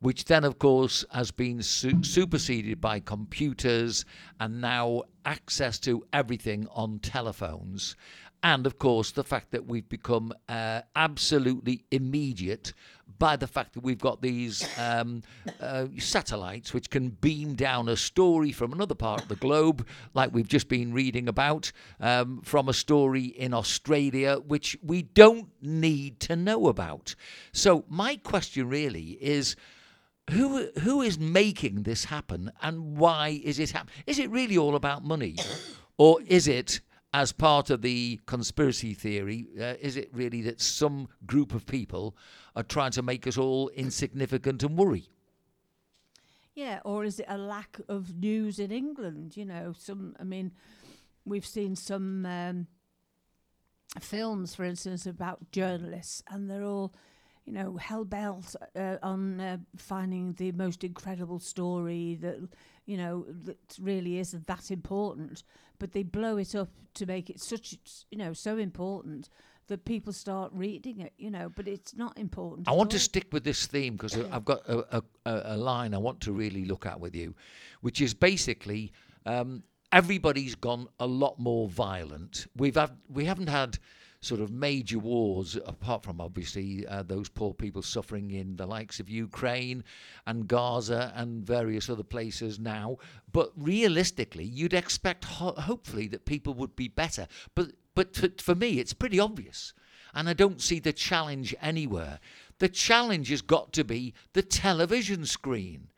which 0.00 0.26
then, 0.26 0.44
of 0.44 0.58
course, 0.58 1.04
has 1.10 1.30
been 1.30 1.62
su- 1.62 2.02
superseded 2.02 2.80
by 2.80 3.00
computers 3.00 4.04
and 4.38 4.60
now 4.60 5.02
access 5.24 5.78
to 5.80 6.04
everything 6.12 6.66
on 6.70 6.98
telephones. 6.98 7.96
And 8.44 8.66
of 8.66 8.78
course, 8.78 9.10
the 9.10 9.24
fact 9.24 9.52
that 9.52 9.66
we've 9.66 9.88
become 9.88 10.30
uh, 10.50 10.82
absolutely 10.94 11.86
immediate 11.90 12.74
by 13.18 13.36
the 13.36 13.46
fact 13.46 13.72
that 13.72 13.82
we've 13.82 13.98
got 13.98 14.20
these 14.20 14.68
um, 14.78 15.22
uh, 15.60 15.86
satellites 15.98 16.74
which 16.74 16.90
can 16.90 17.08
beam 17.08 17.54
down 17.54 17.88
a 17.88 17.96
story 17.96 18.52
from 18.52 18.74
another 18.74 18.94
part 18.94 19.22
of 19.22 19.28
the 19.28 19.36
globe, 19.36 19.86
like 20.12 20.34
we've 20.34 20.48
just 20.48 20.68
been 20.68 20.92
reading 20.92 21.26
about, 21.26 21.72
um, 22.00 22.42
from 22.42 22.68
a 22.68 22.74
story 22.74 23.24
in 23.24 23.54
Australia, 23.54 24.36
which 24.36 24.76
we 24.82 25.00
don't 25.00 25.48
need 25.62 26.20
to 26.20 26.36
know 26.36 26.68
about. 26.68 27.14
So, 27.52 27.86
my 27.88 28.16
question 28.16 28.68
really 28.68 29.16
is 29.22 29.56
who 30.30 30.68
who 30.80 31.00
is 31.00 31.18
making 31.18 31.84
this 31.84 32.04
happen 32.04 32.52
and 32.60 32.98
why 32.98 33.40
is 33.42 33.58
it 33.58 33.70
happening? 33.70 33.94
Is 34.06 34.18
it 34.18 34.28
really 34.30 34.58
all 34.58 34.74
about 34.74 35.02
money, 35.02 35.36
or 35.96 36.20
is 36.26 36.46
it 36.46 36.82
as 37.14 37.30
part 37.30 37.70
of 37.70 37.80
the 37.80 38.20
conspiracy 38.26 38.92
theory? 38.92 39.46
Uh, 39.58 39.74
is 39.80 39.96
it 39.96 40.10
really 40.12 40.42
that 40.42 40.60
some 40.60 41.08
group 41.24 41.54
of 41.54 41.64
people 41.64 42.16
are 42.56 42.64
trying 42.64 42.90
to 42.90 43.02
make 43.02 43.24
us 43.28 43.38
all 43.38 43.68
insignificant 43.68 44.64
and 44.64 44.76
worry? 44.76 45.08
Yeah, 46.56 46.80
or 46.84 47.04
is 47.04 47.20
it 47.20 47.26
a 47.28 47.38
lack 47.38 47.80
of 47.88 48.16
news 48.16 48.58
in 48.58 48.72
England? 48.72 49.36
You 49.36 49.44
know, 49.44 49.74
some. 49.78 50.16
I 50.18 50.24
mean, 50.24 50.52
we've 51.24 51.46
seen 51.46 51.76
some 51.76 52.26
um, 52.26 52.66
films, 54.00 54.56
for 54.56 54.64
instance, 54.64 55.06
about 55.06 55.50
journalists, 55.52 56.22
and 56.28 56.50
they're 56.50 56.64
all, 56.64 56.94
you 57.44 57.52
know, 57.52 57.76
hell 57.76 58.04
bent 58.04 58.56
uh, 58.74 58.96
on 59.02 59.40
uh, 59.40 59.58
finding 59.76 60.32
the 60.32 60.50
most 60.52 60.82
incredible 60.82 61.38
story 61.38 62.18
that, 62.20 62.48
you 62.86 62.96
know, 62.96 63.24
that 63.44 63.76
really 63.80 64.18
isn't 64.18 64.46
that 64.48 64.70
important, 64.72 65.44
but 65.78 65.92
they 65.92 66.02
blow 66.02 66.36
it 66.36 66.54
up 66.54 66.68
to 66.94 67.06
make 67.06 67.30
it 67.30 67.40
such, 67.40 67.76
you 68.10 68.18
know, 68.18 68.32
so 68.32 68.58
important 68.58 69.28
that 69.66 69.84
people 69.84 70.12
start 70.12 70.52
reading 70.54 71.00
it. 71.00 71.12
You 71.16 71.30
know, 71.30 71.48
but 71.54 71.66
it's 71.66 71.94
not 71.94 72.18
important. 72.18 72.68
I 72.68 72.72
want 72.72 72.90
to 72.92 72.98
stick 72.98 73.26
with 73.32 73.44
this 73.44 73.66
theme 73.66 73.94
because 73.94 74.16
I've 74.16 74.44
got 74.44 74.68
a, 74.68 74.98
a, 74.98 75.02
a 75.26 75.42
a 75.54 75.56
line 75.56 75.94
I 75.94 75.98
want 75.98 76.20
to 76.22 76.32
really 76.32 76.64
look 76.64 76.86
at 76.86 77.00
with 77.00 77.14
you, 77.14 77.34
which 77.80 78.00
is 78.00 78.14
basically 78.14 78.92
um, 79.26 79.62
everybody's 79.92 80.54
gone 80.56 80.88
a 80.98 81.06
lot 81.06 81.38
more 81.38 81.68
violent. 81.68 82.46
We've 82.56 82.74
had, 82.74 82.90
we 83.08 83.24
haven't 83.24 83.46
had 83.46 83.78
sort 84.24 84.40
of 84.40 84.50
major 84.50 84.98
wars 84.98 85.56
apart 85.66 86.02
from 86.02 86.20
obviously 86.20 86.86
uh, 86.86 87.02
those 87.02 87.28
poor 87.28 87.52
people 87.52 87.82
suffering 87.82 88.30
in 88.30 88.56
the 88.56 88.66
likes 88.66 89.00
of 89.00 89.10
Ukraine 89.10 89.84
and 90.26 90.48
Gaza 90.48 91.12
and 91.14 91.44
various 91.44 91.90
other 91.90 92.02
places 92.02 92.58
now. 92.58 92.96
But 93.32 93.52
realistically, 93.56 94.44
you'd 94.44 94.74
expect 94.74 95.24
ho- 95.24 95.52
hopefully 95.52 96.08
that 96.08 96.24
people 96.24 96.54
would 96.54 96.74
be 96.74 96.88
better. 96.88 97.26
But 97.54 97.72
but 97.94 98.16
for, 98.16 98.28
for 98.38 98.54
me, 98.54 98.80
it's 98.80 98.92
pretty 98.92 99.20
obvious. 99.20 99.72
And 100.14 100.28
I 100.28 100.32
don't 100.32 100.60
see 100.60 100.78
the 100.78 100.92
challenge 100.92 101.54
anywhere. 101.60 102.20
The 102.58 102.68
challenge 102.68 103.30
has 103.30 103.42
got 103.42 103.72
to 103.74 103.84
be 103.84 104.14
the 104.32 104.42
television 104.42 105.26
screen, 105.26 105.88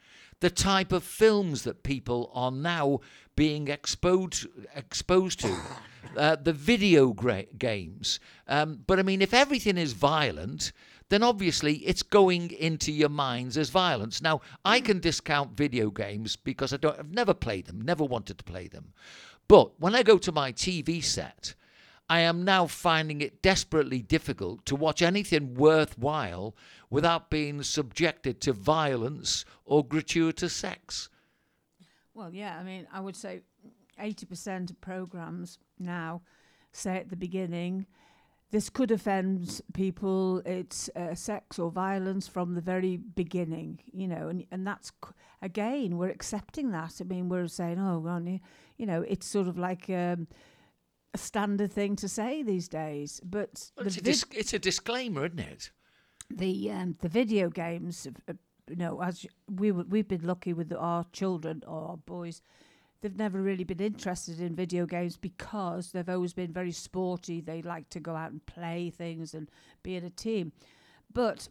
the 0.41 0.51
type 0.51 0.93
of 0.93 1.05
films 1.05 1.63
that 1.63 1.83
people 1.83 2.31
are 2.35 2.51
now 2.51 3.01
being 3.37 3.69
exposed 3.69 4.47
exposed 4.75 5.41
to, 5.41 5.57
uh, 6.17 6.37
the 6.37 6.53
video 6.53 7.13
gra- 7.13 7.45
games. 7.59 8.19
Um, 8.49 8.81
but 8.87 8.99
I 8.99 9.03
mean, 9.03 9.23
if 9.23 9.33
everything 9.33 9.77
is 9.77 9.93
violent, 9.93 10.73
then 11.09 11.23
obviously 11.23 11.75
it's 11.77 12.03
going 12.03 12.51
into 12.51 12.91
your 12.91 13.09
minds 13.09 13.57
as 13.57 13.71
violence. 13.71 14.21
Now, 14.21 14.41
I 14.65 14.81
can 14.81 14.99
discount 14.99 15.57
video 15.57 15.91
games 15.91 16.35
because 16.35 16.73
I 16.73 16.79
don't, 16.79 16.99
I've 16.99 17.13
never 17.13 17.35
played 17.35 17.67
them, 17.67 17.81
never 17.81 18.05
wanted 18.05 18.39
to 18.39 18.45
play 18.45 18.67
them. 18.67 18.93
But 19.47 19.79
when 19.79 19.95
I 19.95 20.03
go 20.03 20.19
to 20.19 20.33
my 20.33 20.53
TV 20.53 21.05
set, 21.05 21.55
I 22.09 22.21
am 22.21 22.45
now 22.45 22.67
finding 22.67 23.21
it 23.21 23.43
desperately 23.43 24.01
difficult 24.01 24.65
to 24.67 24.77
watch 24.77 25.03
anything 25.03 25.55
worthwhile 25.55 26.57
without 26.89 27.31
being 27.31 27.63
subjected 27.63 28.41
to 28.43 28.53
violence 28.53 29.45
or 29.65 29.85
gratuitous 29.85 30.53
sex. 30.53 31.09
Well, 32.17 32.33
yeah, 32.33 32.57
I 32.59 32.63
mean, 32.65 32.87
I 32.91 33.01
would 33.01 33.15
say 33.15 33.43
80% 34.01 34.71
of 34.71 34.81
programs 34.81 35.59
now 35.79 36.23
say 36.73 36.97
at 36.97 37.11
the 37.11 37.17
beginning, 37.17 37.87
this 38.51 38.71
could 38.71 38.91
offend 38.91 39.61
people, 39.75 40.39
it's 40.47 40.89
uh, 40.97 41.15
sex 41.15 41.59
or 41.59 41.71
violence 41.71 42.27
from 42.27 42.55
the 42.55 42.61
very 42.63 42.97
beginning, 42.97 43.81
you 43.93 44.09
know, 44.09 44.29
and, 44.29 44.47
and 44.51 44.67
that's, 44.67 44.93
c- 45.05 45.13
again, 45.43 45.99
we're 45.99 46.09
accepting 46.09 46.71
that. 46.71 46.95
I 47.01 47.05
mean, 47.05 47.29
we're 47.29 47.49
saying, 47.49 47.79
oh, 47.79 47.99
well, 47.99 48.23
you 48.79 48.87
know, 48.87 49.03
it's 49.03 49.27
sort 49.27 49.47
of 49.49 49.59
like 49.59 49.91
um, 49.91 50.27
a 51.13 51.19
standard 51.19 51.71
thing 51.73 51.97
to 51.97 52.09
say 52.09 52.43
these 52.43 52.69
days. 52.69 53.21
But 53.25 53.71
Well, 53.77 53.85
the 53.85 53.89
it's, 53.89 53.97
a 53.99 54.01
vid- 54.01 54.05
dis- 54.05 54.27
it's 54.33 54.53
a 54.55 54.59
disclaimer, 54.59 55.27
isn't 55.27 55.41
it? 55.41 55.71
the 56.29 56.71
um, 56.73 56.97
the 57.03 57.09
video 57.09 57.49
games, 57.49 58.03
have, 58.05 58.17
uh, 58.29 58.33
you 58.69 58.77
know, 58.77 59.03
as 59.03 59.27
we 59.49 59.73
we've 59.73 60.09
been 60.09 60.27
lucky 60.27 60.53
with 60.53 60.73
our 60.73 61.05
children 61.13 61.63
or 61.67 61.89
our 61.89 61.97
boys, 61.97 62.43
they've 63.01 63.17
never 63.17 63.41
really 63.41 63.65
been 63.65 63.81
interested 63.81 64.41
in 64.41 64.55
video 64.55 64.87
games 64.87 65.17
because 65.17 65.93
they've 65.93 66.09
always 66.09 66.33
been 66.33 66.53
very 66.53 66.73
sporty. 66.73 67.41
They 67.41 67.63
like 67.63 67.89
to 67.91 68.01
go 68.01 68.15
out 68.15 68.33
and 68.33 68.45
play 68.47 68.91
things 68.91 69.35
and 69.35 69.51
be 69.83 69.97
in 69.97 70.05
a 70.05 70.11
team, 70.11 70.53
but. 71.13 71.49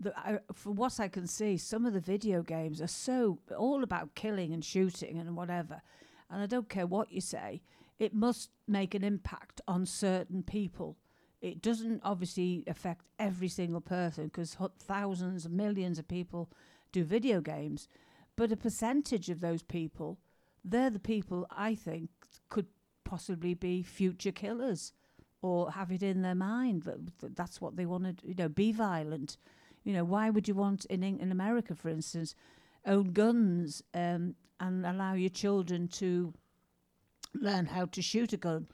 The, 0.00 0.16
I, 0.16 0.38
from 0.52 0.76
what 0.76 1.00
I 1.00 1.08
can 1.08 1.26
see, 1.26 1.56
some 1.56 1.84
of 1.84 1.92
the 1.92 1.98
video 1.98 2.40
games 2.40 2.80
are 2.80 2.86
so 2.86 3.40
all 3.58 3.82
about 3.82 4.14
killing 4.14 4.52
and 4.52 4.64
shooting 4.64 5.18
and 5.18 5.36
whatever. 5.36 5.82
And 6.30 6.40
I 6.40 6.46
don't 6.46 6.68
care 6.68 6.86
what 6.86 7.10
you 7.10 7.20
say, 7.20 7.62
it 7.98 8.14
must 8.14 8.50
make 8.68 8.94
an 8.94 9.02
impact 9.02 9.60
on 9.66 9.86
certain 9.86 10.44
people 10.44 10.96
it 11.40 11.62
doesn't 11.62 12.00
obviously 12.04 12.64
affect 12.66 13.06
every 13.18 13.48
single 13.48 13.80
person 13.80 14.24
because 14.24 14.56
thousands, 14.78 15.46
and 15.46 15.56
millions 15.56 15.98
of 15.98 16.08
people 16.08 16.50
do 16.92 17.04
video 17.04 17.40
games, 17.40 17.88
but 18.36 18.52
a 18.52 18.56
percentage 18.56 19.28
of 19.28 19.40
those 19.40 19.62
people, 19.62 20.18
they're 20.64 20.90
the 20.90 20.98
people 20.98 21.46
I 21.50 21.74
think 21.74 22.10
could 22.48 22.66
possibly 23.04 23.54
be 23.54 23.82
future 23.82 24.32
killers 24.32 24.92
or 25.40 25.70
have 25.72 25.92
it 25.92 26.02
in 26.02 26.22
their 26.22 26.34
mind 26.34 26.82
that 26.82 27.18
that 27.20 27.36
that's 27.36 27.60
what 27.60 27.76
they 27.76 27.86
want 27.86 28.04
to, 28.04 28.26
you 28.26 28.34
know, 28.34 28.48
be 28.48 28.72
violent. 28.72 29.36
You 29.84 29.92
know, 29.92 30.04
why 30.04 30.30
would 30.30 30.48
you 30.48 30.54
want 30.54 30.84
in 30.86 31.02
in 31.02 31.30
America, 31.30 31.74
for 31.74 31.88
instance, 31.88 32.34
own 32.84 33.12
guns 33.12 33.82
um, 33.94 34.34
and 34.58 34.84
allow 34.84 35.14
your 35.14 35.30
children 35.30 35.88
to 35.88 36.34
learn 37.34 37.66
how 37.66 37.86
to 37.86 38.02
shoot 38.02 38.32
a 38.32 38.36
gun? 38.36 38.66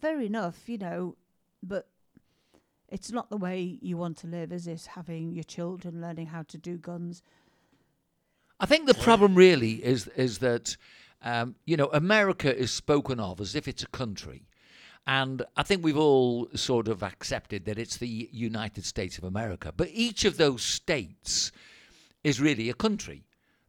Fair 0.00 0.20
enough, 0.20 0.68
you 0.68 0.76
know, 0.76 1.16
but 1.62 1.88
it's 2.88 3.10
not 3.10 3.30
the 3.30 3.36
way 3.36 3.78
you 3.80 3.96
want 3.96 4.16
to 4.18 4.26
live, 4.26 4.52
is 4.52 4.66
it? 4.66 4.86
Having 4.86 5.32
your 5.32 5.44
children 5.44 6.00
learning 6.00 6.26
how 6.26 6.42
to 6.44 6.58
do 6.58 6.76
guns. 6.78 7.22
I 8.58 8.66
think 8.66 8.86
the 8.86 8.94
problem 8.94 9.34
really 9.34 9.84
is 9.84 10.08
is 10.08 10.38
that 10.38 10.76
um, 11.22 11.56
you 11.66 11.76
know 11.76 11.90
America 11.92 12.56
is 12.56 12.70
spoken 12.70 13.20
of 13.20 13.40
as 13.40 13.54
if 13.54 13.68
it's 13.68 13.82
a 13.82 13.88
country, 13.88 14.46
and 15.06 15.42
I 15.56 15.62
think 15.62 15.84
we've 15.84 15.98
all 15.98 16.48
sort 16.54 16.88
of 16.88 17.02
accepted 17.02 17.64
that 17.66 17.78
it's 17.78 17.98
the 17.98 18.28
United 18.32 18.84
States 18.84 19.18
of 19.18 19.24
America. 19.24 19.72
But 19.76 19.88
each 19.92 20.24
of 20.24 20.36
those 20.36 20.62
states 20.62 21.52
is 22.24 22.40
really 22.40 22.70
a 22.70 22.74
country. 22.74 23.25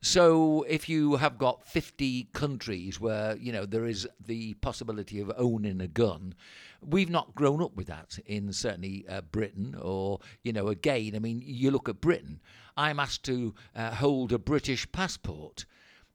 So 0.08 0.64
if 0.70 0.88
you 0.88 1.18
have 1.18 1.38
got 1.38 1.68
50 1.68 2.30
countries 2.32 2.98
where, 2.98 3.36
you 3.36 3.52
know, 3.52 3.66
there 3.66 3.86
is 3.86 4.08
the 4.26 4.54
possibility 4.54 5.20
of 5.20 5.34
owning 5.36 5.82
a 5.82 5.88
gun, 5.90 6.34
we've 6.80 7.10
not 7.10 7.36
grown 7.36 7.62
up 7.62 7.76
with 7.76 7.88
that 7.88 8.18
in 8.26 8.54
certainly 8.54 9.04
uh, 9.10 9.20
Britain 9.20 9.76
or, 9.78 10.20
you 10.44 10.54
know, 10.54 10.70
again, 10.70 11.14
I 11.14 11.20
mean, 11.20 11.44
you 11.46 11.72
look 11.72 11.90
at 11.90 12.00
Britain, 12.00 12.40
I'm 12.78 13.02
asked 13.02 13.24
to 13.24 13.54
uh, 13.76 13.96
hold 13.96 14.32
a 14.32 14.40
British 14.40 14.90
passport. 14.94 15.66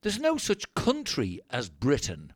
There's 0.00 0.18
no 0.18 0.38
such 0.38 0.72
country 0.72 1.42
as 1.50 1.68
Britain. 1.68 2.32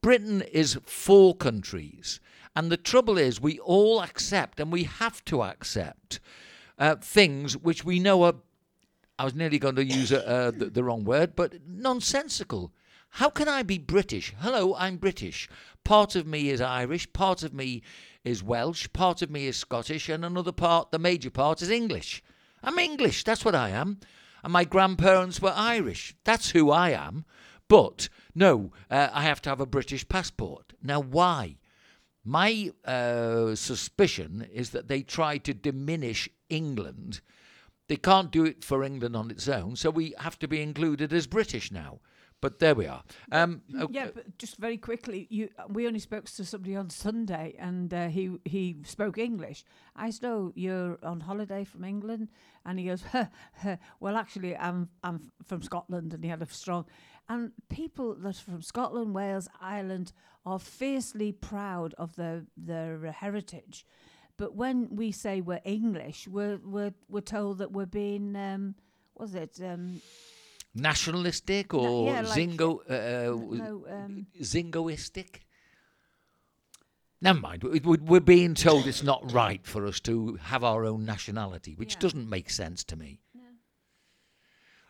Britain 0.00 0.40
is 0.50 0.78
four 0.86 1.36
countries. 1.36 2.20
And 2.56 2.72
the 2.72 2.78
trouble 2.78 3.18
is, 3.18 3.38
we 3.38 3.58
all 3.58 4.00
accept, 4.00 4.58
and 4.58 4.72
we 4.72 4.84
have 4.84 5.22
to 5.26 5.42
accept, 5.42 6.20
uh, 6.78 6.96
things 6.96 7.54
which 7.54 7.84
we 7.84 7.98
know 7.98 8.22
are 8.22 8.36
I 9.20 9.24
was 9.24 9.34
nearly 9.34 9.58
going 9.58 9.76
to 9.76 9.84
use 9.84 10.12
a, 10.12 10.26
uh, 10.26 10.50
the, 10.50 10.70
the 10.70 10.82
wrong 10.82 11.04
word, 11.04 11.36
but 11.36 11.52
nonsensical. 11.68 12.72
How 13.10 13.28
can 13.28 13.48
I 13.48 13.62
be 13.62 13.76
British? 13.76 14.32
Hello, 14.38 14.74
I'm 14.74 14.96
British. 14.96 15.46
Part 15.84 16.16
of 16.16 16.26
me 16.26 16.48
is 16.48 16.62
Irish, 16.62 17.12
part 17.12 17.42
of 17.42 17.52
me 17.52 17.82
is 18.24 18.42
Welsh, 18.42 18.88
part 18.94 19.20
of 19.20 19.30
me 19.30 19.46
is 19.46 19.58
Scottish, 19.58 20.08
and 20.08 20.24
another 20.24 20.52
part, 20.52 20.90
the 20.90 20.98
major 20.98 21.28
part, 21.28 21.60
is 21.60 21.68
English. 21.68 22.22
I'm 22.62 22.78
English, 22.78 23.24
that's 23.24 23.44
what 23.44 23.54
I 23.54 23.68
am. 23.68 24.00
And 24.42 24.54
my 24.54 24.64
grandparents 24.64 25.42
were 25.42 25.52
Irish. 25.54 26.16
That's 26.24 26.52
who 26.52 26.70
I 26.70 26.92
am. 26.92 27.26
But 27.68 28.08
no, 28.34 28.72
uh, 28.90 29.10
I 29.12 29.24
have 29.24 29.42
to 29.42 29.50
have 29.50 29.60
a 29.60 29.66
British 29.66 30.08
passport. 30.08 30.72
Now, 30.82 31.00
why? 31.00 31.58
My 32.24 32.72
uh, 32.86 33.54
suspicion 33.54 34.48
is 34.50 34.70
that 34.70 34.88
they 34.88 35.02
try 35.02 35.36
to 35.36 35.52
diminish 35.52 36.26
England 36.48 37.20
they 37.90 37.96
can't 37.96 38.30
do 38.30 38.44
it 38.44 38.62
for 38.64 38.84
England 38.84 39.16
on 39.16 39.32
its 39.32 39.48
own, 39.48 39.74
so 39.74 39.90
we 39.90 40.14
have 40.18 40.38
to 40.38 40.46
be 40.46 40.62
included 40.62 41.12
as 41.12 41.26
British 41.26 41.72
now. 41.72 41.98
But 42.40 42.60
there 42.60 42.76
we 42.76 42.86
are. 42.86 43.02
Um, 43.32 43.62
okay. 43.76 43.92
Yeah, 43.92 44.10
but 44.14 44.38
just 44.38 44.58
very 44.58 44.76
quickly, 44.76 45.26
you 45.28 45.48
we 45.68 45.88
only 45.88 45.98
spoke 45.98 46.26
to 46.26 46.44
somebody 46.44 46.76
on 46.76 46.88
Sunday, 46.88 47.56
and 47.58 47.92
uh, 47.92 48.06
he 48.06 48.30
he 48.44 48.76
spoke 48.84 49.18
English. 49.18 49.64
I 49.96 50.10
said, 50.10 50.24
"Oh, 50.28 50.52
you're 50.54 50.98
on 51.02 51.18
holiday 51.18 51.64
from 51.64 51.82
England," 51.82 52.28
and 52.64 52.78
he 52.78 52.86
goes, 52.86 53.02
huh, 53.12 53.26
huh. 53.60 53.76
"Well, 53.98 54.16
actually, 54.16 54.56
I'm 54.56 54.88
I'm 55.02 55.32
from 55.44 55.60
Scotland," 55.60 56.14
and 56.14 56.22
he 56.22 56.30
had 56.30 56.42
a 56.42 56.46
strong. 56.46 56.86
And 57.28 57.50
people 57.68 58.14
that 58.14 58.36
are 58.36 58.52
from 58.52 58.62
Scotland, 58.62 59.14
Wales, 59.16 59.48
Ireland 59.60 60.12
are 60.46 60.60
fiercely 60.60 61.32
proud 61.32 61.94
of 61.94 62.14
their 62.14 62.44
their 62.56 63.10
heritage 63.10 63.84
but 64.40 64.56
when 64.56 64.96
we 64.96 65.12
say 65.12 65.42
we're 65.42 65.60
English, 65.66 66.26
we're 66.26 66.58
we're 66.64 66.94
we're 67.10 67.20
told 67.20 67.58
that 67.58 67.72
we're 67.72 67.84
being 67.84 68.34
um, 68.34 68.74
was 69.14 69.34
it 69.34 69.60
um, 69.62 70.00
nationalistic 70.74 71.74
or 71.74 72.06
yeah, 72.06 72.22
like, 72.22 72.38
zingo 72.38 72.80
uh, 72.88 73.36
no, 73.64 73.84
um, 73.90 74.26
zingoistic? 74.40 75.42
Never 77.20 77.38
mind. 77.38 77.64
We're 77.64 78.20
being 78.20 78.54
told 78.54 78.86
it's 78.86 79.02
not 79.02 79.30
right 79.30 79.64
for 79.66 79.84
us 79.84 80.00
to 80.00 80.38
have 80.40 80.64
our 80.64 80.86
own 80.86 81.04
nationality, 81.04 81.74
which 81.74 81.96
yeah. 81.96 82.00
doesn't 82.00 82.30
make 82.30 82.48
sense 82.48 82.82
to 82.84 82.96
me. 82.96 83.20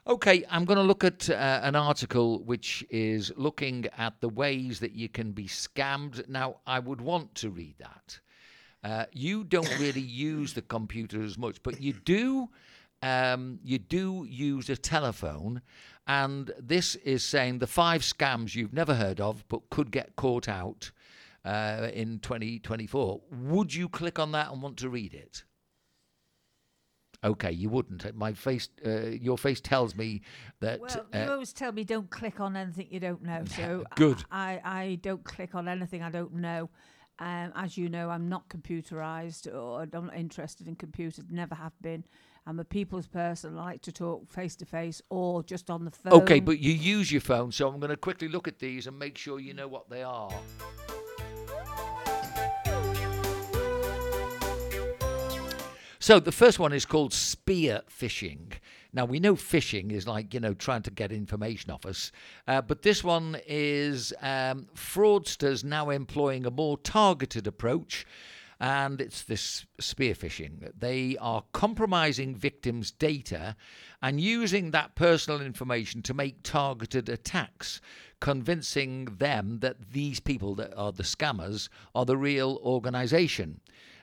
Okay, 0.07 0.45
I'm 0.49 0.65
going 0.65 0.79
to 0.79 0.85
look 0.85 1.03
at 1.03 1.29
uh, 1.29 1.61
an 1.63 1.75
article 1.75 2.45
which 2.45 2.85
is 2.89 3.33
looking 3.37 3.87
at 3.99 4.21
the 4.21 4.29
ways 4.29 4.79
that 4.79 4.93
you 4.93 5.09
can 5.09 5.33
be 5.33 5.47
scammed. 5.47 6.29
Now, 6.29 6.59
I 6.69 6.79
would 6.79 7.01
want 7.01 7.35
to 7.37 7.51
read 7.51 7.75
that. 7.81 8.21
Uh, 8.83 9.05
you 9.13 9.45
don't 9.45 9.79
really 9.79 10.01
use 10.01 10.55
the 10.55 10.63
computer 10.63 11.23
as 11.23 11.37
much, 11.37 11.63
but 11.63 11.81
you 11.81 11.93
do. 11.93 12.49
Um, 13.03 13.61
you 13.65 13.79
do 13.79 14.27
use 14.29 14.69
a 14.69 14.77
telephone, 14.77 15.63
and 16.07 16.51
this 16.59 16.97
is 16.97 17.25
saying 17.25 17.59
the 17.59 17.67
five 17.67 18.03
scams 18.03 18.55
you've 18.55 18.75
never 18.75 18.95
heard 18.95 19.21
of 19.21 19.43
but 19.49 19.71
could 19.71 19.91
get 19.91 20.17
caught 20.17 20.49
out 20.49 20.91
uh, 21.45 21.89
in 21.95 22.19
2024. 22.19 23.21
Would 23.31 23.75
you 23.75 23.89
click 23.89 24.19
on 24.19 24.33
that 24.33 24.53
and 24.53 24.61
want 24.61 24.77
to 24.79 24.91
read 24.91 25.15
it? 25.15 25.45
Okay, 27.23 27.53
you 27.53 27.69
wouldn't. 27.69 28.15
My 28.17 28.33
face, 28.33 28.69
uh, 28.85 29.09
your 29.09 29.37
face 29.37 29.61
tells 29.61 29.95
me 29.95 30.23
that. 30.61 30.81
Well, 30.81 31.07
you 31.13 31.21
uh, 31.21 31.33
always 31.33 31.53
tell 31.53 31.71
me 31.71 31.85
don't 31.85 32.09
click 32.09 32.41
on 32.41 32.57
anything 32.57 32.89
you 32.91 33.01
don't 33.01 33.23
know. 33.23 33.45
So 33.51 33.85
good. 33.95 34.25
I, 34.31 34.61
I 34.65 34.99
don't 35.03 35.23
click 35.23 35.55
on 35.55 35.69
anything 35.69 36.03
I 36.03 36.11
don't 36.11 36.35
know. 36.35 36.71
Um, 37.21 37.53
as 37.55 37.77
you 37.77 37.91
know, 37.91 38.09
I'm 38.09 38.31
not 38.31 38.49
computerized 38.49 39.47
or 39.55 39.83
I'm 39.83 40.07
not 40.07 40.17
interested 40.17 40.67
in 40.67 40.75
computers, 40.75 41.23
never 41.31 41.55
have 41.55 41.75
been. 41.83 42.05
I'm 42.47 42.59
a 42.59 42.65
people's 42.65 43.07
person. 43.07 43.59
I 43.59 43.65
like 43.65 43.83
to 43.83 43.93
talk 43.93 44.33
face 44.33 44.57
to 44.57 44.65
face 44.65 45.03
or 45.11 45.43
just 45.43 45.69
on 45.69 45.85
the 45.85 45.91
phone. 45.91 46.15
Okay, 46.15 46.41
but 46.41 46.59
you 46.59 46.73
use 46.73 47.13
your 47.13 47.21
phone, 47.21 47.53
so 47.53 47.69
I'm 47.69 47.79
going 47.79 47.91
to 47.91 47.97
quickly 47.99 48.29
look 48.29 48.49
at 48.49 48.59
these 48.59 48.87
and 48.87 48.99
make 48.99 49.19
sure 49.19 49.39
you 49.39 49.53
know 49.53 49.69
what 49.69 49.91
they 49.91 50.03
are. 50.03 50.33
So 55.99 56.19
the 56.19 56.33
first 56.33 56.59
one 56.59 56.73
is 56.73 56.87
called 56.87 57.13
spear 57.13 57.83
phishing. 57.91 58.55
Now 58.93 59.05
we 59.05 59.21
know 59.21 59.35
phishing 59.35 59.93
is 59.93 60.07
like 60.07 60.35
you 60.35 60.41
know 60.41 60.55
trying 60.55 60.83
to 60.83 60.91
get 60.91 61.13
information 61.13 61.71
off 61.71 61.87
us, 61.87 62.13
uh, 62.49 62.63
but 62.63 62.83
this 62.83 63.05
one 63.05 63.37
is 63.47 64.13
um, 64.21 64.67
fraudsters 64.75 65.65
now 65.65 65.91
employing 65.91 66.47
a 66.47 66.51
more 66.51 66.79
targeted 66.79 67.47
approach. 67.47 68.07
And 68.63 69.01
it's 69.01 69.23
this 69.23 69.65
spear 69.79 70.15
phishing. 70.15 70.71
They 70.79 71.17
are 71.19 71.45
compromising 71.53 72.35
victims' 72.35 72.91
data 72.91 73.57
and 74.03 74.21
using 74.21 74.71
that 74.71 74.95
personal 74.95 75.41
information 75.41 76.03
to 76.03 76.13
make 76.13 76.43
targeted 76.43 77.09
attacks, 77.09 77.81
convincing 78.21 79.07
them 79.17 79.61
that 79.61 79.93
these 79.93 80.21
people 80.21 80.55
that 80.57 80.75
are 80.77 80.93
the 80.93 81.05
scammers 81.05 81.71
are 81.95 82.05
the 82.05 82.19
real 82.19 82.61
organization. 82.63 83.63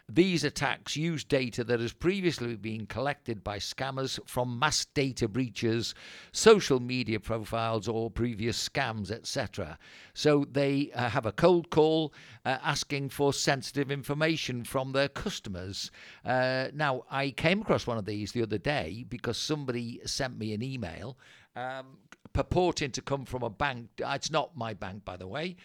These 0.09 0.45
attacks 0.45 0.95
use 0.95 1.25
data 1.25 1.65
that 1.65 1.81
has 1.81 1.91
previously 1.91 2.55
been 2.55 2.85
collected 2.85 3.43
by 3.43 3.59
scammers 3.59 4.17
from 4.25 4.57
mass 4.57 4.85
data 4.85 5.27
breaches, 5.27 5.93
social 6.31 6.79
media 6.79 7.19
profiles, 7.19 7.89
or 7.89 8.09
previous 8.09 8.69
scams, 8.69 9.11
etc. 9.11 9.77
So 10.13 10.45
they 10.49 10.91
uh, 10.95 11.09
have 11.09 11.25
a 11.25 11.33
cold 11.33 11.69
call 11.71 12.13
uh, 12.45 12.57
asking 12.63 13.09
for 13.09 13.33
sensitive 13.33 13.91
information 13.91 14.63
from 14.63 14.93
their 14.93 15.09
customers. 15.09 15.91
Uh, 16.23 16.69
now, 16.73 17.03
I 17.11 17.31
came 17.31 17.61
across 17.61 17.85
one 17.85 17.97
of 17.97 18.05
these 18.05 18.31
the 18.31 18.43
other 18.43 18.57
day 18.57 19.03
because 19.09 19.37
somebody 19.37 19.99
sent 20.05 20.37
me 20.37 20.53
an 20.53 20.63
email. 20.63 21.17
Um, 21.57 21.97
purporting 22.37 22.91
to 22.91 23.01
come 23.01 23.25
from 23.25 23.41
a 23.41 23.49
bank. 23.49 23.89
It's 23.97 24.29
not 24.29 24.55
my 24.55 24.75
bank, 24.75 25.03
by 25.03 25.17
the 25.17 25.27
way, 25.27 25.55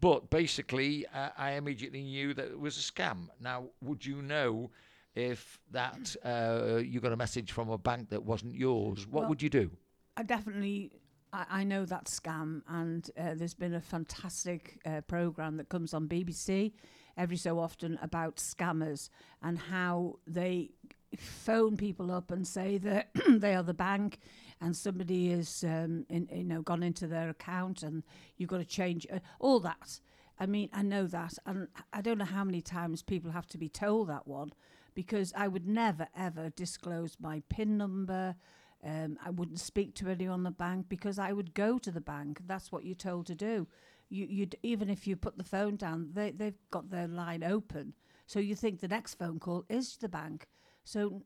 but 0.00 0.30
basically, 0.30 1.06
uh, 1.14 1.30
I 1.36 1.52
immediately 1.52 2.02
knew 2.02 2.34
that 2.34 2.46
it 2.46 2.58
was 2.58 2.76
a 2.78 2.92
scam. 2.92 3.28
Now, 3.40 3.64
would 3.82 4.04
you 4.04 4.22
know 4.22 4.70
if 5.14 5.60
that 5.72 6.16
uh, 6.24 6.76
you 6.76 7.00
got 7.00 7.12
a 7.12 7.16
message 7.16 7.52
from 7.52 7.68
a 7.70 7.78
bank 7.78 8.10
that 8.10 8.22
wasn't 8.22 8.54
yours? 8.54 9.06
What 9.06 9.22
well, 9.22 9.28
would 9.30 9.42
you 9.42 9.50
do? 9.50 9.70
I 10.16 10.22
definitely. 10.22 10.92
I, 11.32 11.46
I 11.50 11.64
know 11.64 11.84
that 11.84 12.06
scam, 12.06 12.62
and 12.68 13.08
uh, 13.18 13.34
there's 13.34 13.54
been 13.54 13.74
a 13.74 13.80
fantastic 13.80 14.80
uh, 14.84 15.02
program 15.02 15.56
that 15.58 15.68
comes 15.68 15.94
on 15.94 16.08
BBC 16.08 16.72
every 17.16 17.36
so 17.36 17.58
often 17.58 17.98
about 18.00 18.36
scammers 18.36 19.10
and 19.42 19.58
how 19.58 20.18
they 20.26 20.70
phone 21.18 21.76
people 21.76 22.10
up 22.10 22.30
and 22.30 22.46
say 22.46 22.78
that 22.78 23.08
they 23.28 23.54
are 23.54 23.62
the 23.62 23.74
bank 23.74 24.18
and 24.60 24.76
somebody 24.76 25.30
has 25.30 25.64
um, 25.66 26.04
you 26.08 26.44
know 26.44 26.62
gone 26.62 26.82
into 26.82 27.06
their 27.06 27.28
account 27.30 27.82
and 27.82 28.02
you've 28.36 28.50
got 28.50 28.58
to 28.58 28.64
change 28.64 29.06
uh, 29.12 29.18
all 29.38 29.60
that. 29.60 30.00
I 30.38 30.46
mean, 30.46 30.70
I 30.72 30.82
know 30.82 31.06
that, 31.06 31.34
and 31.44 31.68
I 31.92 32.00
don't 32.00 32.16
know 32.16 32.24
how 32.24 32.44
many 32.44 32.62
times 32.62 33.02
people 33.02 33.30
have 33.30 33.46
to 33.48 33.58
be 33.58 33.68
told 33.68 34.08
that 34.08 34.26
one, 34.26 34.52
because 34.94 35.34
I 35.36 35.48
would 35.48 35.66
never 35.66 36.08
ever 36.16 36.50
disclose 36.50 37.16
my 37.20 37.42
PIN 37.48 37.76
number. 37.76 38.36
Um, 38.82 39.18
I 39.24 39.28
wouldn't 39.28 39.60
speak 39.60 39.94
to 39.96 40.08
anyone 40.08 40.38
on 40.38 40.42
the 40.44 40.50
bank 40.50 40.86
because 40.88 41.18
I 41.18 41.32
would 41.32 41.52
go 41.52 41.78
to 41.78 41.90
the 41.90 42.00
bank. 42.00 42.40
That's 42.46 42.72
what 42.72 42.86
you're 42.86 42.94
told 42.94 43.26
to 43.26 43.34
do. 43.34 43.68
You, 44.08 44.26
you 44.26 44.48
even 44.62 44.88
if 44.88 45.06
you 45.06 45.16
put 45.16 45.36
the 45.36 45.44
phone 45.44 45.76
down, 45.76 46.10
they 46.14 46.30
they've 46.30 46.58
got 46.70 46.90
their 46.90 47.06
line 47.06 47.44
open, 47.44 47.94
so 48.26 48.38
you 48.40 48.54
think 48.54 48.80
the 48.80 48.88
next 48.88 49.14
phone 49.14 49.38
call 49.38 49.64
is 49.68 49.96
the 49.98 50.08
bank. 50.08 50.48
So 50.84 51.22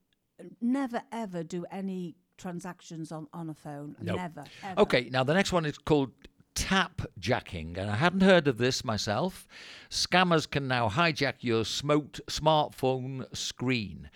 never 0.60 1.02
ever 1.12 1.44
do 1.44 1.64
any 1.70 2.16
transactions 2.36 3.12
on, 3.12 3.28
on 3.32 3.50
a 3.50 3.54
phone. 3.54 3.96
Never. 4.00 4.44
Ever. 4.62 4.80
Okay, 4.80 5.08
now 5.10 5.24
the 5.24 5.34
next 5.34 5.52
one 5.52 5.66
is 5.66 5.78
called 5.78 6.10
tap 6.54 7.02
jacking, 7.18 7.76
and 7.78 7.90
I 7.90 7.96
hadn't 7.96 8.20
heard 8.20 8.46
of 8.48 8.58
this 8.58 8.84
myself. 8.84 9.46
Scammers 9.90 10.48
can 10.48 10.68
now 10.68 10.88
hijack 10.88 11.34
your 11.40 11.64
smoked 11.64 12.20
smartphone 12.26 13.26
screen. 13.36 14.10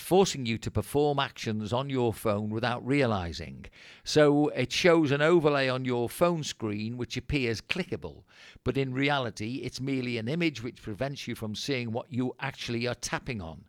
Forcing 0.00 0.46
you 0.46 0.58
to 0.58 0.70
perform 0.70 1.18
actions 1.18 1.72
on 1.72 1.90
your 1.90 2.12
phone 2.12 2.50
without 2.50 2.84
realizing. 2.86 3.66
So 4.02 4.48
it 4.48 4.72
shows 4.72 5.10
an 5.10 5.22
overlay 5.22 5.68
on 5.68 5.84
your 5.84 6.08
phone 6.08 6.42
screen 6.42 6.96
which 6.96 7.16
appears 7.16 7.60
clickable, 7.60 8.24
but 8.64 8.76
in 8.76 8.94
reality, 8.94 9.60
it's 9.62 9.80
merely 9.80 10.18
an 10.18 10.28
image 10.28 10.62
which 10.62 10.82
prevents 10.82 11.28
you 11.28 11.34
from 11.34 11.54
seeing 11.54 11.92
what 11.92 12.12
you 12.12 12.34
actually 12.40 12.88
are 12.88 12.94
tapping 12.94 13.40
on. 13.40 13.64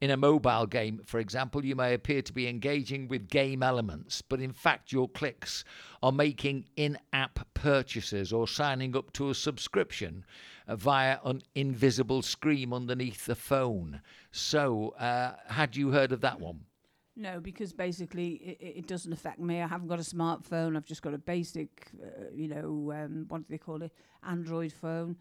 In 0.00 0.10
a 0.10 0.16
mobile 0.16 0.66
game, 0.66 1.00
for 1.04 1.20
example, 1.20 1.64
you 1.64 1.76
may 1.76 1.94
appear 1.94 2.22
to 2.22 2.32
be 2.32 2.48
engaging 2.48 3.06
with 3.06 3.28
game 3.28 3.62
elements, 3.62 4.20
but 4.20 4.40
in 4.40 4.52
fact, 4.52 4.92
your 4.92 5.08
clicks 5.08 5.64
are 6.02 6.12
making 6.12 6.64
in 6.76 6.98
app 7.12 7.46
purchases 7.54 8.32
or 8.32 8.48
signing 8.48 8.96
up 8.96 9.12
to 9.12 9.30
a 9.30 9.34
subscription 9.34 10.24
via 10.68 11.18
an 11.24 11.42
invisible 11.54 12.22
screen 12.22 12.72
underneath 12.72 13.26
the 13.26 13.34
phone. 13.34 14.00
So, 14.30 14.90
uh, 14.98 15.34
had 15.48 15.76
you 15.76 15.90
heard 15.90 16.12
of 16.12 16.20
that 16.20 16.40
one? 16.40 16.60
No, 17.14 17.40
because 17.40 17.72
basically 17.72 18.34
it, 18.34 18.78
it 18.78 18.86
doesn't 18.86 19.12
affect 19.12 19.38
me. 19.38 19.60
I 19.60 19.66
haven't 19.66 19.88
got 19.88 19.98
a 19.98 20.02
smartphone. 20.02 20.76
I've 20.76 20.86
just 20.86 21.02
got 21.02 21.12
a 21.12 21.18
basic, 21.18 21.90
uh, 22.02 22.24
you 22.34 22.48
know, 22.48 22.92
um, 22.92 23.26
what 23.28 23.38
do 23.38 23.44
they 23.50 23.58
call 23.58 23.82
it, 23.82 23.92
Android 24.26 24.72
phone. 24.72 25.16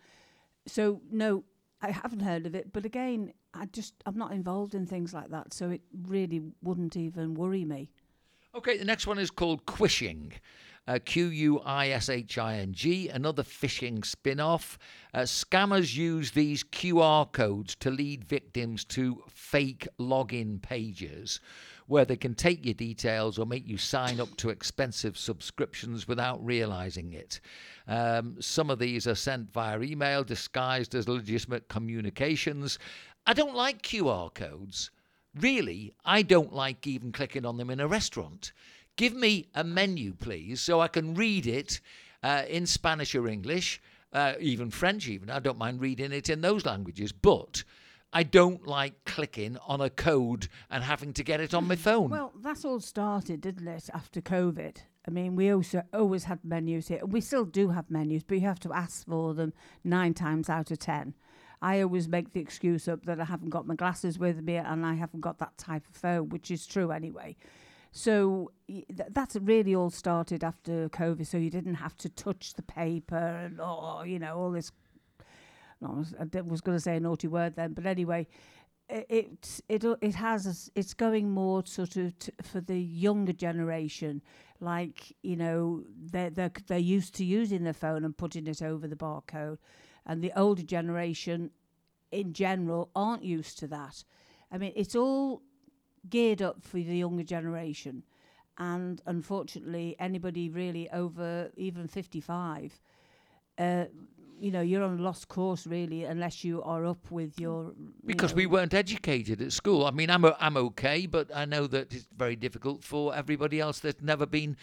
So 0.67 1.01
no, 1.11 1.43
I 1.81 1.91
haven't 1.91 2.21
heard 2.21 2.45
of 2.45 2.55
it. 2.55 2.71
But 2.71 2.85
again, 2.85 3.33
I 3.53 3.65
just 3.65 3.95
I'm 4.05 4.17
not 4.17 4.31
involved 4.31 4.75
in 4.75 4.85
things 4.85 5.13
like 5.13 5.29
that, 5.31 5.53
so 5.53 5.69
it 5.69 5.81
really 6.07 6.41
wouldn't 6.61 6.95
even 6.95 7.33
worry 7.33 7.65
me. 7.65 7.89
Okay, 8.53 8.77
the 8.77 8.85
next 8.85 9.07
one 9.07 9.17
is 9.17 9.31
called 9.31 9.65
Quishing. 9.65 10.33
Uh, 10.91 10.99
Q 10.99 11.27
U 11.27 11.59
I 11.59 11.87
S 11.87 12.09
H 12.09 12.37
I 12.37 12.57
N 12.57 12.73
G, 12.73 13.07
another 13.07 13.43
phishing 13.43 14.03
spin 14.03 14.41
off. 14.41 14.77
Uh, 15.13 15.19
scammers 15.19 15.95
use 15.95 16.31
these 16.31 16.65
QR 16.65 17.31
codes 17.31 17.75
to 17.75 17.89
lead 17.89 18.25
victims 18.25 18.83
to 18.85 19.23
fake 19.29 19.87
login 19.97 20.61
pages 20.61 21.39
where 21.87 22.03
they 22.03 22.17
can 22.17 22.33
take 22.33 22.65
your 22.65 22.73
details 22.73 23.39
or 23.39 23.45
make 23.45 23.65
you 23.65 23.77
sign 23.77 24.19
up 24.19 24.35
to 24.35 24.49
expensive 24.49 25.17
subscriptions 25.17 26.09
without 26.09 26.45
realizing 26.45 27.13
it. 27.13 27.39
Um, 27.87 28.35
some 28.41 28.69
of 28.69 28.79
these 28.79 29.07
are 29.07 29.15
sent 29.15 29.53
via 29.53 29.79
email 29.79 30.25
disguised 30.25 30.93
as 30.93 31.07
legitimate 31.07 31.69
communications. 31.69 32.79
I 33.25 33.31
don't 33.31 33.55
like 33.55 33.81
QR 33.81 34.33
codes. 34.33 34.91
Really, 35.39 35.93
I 36.03 36.21
don't 36.21 36.51
like 36.51 36.85
even 36.85 37.13
clicking 37.13 37.45
on 37.45 37.55
them 37.55 37.69
in 37.69 37.79
a 37.79 37.87
restaurant. 37.87 38.51
Give 39.01 39.15
me 39.15 39.47
a 39.55 39.63
menu, 39.63 40.13
please, 40.13 40.61
so 40.61 40.79
I 40.79 40.87
can 40.87 41.15
read 41.15 41.47
it 41.47 41.81
uh, 42.21 42.43
in 42.47 42.67
Spanish 42.67 43.15
or 43.15 43.27
English, 43.27 43.81
uh, 44.13 44.33
even 44.39 44.69
French, 44.69 45.07
even. 45.07 45.31
I 45.31 45.39
don't 45.39 45.57
mind 45.57 45.81
reading 45.81 46.11
it 46.11 46.29
in 46.29 46.41
those 46.41 46.67
languages, 46.67 47.11
but 47.11 47.63
I 48.13 48.21
don't 48.21 48.67
like 48.67 49.03
clicking 49.05 49.57
on 49.65 49.81
a 49.81 49.89
code 49.89 50.49
and 50.69 50.83
having 50.83 51.13
to 51.13 51.23
get 51.23 51.41
it 51.41 51.55
on 51.55 51.67
my 51.67 51.75
phone. 51.87 52.11
Well, 52.11 52.31
that's 52.43 52.63
all 52.63 52.79
started, 52.79 53.41
didn't 53.41 53.67
it, 53.67 53.89
after 53.91 54.21
COVID? 54.21 54.77
I 55.07 55.09
mean, 55.09 55.35
we 55.35 55.51
also 55.51 55.81
always 55.91 56.25
had 56.25 56.45
menus 56.45 56.89
here. 56.89 57.03
We 57.03 57.21
still 57.21 57.45
do 57.45 57.69
have 57.69 57.89
menus, 57.89 58.21
but 58.21 58.35
you 58.35 58.45
have 58.45 58.59
to 58.59 58.71
ask 58.71 59.07
for 59.07 59.33
them 59.33 59.51
nine 59.83 60.13
times 60.13 60.47
out 60.47 60.69
of 60.69 60.77
ten. 60.77 61.15
I 61.59 61.81
always 61.81 62.07
make 62.07 62.33
the 62.33 62.39
excuse 62.39 62.87
up 62.87 63.05
that 63.05 63.19
I 63.19 63.25
haven't 63.25 63.49
got 63.49 63.65
my 63.65 63.75
glasses 63.75 64.19
with 64.19 64.43
me 64.43 64.57
and 64.57 64.85
I 64.85 64.93
haven't 64.93 65.21
got 65.21 65.39
that 65.39 65.57
type 65.57 65.87
of 65.89 65.95
phone, 65.95 66.29
which 66.29 66.51
is 66.51 66.67
true 66.67 66.91
anyway. 66.91 67.35
So 67.91 68.51
th- 68.67 68.85
that's 69.11 69.35
really 69.35 69.75
all 69.75 69.89
started 69.89 70.43
after 70.43 70.87
COVID. 70.89 71.27
So 71.27 71.37
you 71.37 71.49
didn't 71.49 71.75
have 71.75 71.97
to 71.97 72.09
touch 72.09 72.53
the 72.53 72.61
paper 72.61 73.15
and 73.15 73.59
oh, 73.61 74.03
you 74.03 74.17
know, 74.19 74.37
all 74.37 74.51
this. 74.51 74.71
I 75.83 76.41
was 76.41 76.61
going 76.61 76.77
to 76.77 76.79
say 76.79 76.97
a 76.97 76.99
naughty 76.99 77.27
word 77.27 77.55
then, 77.55 77.73
but 77.73 77.85
anyway, 77.85 78.27
it 78.87 79.61
it 79.67 79.83
it 80.01 80.15
has 80.15 80.69
it's 80.75 80.93
going 80.93 81.31
more 81.31 81.65
sort 81.65 81.95
of 81.95 82.17
t- 82.19 82.31
for 82.41 82.61
the 82.61 82.79
younger 82.79 83.33
generation. 83.33 84.21
Like 84.59 85.15
you 85.23 85.35
know, 85.35 85.83
they 86.11 86.29
they 86.29 86.49
they're 86.67 86.77
used 86.77 87.15
to 87.15 87.25
using 87.25 87.63
their 87.63 87.73
phone 87.73 88.05
and 88.05 88.15
putting 88.15 88.47
it 88.47 88.61
over 88.61 88.87
the 88.87 88.95
barcode, 88.95 89.57
and 90.05 90.21
the 90.21 90.31
older 90.35 90.63
generation, 90.63 91.51
in 92.11 92.33
general, 92.33 92.89
aren't 92.95 93.23
used 93.23 93.57
to 93.59 93.67
that. 93.67 94.03
I 94.51 94.57
mean, 94.57 94.73
it's 94.75 94.95
all 94.95 95.41
geared 96.09 96.41
up 96.41 96.63
for 96.63 96.77
the 96.77 96.97
younger 96.97 97.23
generation. 97.23 98.03
And 98.57 99.01
unfortunately, 99.05 99.95
anybody 99.99 100.49
really 100.49 100.89
over 100.91 101.51
even 101.55 101.87
55, 101.87 102.79
uh, 103.57 103.85
you 104.39 104.51
know, 104.51 104.61
you're 104.61 104.83
on 104.83 104.99
a 104.99 105.01
lost 105.01 105.27
course 105.27 105.67
really, 105.67 106.03
unless 106.03 106.43
you 106.43 106.63
are 106.63 106.85
up 106.85 107.11
with 107.11 107.39
your. 107.39 107.73
because 108.05 108.31
know, 108.31 108.37
we 108.37 108.45
weren't 108.47 108.73
educated 108.73 109.41
at 109.41 109.51
school. 109.51 109.85
I 109.85 109.91
mean, 109.91 110.09
I'm 110.09 110.25
I'm 110.25 110.57
okay, 110.57 111.05
but 111.05 111.29
I 111.33 111.45
know 111.45 111.67
that 111.67 111.93
it's 111.93 112.07
very 112.17 112.35
difficult 112.35 112.83
for 112.83 113.15
everybody 113.15 113.59
else 113.59 113.79
that's 113.79 114.01
never 114.01 114.25
been 114.25 114.57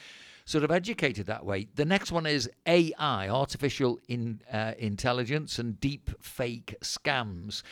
sort 0.48 0.64
of 0.64 0.70
educated 0.70 1.26
that 1.26 1.44
way. 1.44 1.68
The 1.74 1.84
next 1.84 2.10
one 2.10 2.24
is 2.24 2.48
AI, 2.64 3.28
artificial 3.28 3.98
in, 4.08 4.40
uh, 4.50 4.72
intelligence, 4.78 5.58
and 5.58 5.78
deep 5.78 6.08
fake 6.22 6.74
scams. 6.80 7.62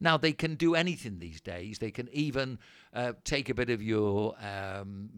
Now 0.00 0.18
they 0.18 0.34
can 0.34 0.54
do 0.54 0.74
anything 0.74 1.18
these 1.18 1.40
days. 1.40 1.78
They 1.78 1.90
can 1.90 2.10
even 2.12 2.58
uh, 2.92 3.14
take 3.24 3.48
a 3.48 3.54
bit 3.54 3.70
of 3.70 3.82
your 3.82 4.34
um, 4.44 5.08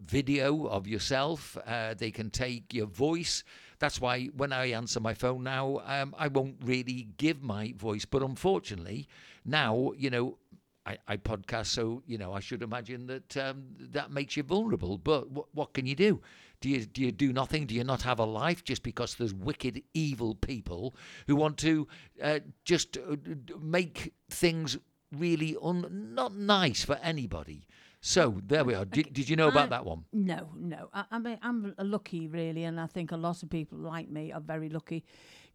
video 0.00 0.64
of 0.64 0.88
yourself. 0.88 1.58
Uh, 1.66 1.92
they 1.92 2.10
can 2.10 2.30
take 2.30 2.72
your 2.72 2.86
voice. 2.86 3.44
That's 3.78 4.00
why 4.00 4.28
when 4.34 4.50
I 4.50 4.70
answer 4.70 5.00
my 5.00 5.12
phone 5.12 5.42
now, 5.42 5.82
um, 5.84 6.14
I 6.18 6.28
won't 6.28 6.56
really 6.64 7.08
give 7.18 7.42
my 7.42 7.74
voice. 7.76 8.06
But 8.06 8.22
unfortunately, 8.22 9.06
now 9.44 9.92
you 9.98 10.08
know 10.08 10.38
I, 10.86 10.96
I 11.06 11.16
podcast, 11.18 11.66
so 11.66 12.02
you 12.06 12.16
know 12.16 12.32
I 12.32 12.40
should 12.40 12.62
imagine 12.62 13.06
that 13.08 13.36
um, 13.36 13.64
that 13.92 14.10
makes 14.10 14.34
you 14.34 14.42
vulnerable. 14.42 14.96
But 14.96 15.28
w- 15.28 15.46
what 15.52 15.74
can 15.74 15.84
you 15.84 15.94
do? 15.94 16.22
Do 16.64 16.70
you 16.70 16.86
do 16.86 17.02
you 17.02 17.12
do 17.12 17.30
nothing? 17.30 17.66
Do 17.66 17.74
you 17.74 17.84
not 17.84 18.00
have 18.04 18.18
a 18.18 18.24
life 18.24 18.64
just 18.64 18.82
because 18.82 19.16
there's 19.16 19.34
wicked, 19.34 19.82
evil 19.92 20.34
people 20.34 20.94
who 21.26 21.36
want 21.36 21.58
to 21.58 21.86
uh, 22.22 22.38
just 22.64 22.96
uh, 22.96 23.16
make 23.60 24.14
things 24.30 24.78
really 25.12 25.58
un- 25.62 26.14
not 26.14 26.34
nice 26.34 26.82
for 26.82 26.94
anybody? 27.02 27.66
So 28.00 28.40
there 28.46 28.64
we 28.64 28.72
are. 28.72 28.86
Did, 28.86 29.12
did 29.12 29.28
you 29.28 29.36
know 29.36 29.48
about 29.48 29.66
I- 29.66 29.76
that 29.76 29.84
one? 29.84 30.06
No, 30.14 30.48
no. 30.56 30.88
I, 30.94 31.04
I 31.10 31.18
mean, 31.18 31.38
I'm 31.42 31.74
lucky, 31.78 32.28
really, 32.28 32.64
and 32.64 32.80
I 32.80 32.86
think 32.86 33.12
a 33.12 33.18
lot 33.18 33.42
of 33.42 33.50
people 33.50 33.76
like 33.76 34.08
me 34.08 34.32
are 34.32 34.40
very 34.40 34.70
lucky 34.70 35.04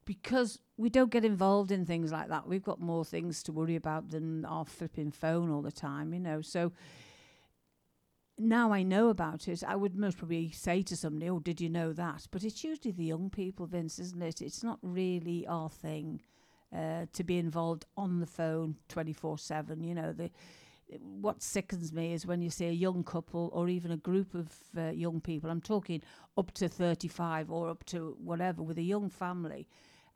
because 0.06 0.60
we 0.78 0.92
don't 0.92 1.10
get 1.10 1.26
involved 1.26 1.72
in 1.72 1.88
things 1.88 2.12
like 2.12 2.28
that. 2.30 2.48
We've 2.48 2.62
got 2.62 2.80
more 2.80 3.04
things 3.04 3.42
to 3.44 3.52
worry 3.52 3.76
about 3.76 4.10
than 4.10 4.46
our 4.46 4.64
flipping 4.66 5.10
phone 5.10 5.50
all 5.50 5.64
the 5.64 5.72
time, 5.72 6.14
you 6.14 6.20
know. 6.20 6.42
So 6.42 6.72
now 8.40 8.72
I 8.72 8.84
know 8.84 9.10
about 9.10 9.48
it, 9.48 9.64
I 9.64 9.76
would 9.76 9.96
most 9.96 10.18
probably 10.18 10.52
say 10.52 10.82
to 10.84 10.96
somebody, 10.96 11.30
"Oh, 11.30 11.40
did 11.40 11.62
you 11.62 11.70
know 11.70 11.94
that?" 11.94 12.28
But 12.32 12.44
it's 12.44 12.64
usually 12.64 12.92
the 12.92 13.04
young 13.06 13.30
people, 13.30 13.66
Vince, 13.66 14.00
isn't 14.00 14.22
it? 14.22 14.42
It's 14.42 14.64
not 14.64 14.80
really 14.82 15.46
our 15.48 15.70
thing 15.70 16.22
uh, 16.76 17.06
to 17.14 17.24
be 17.24 17.38
involved 17.38 17.86
on 17.98 18.20
the 18.20 18.26
phone 18.26 18.78
twenty 18.88 19.14
four 19.14 19.38
seven. 19.38 19.84
You 19.84 19.96
know, 19.96 20.14
the 20.14 20.32
what 21.00 21.44
sickens 21.44 21.94
me 21.94 22.14
is 22.14 22.26
when 22.26 22.42
you 22.42 22.50
see 22.50 22.66
a 22.66 22.72
young 22.72 23.04
couple 23.04 23.50
or 23.54 23.70
even 23.70 23.92
a 23.92 23.98
group 23.98 24.34
of 24.34 24.58
uh, 24.78 24.90
young 24.90 25.22
people. 25.22 25.50
I'm 25.50 25.62
talking 25.62 26.02
up 26.38 26.52
to 26.54 26.68
thirty 26.68 27.08
five 27.08 27.52
or 27.52 27.70
up 27.70 27.84
to 27.86 28.16
whatever 28.24 28.64
with 28.64 28.78
a 28.78 28.84
young 28.84 29.10
family, 29.10 29.68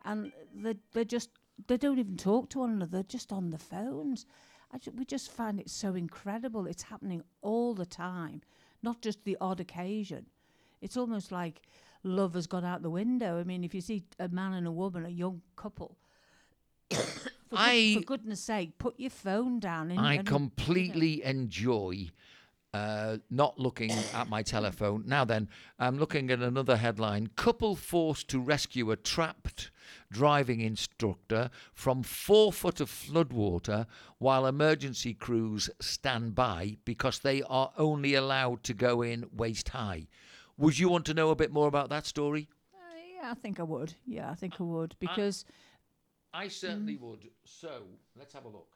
and 0.05 0.31
they 0.55 0.75
they 0.93 1.05
just 1.05 1.29
they 1.67 1.77
don't 1.77 1.99
even 1.99 2.17
talk 2.17 2.49
to 2.49 2.59
one 2.59 2.71
another. 2.71 2.91
They're 2.91 3.03
just 3.03 3.31
on 3.31 3.49
the 3.49 3.59
phones. 3.59 4.25
I 4.73 4.79
ju- 4.79 4.91
we 4.97 5.05
just 5.05 5.31
find 5.31 5.59
it 5.59 5.69
so 5.69 5.93
incredible. 5.95 6.65
It's 6.65 6.83
happening 6.83 7.23
all 7.41 7.75
the 7.75 7.85
time, 7.85 8.41
not 8.81 9.01
just 9.01 9.23
the 9.23 9.37
odd 9.39 9.59
occasion. 9.59 10.25
It's 10.81 10.97
almost 10.97 11.31
like 11.31 11.61
love 12.03 12.33
has 12.33 12.47
gone 12.47 12.65
out 12.65 12.81
the 12.81 12.89
window. 12.89 13.39
I 13.39 13.43
mean, 13.43 13.63
if 13.63 13.73
you 13.75 13.81
see 13.81 14.03
a 14.19 14.27
man 14.27 14.53
and 14.53 14.65
a 14.67 14.71
woman, 14.71 15.05
a 15.05 15.09
young 15.09 15.41
couple, 15.55 15.95
for, 16.89 16.97
good- 16.97 17.59
I- 17.59 17.93
for 17.95 18.01
goodness 18.01 18.41
sake, 18.41 18.77
put 18.79 18.99
your 18.99 19.11
phone 19.11 19.59
down. 19.59 19.91
And, 19.91 19.99
I 19.99 20.15
and, 20.15 20.27
completely 20.27 21.23
enjoy 21.23 22.09
uh, 22.73 23.17
not 23.29 23.59
looking 23.59 23.91
at 24.13 24.29
my 24.29 24.41
telephone. 24.41 25.03
Now 25.05 25.25
then, 25.25 25.47
I'm 25.77 25.97
looking 25.97 26.31
at 26.31 26.39
another 26.39 26.77
headline 26.77 27.29
Couple 27.35 27.75
forced 27.75 28.27
to 28.29 28.39
rescue 28.39 28.91
a 28.91 28.95
trapped 28.95 29.69
driving 30.11 30.61
instructor 30.61 31.49
from 31.73 32.03
four 32.03 32.51
foot 32.51 32.79
of 32.79 32.89
floodwater 32.89 33.85
while 34.17 34.45
emergency 34.45 35.13
crews 35.13 35.69
stand 35.79 36.33
by 36.35 36.77
because 36.85 37.19
they 37.19 37.43
are 37.43 37.71
only 37.77 38.15
allowed 38.15 38.63
to 38.63 38.73
go 38.73 39.01
in 39.01 39.25
waist 39.35 39.69
high. 39.69 40.07
Would 40.57 40.79
you 40.79 40.89
want 40.89 41.05
to 41.07 41.13
know 41.13 41.29
a 41.31 41.35
bit 41.35 41.51
more 41.51 41.67
about 41.67 41.89
that 41.89 42.05
story? 42.05 42.47
Uh, 42.73 42.77
yeah, 43.21 43.31
I 43.31 43.33
think 43.33 43.59
I 43.59 43.63
would. 43.63 43.95
Yeah, 44.05 44.29
I 44.29 44.35
think 44.35 44.55
I 44.59 44.63
would 44.63 44.95
because 44.99 45.45
I 46.33 46.47
certainly 46.47 46.97
would. 46.97 47.29
So 47.45 47.83
let's 48.17 48.33
have 48.33 48.45
a 48.45 48.49
look. 48.49 48.67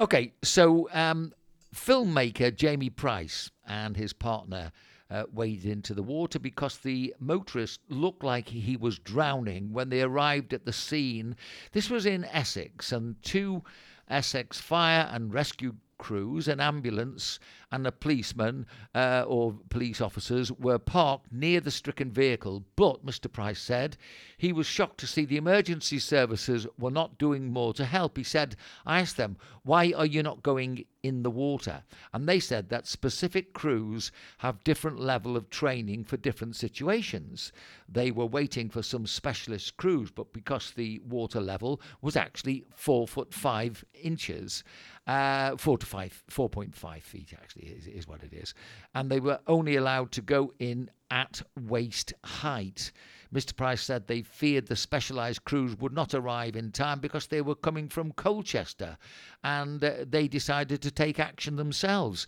Okay, 0.00 0.32
so 0.44 0.88
um, 0.92 1.32
filmmaker 1.74 2.54
Jamie 2.54 2.88
Price 2.88 3.50
and 3.66 3.96
his 3.96 4.12
partner 4.12 4.70
uh, 5.10 5.24
waded 5.32 5.64
into 5.64 5.92
the 5.92 6.04
water 6.04 6.38
because 6.38 6.78
the 6.78 7.16
motorist 7.18 7.80
looked 7.88 8.22
like 8.22 8.48
he 8.48 8.76
was 8.76 9.00
drowning 9.00 9.72
when 9.72 9.88
they 9.88 10.00
arrived 10.02 10.54
at 10.54 10.64
the 10.64 10.72
scene. 10.72 11.34
This 11.72 11.90
was 11.90 12.06
in 12.06 12.24
Essex, 12.26 12.92
and 12.92 13.20
two 13.24 13.64
Essex 14.08 14.60
fire 14.60 15.08
and 15.10 15.34
rescue 15.34 15.74
crews, 15.98 16.48
an 16.48 16.60
ambulance, 16.60 17.38
and 17.70 17.86
a 17.86 17.92
policeman 17.92 18.66
uh, 18.94 19.24
or 19.26 19.54
police 19.68 20.00
officers 20.00 20.50
were 20.52 20.78
parked 20.78 21.30
near 21.30 21.60
the 21.60 21.70
stricken 21.70 22.10
vehicle. 22.10 22.64
But, 22.76 23.04
Mr. 23.04 23.30
Price 23.30 23.60
said, 23.60 23.96
he 24.38 24.52
was 24.52 24.66
shocked 24.66 24.98
to 25.00 25.06
see 25.06 25.24
the 25.24 25.36
emergency 25.36 25.98
services 25.98 26.66
were 26.78 26.90
not 26.90 27.18
doing 27.18 27.52
more 27.52 27.74
to 27.74 27.84
help. 27.84 28.16
He 28.16 28.22
said, 28.22 28.56
I 28.86 29.00
asked 29.00 29.16
them, 29.16 29.36
why 29.64 29.92
are 29.94 30.06
you 30.06 30.22
not 30.22 30.42
going 30.42 30.86
in 31.02 31.22
the 31.22 31.30
water? 31.30 31.82
And 32.14 32.26
they 32.26 32.40
said 32.40 32.70
that 32.70 32.86
specific 32.86 33.52
crews 33.52 34.10
have 34.38 34.64
different 34.64 34.98
level 34.98 35.36
of 35.36 35.50
training 35.50 36.04
for 36.04 36.16
different 36.16 36.56
situations. 36.56 37.52
They 37.88 38.10
were 38.10 38.26
waiting 38.26 38.70
for 38.70 38.82
some 38.82 39.06
specialist 39.06 39.76
crews, 39.76 40.10
but 40.10 40.32
because 40.32 40.70
the 40.70 41.00
water 41.00 41.40
level 41.40 41.80
was 42.00 42.16
actually 42.16 42.64
four 42.74 43.06
foot 43.06 43.34
five 43.34 43.84
inches, 43.92 44.64
uh, 45.08 45.56
four 45.56 45.78
to 45.78 45.86
five, 45.86 46.22
4.5 46.30 47.02
feet 47.02 47.32
actually 47.32 47.68
is, 47.68 47.86
is 47.86 48.06
what 48.06 48.22
it 48.22 48.34
is. 48.34 48.52
And 48.94 49.10
they 49.10 49.20
were 49.20 49.40
only 49.46 49.76
allowed 49.76 50.12
to 50.12 50.22
go 50.22 50.52
in 50.58 50.90
at 51.10 51.40
waist 51.58 52.12
height. 52.24 52.92
Mr. 53.34 53.56
Price 53.56 53.80
said 53.82 54.06
they 54.06 54.20
feared 54.20 54.66
the 54.66 54.76
specialised 54.76 55.44
crews 55.44 55.78
would 55.78 55.94
not 55.94 56.12
arrive 56.12 56.56
in 56.56 56.72
time 56.72 57.00
because 57.00 57.26
they 57.26 57.40
were 57.40 57.54
coming 57.54 57.88
from 57.88 58.12
Colchester 58.12 58.98
and 59.42 59.82
uh, 59.82 59.92
they 60.06 60.28
decided 60.28 60.82
to 60.82 60.90
take 60.90 61.18
action 61.18 61.56
themselves. 61.56 62.26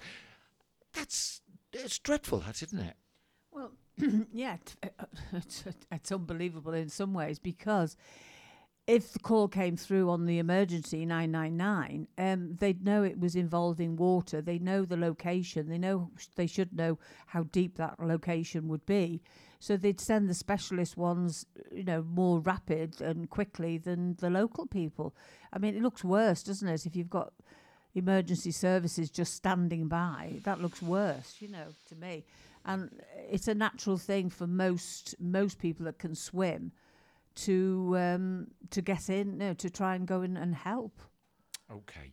That's 0.94 1.42
it's 1.72 1.98
dreadful, 1.98 2.40
that 2.40 2.62
isn't 2.62 2.80
it? 2.80 2.94
Well, 3.52 3.72
yeah, 4.32 4.56
it's, 5.32 5.64
it's 5.92 6.12
unbelievable 6.12 6.72
in 6.72 6.88
some 6.88 7.12
ways 7.12 7.38
because 7.38 7.96
if 8.86 9.12
the 9.12 9.18
call 9.18 9.46
came 9.46 9.76
through 9.76 10.10
on 10.10 10.26
the 10.26 10.38
emergency 10.38 11.06
999, 11.06 12.08
um, 12.18 12.56
they'd 12.58 12.84
know 12.84 13.02
it 13.02 13.20
was 13.20 13.36
involving 13.36 13.96
water. 13.96 14.40
They 14.40 14.58
know 14.58 14.84
the 14.84 14.96
location. 14.96 15.68
They 15.68 15.78
know 15.78 16.10
they 16.36 16.46
should 16.46 16.72
know 16.72 16.98
how 17.26 17.44
deep 17.44 17.76
that 17.76 18.00
location 18.00 18.68
would 18.68 18.84
be. 18.86 19.22
So 19.60 19.76
they'd 19.76 20.00
send 20.00 20.28
the 20.28 20.34
specialist 20.34 20.96
ones, 20.96 21.44
you 21.70 21.84
know, 21.84 22.02
more 22.02 22.40
rapid 22.40 23.00
and 23.00 23.28
quickly 23.28 23.76
than 23.78 24.16
the 24.16 24.30
local 24.30 24.66
people. 24.66 25.14
I 25.52 25.58
mean, 25.58 25.76
it 25.76 25.82
looks 25.82 26.02
worse, 26.02 26.42
doesn't 26.42 26.66
it? 26.66 26.86
If 26.86 26.96
you've 26.96 27.10
got 27.10 27.32
emergency 27.94 28.52
services 28.52 29.10
just 29.10 29.34
standing 29.34 29.86
by, 29.86 30.40
that 30.44 30.62
looks 30.62 30.80
worse, 30.80 31.36
you 31.40 31.48
know, 31.48 31.66
to 31.88 31.94
me. 31.94 32.24
And 32.64 32.90
it's 33.30 33.48
a 33.48 33.54
natural 33.54 33.98
thing 33.98 34.30
for 34.30 34.46
most 34.46 35.14
most 35.18 35.58
people 35.58 35.84
that 35.86 35.98
can 35.98 36.14
swim 36.14 36.72
to 37.40 37.94
um, 37.96 38.48
to 38.70 38.82
get 38.82 39.08
in, 39.08 39.38
no, 39.38 39.54
to 39.54 39.70
try 39.70 39.94
and 39.94 40.06
go 40.06 40.22
in 40.22 40.36
and 40.36 40.54
help. 40.54 41.00
Okay. 41.70 42.12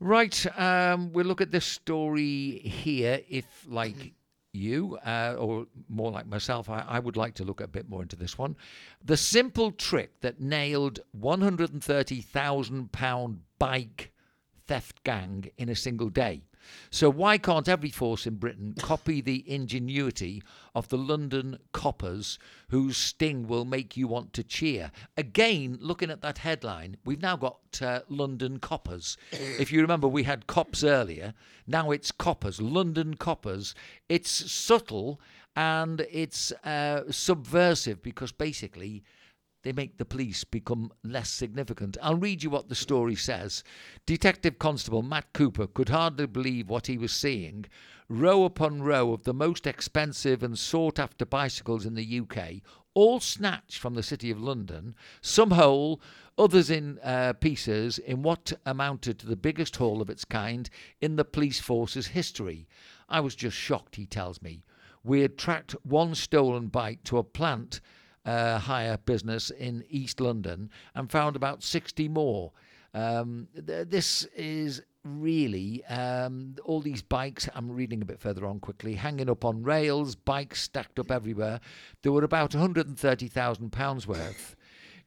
Right, 0.00 0.46
um, 0.58 1.12
we'll 1.12 1.26
look 1.26 1.40
at 1.40 1.50
this 1.50 1.64
story 1.64 2.58
here. 2.58 3.20
If, 3.28 3.46
like 3.66 4.12
you, 4.52 4.98
uh, 5.04 5.36
or 5.38 5.66
more 5.88 6.10
like 6.10 6.26
myself, 6.26 6.68
I, 6.68 6.84
I, 6.86 6.98
would 6.98 7.16
like 7.16 7.34
to 7.34 7.44
look 7.44 7.60
a 7.60 7.68
bit 7.68 7.88
more 7.88 8.02
into 8.02 8.16
this 8.16 8.36
one. 8.36 8.56
The 9.04 9.16
simple 9.16 9.72
trick 9.72 10.20
that 10.20 10.40
nailed 10.40 11.00
£130,000 11.18 13.38
bike 13.58 14.12
theft 14.66 15.02
gang 15.04 15.50
in 15.56 15.68
a 15.68 15.74
single 15.74 16.08
day. 16.08 16.42
So, 16.90 17.10
why 17.10 17.38
can't 17.38 17.68
every 17.68 17.90
force 17.90 18.26
in 18.26 18.36
Britain 18.36 18.74
copy 18.78 19.20
the 19.20 19.44
ingenuity 19.50 20.42
of 20.74 20.88
the 20.88 20.98
London 20.98 21.58
coppers 21.72 22.38
whose 22.68 22.96
sting 22.96 23.46
will 23.46 23.64
make 23.64 23.96
you 23.96 24.08
want 24.08 24.32
to 24.34 24.44
cheer? 24.44 24.90
Again, 25.16 25.78
looking 25.80 26.10
at 26.10 26.22
that 26.22 26.38
headline, 26.38 26.96
we've 27.04 27.22
now 27.22 27.36
got 27.36 27.58
uh, 27.82 28.00
London 28.08 28.58
coppers. 28.58 29.16
If 29.32 29.72
you 29.72 29.80
remember, 29.80 30.08
we 30.08 30.24
had 30.24 30.46
cops 30.46 30.84
earlier. 30.84 31.34
Now 31.66 31.90
it's 31.90 32.12
coppers, 32.12 32.60
London 32.60 33.14
coppers. 33.14 33.74
It's 34.08 34.30
subtle 34.30 35.20
and 35.56 36.06
it's 36.10 36.52
uh, 36.64 37.10
subversive 37.10 38.02
because 38.02 38.32
basically 38.32 39.04
they 39.64 39.72
make 39.72 39.96
the 39.96 40.04
police 40.04 40.44
become 40.44 40.92
less 41.02 41.30
significant. 41.30 41.96
I'll 42.02 42.16
read 42.16 42.42
you 42.42 42.50
what 42.50 42.68
the 42.68 42.74
story 42.74 43.16
says. 43.16 43.64
Detective 44.04 44.58
Constable 44.58 45.02
Matt 45.02 45.32
Cooper 45.32 45.66
could 45.66 45.88
hardly 45.88 46.26
believe 46.26 46.68
what 46.68 46.86
he 46.86 46.98
was 46.98 47.12
seeing. 47.12 47.64
Row 48.10 48.44
upon 48.44 48.82
row 48.82 49.14
of 49.14 49.24
the 49.24 49.32
most 49.32 49.66
expensive 49.66 50.42
and 50.42 50.58
sought 50.58 50.98
after 50.98 51.24
bicycles 51.24 51.86
in 51.86 51.94
the 51.94 52.20
UK, 52.20 52.60
all 52.92 53.20
snatched 53.20 53.78
from 53.78 53.94
the 53.94 54.02
City 54.02 54.30
of 54.30 54.38
London, 54.38 54.94
some 55.22 55.52
whole, 55.52 55.98
others 56.36 56.68
in 56.68 56.98
uh, 56.98 57.32
pieces, 57.32 57.98
in 57.98 58.22
what 58.22 58.52
amounted 58.66 59.18
to 59.18 59.26
the 59.26 59.34
biggest 59.34 59.76
haul 59.76 60.02
of 60.02 60.10
its 60.10 60.26
kind 60.26 60.68
in 61.00 61.16
the 61.16 61.24
police 61.24 61.58
force's 61.58 62.08
history. 62.08 62.68
I 63.08 63.20
was 63.20 63.34
just 63.34 63.56
shocked, 63.56 63.96
he 63.96 64.04
tells 64.04 64.42
me. 64.42 64.62
We 65.02 65.22
had 65.22 65.38
tracked 65.38 65.72
one 65.82 66.14
stolen 66.14 66.68
bike 66.68 67.02
to 67.04 67.16
a 67.16 67.24
plant 67.24 67.80
uh, 68.24 68.58
hire 68.58 68.98
business 68.98 69.50
in 69.50 69.84
East 69.88 70.20
London 70.20 70.70
and 70.94 71.10
found 71.10 71.36
about 71.36 71.62
60 71.62 72.08
more. 72.08 72.52
Um, 72.92 73.48
th- 73.54 73.88
this 73.88 74.24
is 74.36 74.82
really 75.04 75.84
um, 75.86 76.56
all 76.64 76.80
these 76.80 77.02
bikes. 77.02 77.48
I'm 77.54 77.70
reading 77.70 78.02
a 78.02 78.06
bit 78.06 78.20
further 78.20 78.46
on 78.46 78.60
quickly, 78.60 78.94
hanging 78.94 79.28
up 79.28 79.44
on 79.44 79.62
rails, 79.62 80.14
bikes 80.14 80.62
stacked 80.62 80.98
up 80.98 81.10
everywhere. 81.10 81.60
There 82.02 82.12
were 82.12 82.24
about 82.24 82.52
£130,000 82.52 84.06
worth. 84.06 84.56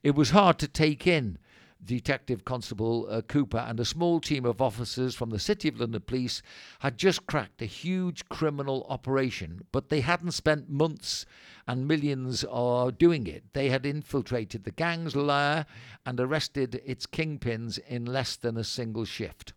It 0.02 0.14
was 0.14 0.30
hard 0.30 0.58
to 0.60 0.68
take 0.68 1.06
in. 1.06 1.38
Detective 1.84 2.44
Constable 2.44 3.06
uh, 3.08 3.22
Cooper 3.22 3.58
and 3.58 3.78
a 3.78 3.84
small 3.84 4.20
team 4.20 4.44
of 4.44 4.60
officers 4.60 5.14
from 5.14 5.30
the 5.30 5.38
City 5.38 5.68
of 5.68 5.80
London 5.80 6.02
Police 6.02 6.42
had 6.80 6.98
just 6.98 7.26
cracked 7.26 7.62
a 7.62 7.66
huge 7.66 8.28
criminal 8.28 8.84
operation, 8.88 9.62
but 9.72 9.88
they 9.88 10.00
hadn't 10.00 10.32
spent 10.32 10.68
months 10.68 11.24
and 11.66 11.86
millions 11.86 12.44
are 12.44 12.90
doing 12.90 13.26
it. 13.26 13.44
They 13.52 13.68
had 13.68 13.86
infiltrated 13.86 14.64
the 14.64 14.70
gang's 14.70 15.14
lair 15.14 15.66
and 16.04 16.18
arrested 16.18 16.80
its 16.84 17.06
kingpins 17.06 17.78
in 17.86 18.06
less 18.06 18.36
than 18.36 18.56
a 18.56 18.64
single 18.64 19.04
shift. 19.04 19.52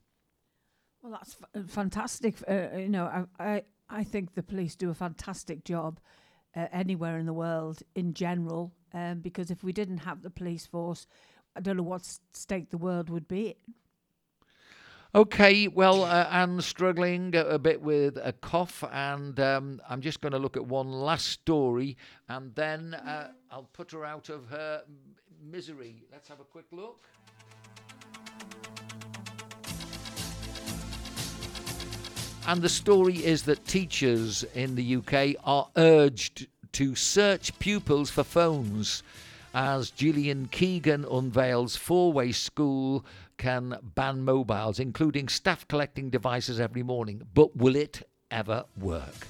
Well, 1.01 1.13
that's 1.13 1.35
f- 1.41 1.63
uh, 1.63 1.67
fantastic. 1.67 2.35
Uh, 2.47 2.77
you 2.77 2.89
know, 2.89 3.25
I, 3.39 3.43
I, 3.43 3.63
I 3.89 4.03
think 4.03 4.35
the 4.35 4.43
police 4.43 4.75
do 4.75 4.89
a 4.89 4.93
fantastic 4.93 5.63
job 5.63 5.99
uh, 6.55 6.67
anywhere 6.71 7.17
in 7.17 7.25
the 7.25 7.33
world 7.33 7.81
in 7.95 8.13
general. 8.13 8.71
Um, 8.93 9.19
because 9.19 9.51
if 9.51 9.63
we 9.63 9.71
didn't 9.71 9.99
have 9.99 10.21
the 10.21 10.29
police 10.29 10.65
force, 10.65 11.07
I 11.55 11.59
don't 11.59 11.77
know 11.77 11.83
what 11.83 12.07
state 12.33 12.71
the 12.71 12.77
world 12.77 13.09
would 13.09 13.27
be. 13.27 13.55
Okay, 15.13 15.67
well, 15.67 16.05
uh, 16.05 16.29
Anne's 16.31 16.65
struggling 16.65 17.35
a, 17.35 17.41
a, 17.41 17.59
bit 17.59 17.81
with 17.81 18.17
a 18.23 18.31
cough, 18.31 18.81
and 18.93 19.37
um, 19.41 19.81
I'm 19.89 19.99
just 19.99 20.21
going 20.21 20.31
to 20.31 20.39
look 20.39 20.55
at 20.55 20.65
one 20.65 20.89
last 20.89 21.27
story, 21.27 21.97
and 22.29 22.55
then 22.55 22.93
uh, 22.93 23.31
I'll 23.51 23.67
put 23.73 23.91
her 23.91 24.05
out 24.05 24.29
of 24.29 24.47
her 24.47 24.83
misery. 25.43 26.05
Let's 26.13 26.29
have 26.29 26.39
a 26.39 26.45
quick 26.45 26.67
look. 26.71 27.03
And 32.47 32.61
the 32.61 32.69
story 32.69 33.17
is 33.17 33.43
that 33.43 33.65
teachers 33.65 34.45
in 34.55 34.75
the 34.75 34.95
UK 34.95 35.35
are 35.43 35.67
urged 35.75 36.47
to 36.71 36.95
search 36.95 37.57
pupils 37.59 38.09
for 38.09 38.23
phones 38.23 39.03
as 39.53 39.91
Gillian 39.91 40.47
Keegan 40.47 41.05
unveils 41.05 41.75
four 41.75 42.13
way 42.13 42.31
school 42.31 43.05
can 43.37 43.77
ban 43.83 44.21
mobiles, 44.21 44.79
including 44.79 45.27
staff 45.27 45.67
collecting 45.67 46.09
devices 46.09 46.59
every 46.59 46.83
morning. 46.83 47.27
But 47.33 47.55
will 47.57 47.75
it 47.75 48.07
ever 48.29 48.65
work? 48.77 49.27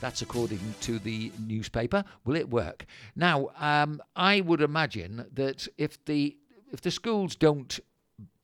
That's 0.00 0.20
according 0.20 0.60
to 0.80 0.98
the 0.98 1.30
newspaper. 1.38 2.04
Will 2.24 2.34
it 2.34 2.50
work? 2.50 2.86
Now, 3.14 3.50
um, 3.58 4.02
I 4.16 4.40
would 4.40 4.60
imagine 4.60 5.26
that 5.34 5.68
if 5.78 6.04
the 6.04 6.36
if 6.72 6.80
the 6.80 6.90
schools 6.90 7.36
don't 7.36 7.78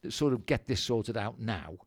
sort 0.09 0.33
of 0.33 0.47
get 0.47 0.67
this 0.69 0.81
sorted 0.81 1.17
out 1.17 1.41
now, 1.41 1.79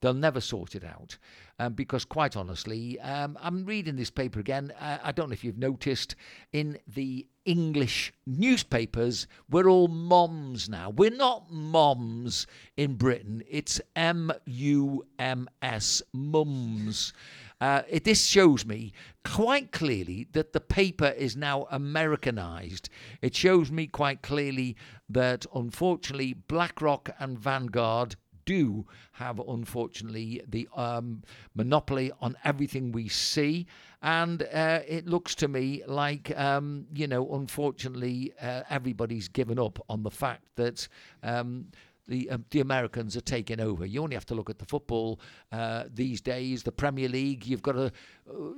they'll 0.00 0.14
never 0.14 0.40
sort 0.40 0.74
it 0.74 0.84
out. 0.84 1.18
Um, 1.58 1.72
because, 1.72 2.04
quite 2.04 2.36
honestly, 2.36 3.00
um, 3.00 3.38
I'm 3.40 3.64
reading 3.64 3.96
this 3.96 4.10
paper 4.10 4.38
again. 4.40 4.72
Uh, 4.78 4.98
I 5.02 5.12
don't 5.12 5.30
know 5.30 5.32
if 5.32 5.42
you've 5.42 5.56
noticed 5.56 6.14
in 6.52 6.78
the 6.86 7.26
English 7.46 8.12
newspapers, 8.26 9.26
we're 9.48 9.68
all 9.68 9.88
moms 9.88 10.68
now. 10.68 10.90
We're 10.90 11.10
not 11.10 11.50
moms 11.50 12.46
in 12.76 12.96
Britain, 12.96 13.42
it's 13.48 13.80
M 13.94 14.32
U 14.44 15.06
M 15.18 15.48
S, 15.62 16.02
mums. 16.12 17.14
Uh, 17.58 17.82
it, 17.88 18.04
this 18.04 18.26
shows 18.26 18.66
me 18.66 18.92
quite 19.24 19.72
clearly 19.72 20.26
that 20.32 20.52
the 20.52 20.60
paper 20.60 21.14
is 21.16 21.36
now 21.36 21.66
Americanized. 21.70 22.90
It 23.22 23.34
shows 23.34 23.70
me 23.70 23.86
quite 23.86 24.20
clearly 24.20 24.76
that 25.08 25.46
unfortunately 25.54 26.34
BlackRock 26.34 27.10
and 27.18 27.38
Vanguard 27.38 28.16
do 28.46 28.86
have, 29.12 29.38
unfortunately, 29.40 30.40
the 30.48 30.68
um, 30.74 31.22
monopoly 31.54 32.12
on 32.20 32.36
everything 32.44 32.92
we 32.92 33.08
see. 33.08 33.66
And 34.02 34.42
uh, 34.42 34.80
it 34.86 35.06
looks 35.06 35.34
to 35.36 35.48
me 35.48 35.82
like, 35.86 36.36
um, 36.38 36.86
you 36.94 37.06
know, 37.06 37.34
unfortunately, 37.34 38.32
uh, 38.40 38.62
everybody's 38.70 39.28
given 39.28 39.58
up 39.58 39.78
on 39.88 40.02
the 40.02 40.10
fact 40.10 40.44
that. 40.56 40.88
Um, 41.22 41.66
the 42.08 42.30
uh, 42.30 42.38
the 42.50 42.60
Americans 42.60 43.16
are 43.16 43.20
taking 43.20 43.60
over. 43.60 43.84
You 43.84 44.00
only 44.00 44.14
have 44.14 44.26
to 44.26 44.34
look 44.36 44.48
at 44.48 44.60
the 44.60 44.64
football 44.64 45.20
uh, 45.50 45.84
these 45.92 46.20
days, 46.20 46.62
the 46.62 46.70
Premier 46.70 47.08
League. 47.08 47.44
You've 47.44 47.62
got 47.62 47.72
to 47.72 47.86
uh, 47.86 47.90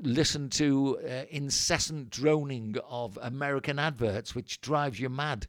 listen 0.03 0.51
to 0.51 0.99
uh, 1.03 1.25
incessant 1.31 2.11
droning 2.11 2.77
of 2.87 3.19
American 3.23 3.79
adverts, 3.79 4.35
which 4.35 4.61
drives 4.61 5.01
you 5.01 5.09
mad. 5.09 5.47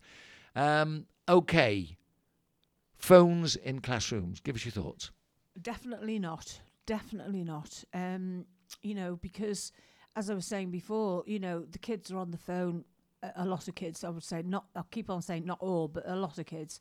Um, 0.56 1.08
okay, 1.28 1.98
phones 3.00 3.56
in 3.56 3.80
classrooms. 3.80 4.40
Give 4.40 4.56
us 4.56 4.66
your 4.66 4.74
thoughts. 4.74 5.12
Definitely 5.60 6.20
not. 6.20 6.60
Definitely 6.86 7.44
not. 7.44 7.84
Um, 7.94 8.46
you 8.84 8.94
know, 8.94 9.16
because 9.16 9.72
as 10.16 10.30
I 10.30 10.34
was 10.34 10.46
saying 10.46 10.70
before, 10.70 11.24
you 11.26 11.40
know, 11.40 11.66
the 11.70 11.80
kids 11.80 12.12
are 12.12 12.18
on 12.18 12.32
the 12.32 12.38
phone. 12.38 12.84
A, 13.36 13.46
lot 13.46 13.68
of 13.68 13.76
kids, 13.76 14.04
I 14.04 14.10
would 14.10 14.24
say, 14.24 14.42
not. 14.44 14.66
I'll 14.76 14.88
keep 14.92 15.10
on 15.10 15.22
saying 15.22 15.46
not 15.46 15.58
all, 15.60 15.88
but 15.88 16.08
a 16.08 16.16
lot 16.16 16.38
of 16.38 16.46
kids. 16.46 16.80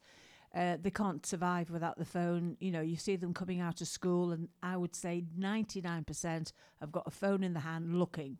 Uh, 0.55 0.77
they 0.81 0.91
can't 0.91 1.27
survive 1.27 1.69
without 1.69 1.99
the 1.99 2.05
phone. 2.05 2.57
You 2.61 2.71
know, 2.71 2.81
you 2.81 2.97
see 2.97 3.17
them 3.17 3.35
coming 3.35 3.61
out 3.61 3.81
of 3.81 3.89
school, 3.89 4.31
and 4.31 4.49
I 4.63 4.77
would 4.77 4.95
say 4.95 5.25
99% 5.39 6.53
have 6.81 6.93
got 6.93 7.07
a 7.07 7.11
phone 7.11 7.43
in 7.43 7.55
the 7.55 7.61
hand 7.61 7.99
looking. 7.99 8.39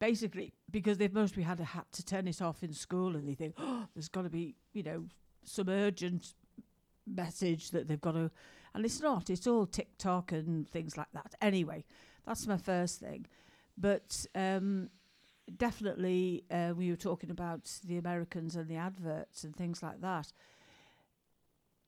Basically, 0.00 0.52
because 0.70 0.98
they've 0.98 1.12
mostly 1.12 1.42
had 1.42 1.60
a 1.60 1.64
hat 1.64 1.86
to 1.92 2.04
turn 2.04 2.28
it 2.28 2.42
off 2.42 2.62
in 2.62 2.72
school, 2.72 3.16
and 3.16 3.28
they 3.28 3.34
think, 3.34 3.54
oh, 3.58 3.86
there's 3.94 4.08
got 4.08 4.22
to 4.22 4.30
be, 4.30 4.56
you 4.72 4.82
know, 4.82 5.04
some 5.44 5.68
urgent 5.68 6.34
message 7.14 7.70
that 7.70 7.88
they've 7.88 8.00
got 8.00 8.12
to. 8.12 8.30
And 8.74 8.84
it's 8.84 9.00
not, 9.00 9.30
it's 9.30 9.46
all 9.46 9.66
TikTok 9.66 10.32
and 10.32 10.68
things 10.68 10.96
like 10.96 11.10
that. 11.12 11.34
Anyway, 11.40 11.84
that's 12.26 12.46
my 12.46 12.58
first 12.58 13.00
thing. 13.00 13.26
But 13.76 14.26
um, 14.34 14.90
definitely, 15.56 16.44
uh, 16.50 16.74
we 16.76 16.90
were 16.90 16.96
talking 16.96 17.30
about 17.30 17.70
the 17.84 17.98
Americans 17.98 18.56
and 18.56 18.68
the 18.68 18.76
adverts 18.76 19.44
and 19.44 19.54
things 19.56 19.82
like 19.82 20.00
that. 20.00 20.32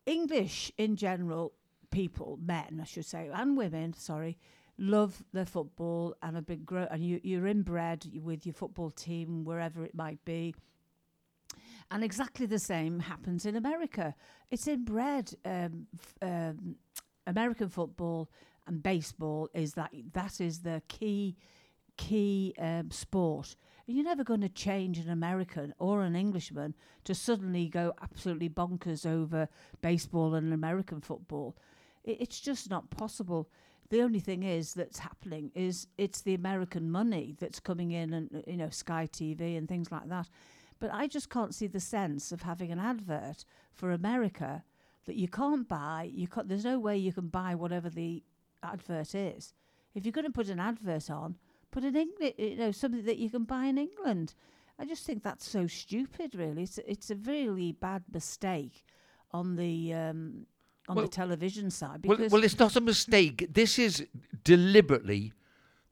English 0.06 0.72
in 0.78 0.96
general, 0.96 1.52
people, 1.90 2.38
men, 2.42 2.78
I 2.80 2.84
should 2.84 3.06
say, 3.06 3.30
and 3.32 3.56
women, 3.56 3.92
sorry, 3.92 4.38
love 4.78 5.22
their 5.32 5.44
football 5.46 6.16
and 6.22 6.36
have 6.36 6.46
been 6.46 6.64
grow 6.64 6.86
and 6.90 7.04
you, 7.04 7.20
you're 7.22 7.46
inbred 7.46 8.10
with 8.22 8.46
your 8.46 8.54
football 8.54 8.90
team 8.90 9.44
wherever 9.44 9.84
it 9.84 9.94
might 9.94 10.24
be. 10.24 10.54
And 11.90 12.04
exactly 12.04 12.46
the 12.46 12.58
same 12.58 13.00
happens 13.00 13.44
in 13.44 13.56
America. 13.56 14.14
It's 14.50 14.68
inbred. 14.68 15.34
Um, 15.44 15.86
f- 15.94 16.14
um, 16.22 16.76
American 17.26 17.68
football 17.68 18.30
and 18.66 18.82
baseball 18.82 19.48
is 19.54 19.74
that 19.74 19.90
that 20.12 20.40
is 20.40 20.60
the 20.60 20.82
key 20.88 21.36
key 21.96 22.54
um, 22.58 22.90
sport. 22.90 23.56
You're 23.86 24.04
never 24.04 24.24
going 24.24 24.40
to 24.40 24.48
change 24.48 24.98
an 24.98 25.10
American 25.10 25.74
or 25.78 26.02
an 26.02 26.14
Englishman 26.14 26.74
to 27.04 27.14
suddenly 27.14 27.68
go 27.68 27.92
absolutely 28.00 28.48
bonkers 28.48 29.04
over 29.04 29.48
baseball 29.82 30.34
and 30.34 30.52
American 30.52 31.00
football. 31.00 31.56
It, 32.04 32.18
it's 32.20 32.40
just 32.40 32.70
not 32.70 32.88
possible. 32.90 33.50
The 33.90 34.02
only 34.02 34.20
thing 34.20 34.44
is 34.44 34.72
that's 34.72 35.00
happening 35.00 35.50
is 35.54 35.88
it's 35.98 36.22
the 36.22 36.34
American 36.34 36.90
money 36.90 37.34
that's 37.40 37.58
coming 37.58 37.90
in, 37.90 38.14
and 38.14 38.44
you 38.46 38.56
know 38.56 38.70
Sky 38.70 39.08
TV 39.12 39.58
and 39.58 39.68
things 39.68 39.90
like 39.90 40.08
that. 40.08 40.28
But 40.80 40.90
I 40.92 41.06
just 41.06 41.28
can't 41.30 41.54
see 41.54 41.66
the 41.66 41.80
sense 41.80 42.32
of 42.32 42.42
having 42.42 42.72
an 42.72 42.78
advert 42.78 43.44
for 43.72 43.92
America 43.92 44.64
that 45.06 45.16
you 45.16 45.28
can't 45.28 45.68
buy. 45.68 46.10
You 46.12 46.26
can't, 46.26 46.48
there's 46.48 46.64
no 46.64 46.78
way 46.78 46.96
you 46.96 47.12
can 47.12 47.28
buy 47.28 47.54
whatever 47.54 47.90
the 47.90 48.22
advert 48.62 49.14
is. 49.14 49.54
If 49.94 50.04
you're 50.04 50.12
going 50.12 50.26
to 50.26 50.32
put 50.32 50.48
an 50.48 50.60
advert 50.60 51.10
on, 51.10 51.36
put 51.70 51.84
an 51.84 51.96
English, 51.96 52.34
you 52.38 52.56
know, 52.56 52.72
something 52.72 53.04
that 53.04 53.18
you 53.18 53.28
can 53.30 53.44
buy 53.44 53.66
in 53.66 53.78
England. 53.78 54.34
I 54.78 54.86
just 54.86 55.04
think 55.04 55.22
that's 55.22 55.46
so 55.48 55.66
stupid. 55.66 56.34
Really, 56.34 56.62
it's 56.62 56.78
it's 56.78 57.10
a 57.10 57.16
really 57.16 57.72
bad 57.72 58.02
mistake 58.12 58.84
on 59.32 59.56
the 59.56 59.92
um, 59.92 60.46
on 60.88 60.96
Well- 60.96 61.04
the 61.04 61.10
television 61.10 61.70
side 61.70 62.06
Well, 62.06 62.18
well, 62.30 62.42
it's 62.44 62.58
not 62.58 62.76
a 62.76 62.80
mistake. 62.80 63.46
This 63.52 63.78
is 63.78 64.06
deliberately 64.42 65.32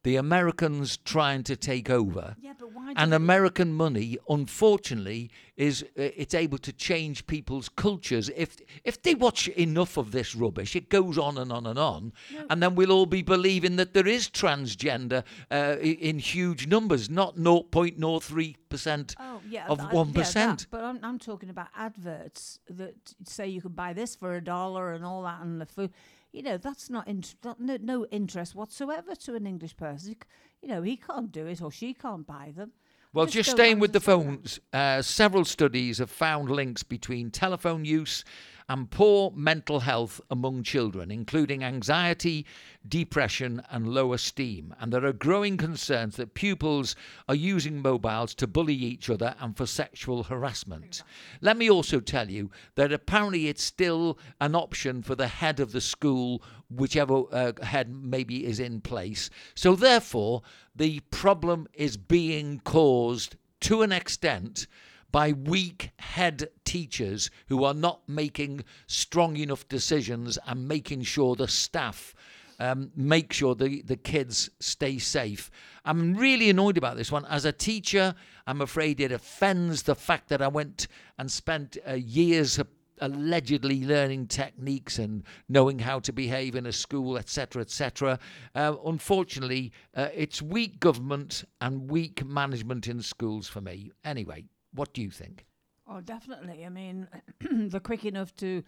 the 0.09 0.17
Americans 0.17 0.97
trying 0.97 1.43
to 1.45 1.55
take 1.55 1.91
over. 1.91 2.25
yeah, 2.41 2.55
but 2.59 2.73
why? 2.73 2.95
And 2.97 3.13
American 3.13 3.75
money, 3.75 4.17
unfortunately, 4.29 5.31
is 5.57 5.83
uh, 5.83 5.87
it's 6.23 6.35
able 6.35 6.57
to 6.69 6.73
change 6.73 7.27
people's 7.27 7.69
cultures. 7.69 8.31
If 8.35 8.51
if 8.85 8.97
they 9.03 9.15
watch 9.15 9.49
enough 9.49 9.99
of 9.99 10.07
this 10.13 10.35
rubbish, 10.35 10.75
it 10.75 10.89
goes 10.89 11.19
on 11.19 11.37
and 11.37 11.53
on 11.53 11.67
and 11.67 11.79
on, 11.79 12.13
No. 12.33 12.47
and 12.51 12.63
then 12.63 12.75
we'll 12.75 12.91
all 12.97 13.07
be 13.07 13.23
believing 13.23 13.77
that 13.77 13.93
there 13.93 14.07
is 14.07 14.31
transgender 14.31 15.23
uh, 15.51 15.77
in 15.81 16.19
huge 16.19 16.67
numbers, 16.67 17.11
not 17.11 17.37
0.03 17.37 18.57
percent. 18.71 19.15
Oh 19.21 19.41
yeah, 19.49 19.67
of 19.69 19.79
1%. 19.79 20.35
Yeah, 20.35 20.57
but 20.71 20.85
I'm 20.85 20.99
I'm 21.03 21.19
talking 21.19 21.51
about 21.51 21.69
adverts 21.77 22.61
that 22.71 22.95
say 23.25 23.47
you 23.47 23.61
can 23.61 23.73
buy 23.73 23.93
this 23.93 24.17
for 24.17 24.37
a 24.37 24.41
dollar 24.41 24.93
and 24.95 25.05
all 25.05 25.23
that 25.25 25.41
and 25.43 25.61
the 25.61 25.67
food. 25.67 25.91
You 26.33 26.43
know, 26.43 26.57
that's 26.59 26.91
not, 26.91 27.09
int- 27.09 27.37
not 27.43 27.61
no, 27.61 27.79
no 27.81 28.07
interest 28.07 28.55
whatsoever 28.55 29.15
to 29.15 29.35
an 29.35 29.47
English 29.47 29.77
person. 29.77 30.17
You 30.63 30.69
know, 30.69 30.83
he 30.83 30.97
can't 30.97 31.33
do 31.33 31.47
it 31.47 31.63
or 31.63 31.71
she 31.71 31.95
can't 31.95 32.27
buy 32.27 32.53
them. 32.55 32.73
Well, 33.15 33.25
just 33.25 33.35
just 33.35 33.51
staying 33.53 33.79
with 33.79 33.93
the 33.93 34.01
phones, 34.01 34.61
uh, 34.73 35.01
several 35.01 35.47
studies 35.47 35.97
have 35.99 36.11
found 36.11 36.51
links 36.51 36.83
between 36.83 37.31
telephone 37.31 37.87
use 37.87 38.23
and 38.69 38.91
poor 38.91 39.31
mental 39.35 39.81
health 39.81 40.21
among 40.31 40.63
children, 40.63 41.11
including 41.11 41.65
anxiety, 41.65 42.45
depression, 42.87 43.63
and 43.71 43.89
low 43.89 44.13
esteem. 44.13 44.75
And 44.79 44.93
there 44.93 45.05
are 45.07 45.13
growing 45.13 45.57
concerns 45.57 46.17
that 46.17 46.35
pupils 46.35 46.95
are 47.29 47.35
using 47.35 47.81
mobiles 47.81 48.35
to 48.35 48.47
bully 48.47 48.75
each 48.75 49.09
other 49.09 49.35
and 49.41 49.57
for 49.57 49.67
sexual 49.67 50.25
harassment. 50.25 51.03
Let 51.41 51.57
me 51.57 51.71
also 51.71 52.01
tell 52.01 52.31
you 52.31 52.51
that 52.75 52.93
apparently 52.93 53.49
it's 53.49 53.63
still 53.65 54.19
an 54.41 54.55
option 54.55 55.03
for 55.03 55.15
the 55.15 55.29
head 55.29 55.61
of 55.61 55.73
the 55.73 55.81
school, 55.81 56.43
whichever 56.71 57.23
uh, 57.33 57.53
head 57.63 57.91
maybe 57.91 58.45
is 58.45 58.61
in 58.61 58.83
place. 58.83 59.31
So, 59.55 59.75
therefore, 59.75 60.43
the 60.77 61.01
problem 61.11 61.69
is 61.73 61.97
being 61.97 62.61
caused 62.65 63.37
to 63.61 63.83
an 63.83 63.93
extent 63.93 64.67
by 65.11 65.33
weak 65.33 65.91
head 65.99 66.51
teachers 66.65 67.31
who 67.49 67.65
are 67.65 67.75
not 67.75 68.09
making 68.09 68.65
strong 68.87 69.37
enough 69.37 69.67
decisions 69.69 70.39
and 70.47 70.69
making 70.69 71.03
sure 71.03 71.35
the 71.35 71.49
staff 71.49 72.15
um, 72.61 72.91
make 72.97 73.33
sure 73.33 73.55
the, 73.55 73.83
the 73.83 73.97
kids 73.97 74.51
stay 74.61 74.99
safe. 74.99 75.51
I'm 75.85 76.15
really 76.15 76.51
annoyed 76.51 76.77
about 76.77 76.97
this 76.97 77.13
one. 77.13 77.25
As 77.27 77.45
a 77.45 77.53
teacher, 77.53 78.15
I'm 78.47 78.61
afraid 78.61 79.01
it 79.01 79.13
offends 79.13 79.83
the 79.83 79.95
fact 79.95 80.29
that 80.29 80.43
I 80.43 80.49
went 80.49 80.89
and 81.19 81.31
spent 81.31 81.79
uh, 81.89 81.95
years 81.95 82.61
allegedly 83.01 83.85
learning 83.85 84.27
techniques 84.27 84.99
and 84.99 85.23
knowing 85.49 85.79
how 85.79 86.01
to 86.01 86.13
behave 86.13 86.57
in 86.57 86.67
a 86.67 86.73
school, 86.73 87.17
etc., 87.17 87.63
etc. 87.63 88.19
Uh, 88.57 88.75
unfortunately, 88.85 89.73
uh, 89.95 90.09
it's 90.13 90.43
weak 90.43 90.81
government 90.81 91.45
and 91.61 91.89
weak 91.89 92.25
management 92.25 92.89
in 92.89 93.01
schools 93.01 93.47
for 93.47 93.61
me. 93.61 93.93
Anyway, 94.05 94.45
what 94.73 94.93
do 94.93 95.03
you 95.03 95.11
think? 95.11 95.47
Oh, 95.91 96.01
definitely. 96.01 96.67
I 96.67 96.69
mean, 96.69 97.09
they're 97.41 97.81
quick 97.81 98.05
enough 98.05 98.35
to, 98.37 98.63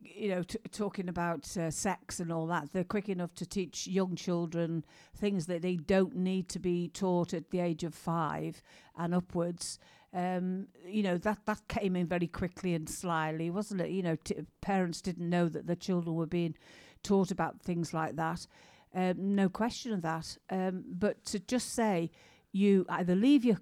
you 0.00 0.28
know, 0.28 0.42
t- 0.44 0.58
talking 0.70 1.08
about 1.08 1.56
uh, 1.56 1.70
sex 1.70 2.20
and 2.20 2.32
all 2.32 2.46
that. 2.46 2.72
They're 2.72 2.84
quick 2.84 3.08
enough 3.08 3.34
to 3.36 3.46
teach 3.46 3.88
young 3.88 4.14
children 4.14 4.84
things 5.16 5.46
that 5.46 5.62
they 5.62 5.76
don't 5.76 6.14
need 6.14 6.48
to 6.50 6.60
be 6.60 6.88
taught 6.88 7.34
at 7.34 7.50
the 7.50 7.58
age 7.60 7.82
of 7.82 7.94
five 7.94 8.62
and 8.96 9.14
upwards. 9.14 9.78
Um, 10.12 10.66
you 10.84 11.04
know 11.04 11.18
that 11.18 11.38
that 11.46 11.68
came 11.68 11.94
in 11.94 12.08
very 12.08 12.26
quickly 12.26 12.74
and 12.74 12.88
slyly, 12.88 13.48
wasn't 13.48 13.80
it? 13.80 13.90
You 13.90 14.02
know, 14.02 14.16
t- 14.16 14.36
parents 14.60 15.00
didn't 15.00 15.28
know 15.28 15.48
that 15.48 15.66
their 15.68 15.76
children 15.76 16.16
were 16.16 16.26
being 16.26 16.56
taught 17.02 17.30
about 17.30 17.62
things 17.62 17.94
like 17.94 18.16
that. 18.16 18.46
Um, 18.94 19.36
no 19.36 19.48
question 19.48 19.92
of 19.92 20.02
that. 20.02 20.36
Um, 20.50 20.84
but 20.88 21.24
to 21.26 21.38
just 21.38 21.72
say 21.74 22.10
you 22.52 22.86
either 22.88 23.14
leave 23.14 23.44
your 23.44 23.58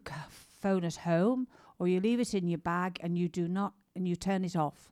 phone 0.60 0.84
at 0.84 0.96
home 0.96 1.48
or 1.78 1.88
you 1.88 2.00
leave 2.00 2.20
it 2.20 2.34
in 2.34 2.48
your 2.48 2.58
bag 2.58 2.98
and 3.02 3.16
you 3.18 3.28
do 3.28 3.48
not 3.48 3.72
and 3.94 4.06
you 4.08 4.16
turn 4.16 4.44
it 4.44 4.56
off. 4.56 4.90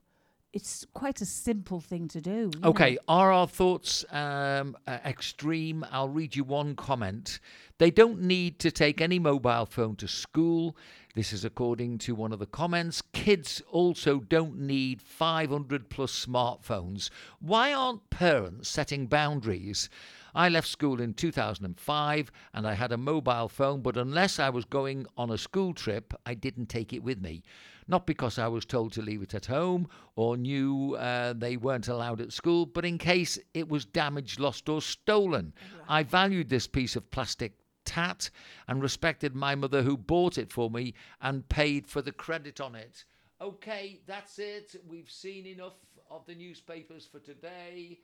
It's 0.53 0.85
quite 0.93 1.21
a 1.21 1.25
simple 1.25 1.81
thing 1.81 2.07
to 2.07 2.21
do. 2.21 2.51
you 2.53 2.59
know. 2.61 2.69
Okay, 2.69 2.97
are 3.07 3.31
our 3.31 3.47
thoughts 3.47 4.05
um, 4.11 4.75
uh, 4.87 4.97
extreme? 5.05 5.85
I'll 5.91 6.09
read 6.09 6.35
you 6.35 6.43
one 6.43 6.75
comment. 6.75 7.39
They 7.77 7.91
don't 7.91 8.21
need 8.21 8.57
to 8.59 8.71
take 8.71 9.01
any 9.01 9.19
mobile 9.19 9.65
phone 9.65 9.97
to 9.97 10.07
school. 10.07 10.75
This 11.15 11.33
is 11.33 11.43
according 11.43 11.97
to 11.99 12.15
one 12.15 12.31
of 12.31 12.39
the 12.39 12.45
comments. 12.45 13.01
Kids 13.11 13.61
also 13.69 14.19
don't 14.19 14.57
need 14.57 15.01
500 15.01 15.89
plus 15.89 16.25
smartphones. 16.25 17.09
Why 17.39 17.73
aren't 17.73 18.09
parents 18.09 18.69
setting 18.69 19.07
boundaries? 19.07 19.89
I 20.37 20.49
left 20.49 20.67
school 20.67 21.01
in 21.01 21.15
2005 21.15 22.31
and 22.53 22.67
I 22.67 22.75
had 22.75 22.91
a 22.91 22.97
mobile 22.97 23.47
phone, 23.47 23.81
but 23.81 23.97
unless 23.97 24.37
I 24.37 24.51
was 24.51 24.65
going 24.65 25.07
on 25.17 25.31
a 25.31 25.37
school 25.37 25.73
trip, 25.73 26.13
I 26.27 26.35
didn't 26.35 26.67
take 26.67 26.93
it 26.93 27.01
with 27.01 27.19
me. 27.19 27.41
Not 27.87 28.05
because 28.05 28.37
I 28.37 28.47
was 28.47 28.63
told 28.63 28.93
to 28.93 29.01
leave 29.01 29.23
it 29.23 29.33
at 29.33 29.47
home 29.47 29.89
or 30.15 30.37
knew 30.37 30.93
uh, 30.93 31.33
they 31.33 31.57
weren't 31.57 31.87
allowed 31.87 32.21
at 32.21 32.31
school, 32.31 32.67
but 32.67 32.85
in 32.85 32.99
case 32.99 33.39
it 33.55 33.67
was 33.67 33.83
damaged, 33.83 34.39
lost, 34.39 34.69
or 34.69 34.79
stolen. 34.79 35.53
I 35.89 36.03
valued 36.03 36.49
this 36.49 36.67
piece 36.67 36.95
of 36.95 37.09
plastic 37.09 37.53
tat 37.83 38.29
and 38.67 38.83
respected 38.83 39.35
my 39.35 39.55
mother 39.55 39.81
who 39.81 39.97
bought 39.97 40.37
it 40.37 40.51
for 40.51 40.69
me 40.69 40.93
and 41.19 41.49
paid 41.49 41.87
for 41.87 42.03
the 42.03 42.11
credit 42.11 42.61
on 42.61 42.75
it. 42.75 43.05
Okay, 43.41 44.01
that's 44.05 44.37
it. 44.37 44.75
We've 44.87 45.09
seen 45.09 45.47
enough 45.47 45.79
of 46.11 46.27
the 46.27 46.35
newspapers 46.35 47.07
for 47.11 47.17
today. 47.17 48.01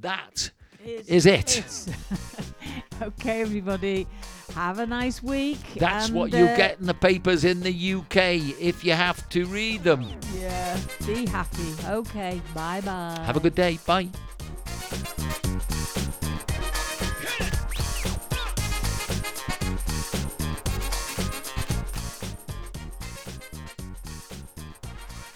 That 0.00 0.50
is 0.84 1.26
it. 1.26 1.64
okay, 3.02 3.40
everybody, 3.42 4.06
have 4.54 4.78
a 4.78 4.86
nice 4.86 5.22
week. 5.22 5.58
That's 5.76 6.10
what 6.10 6.32
you 6.32 6.44
uh, 6.44 6.56
get 6.56 6.78
in 6.78 6.86
the 6.86 6.94
papers 6.94 7.44
in 7.44 7.60
the 7.60 7.94
UK 7.94 8.16
if 8.60 8.84
you 8.84 8.92
have 8.92 9.28
to 9.30 9.46
read 9.46 9.82
them. 9.82 10.06
Yeah, 10.38 10.78
be 11.06 11.26
happy. 11.26 11.74
Okay, 11.86 12.40
bye 12.54 12.80
bye. 12.82 13.20
Have 13.24 13.36
a 13.36 13.40
good 13.40 13.54
day. 13.54 13.78
Bye. 13.86 14.08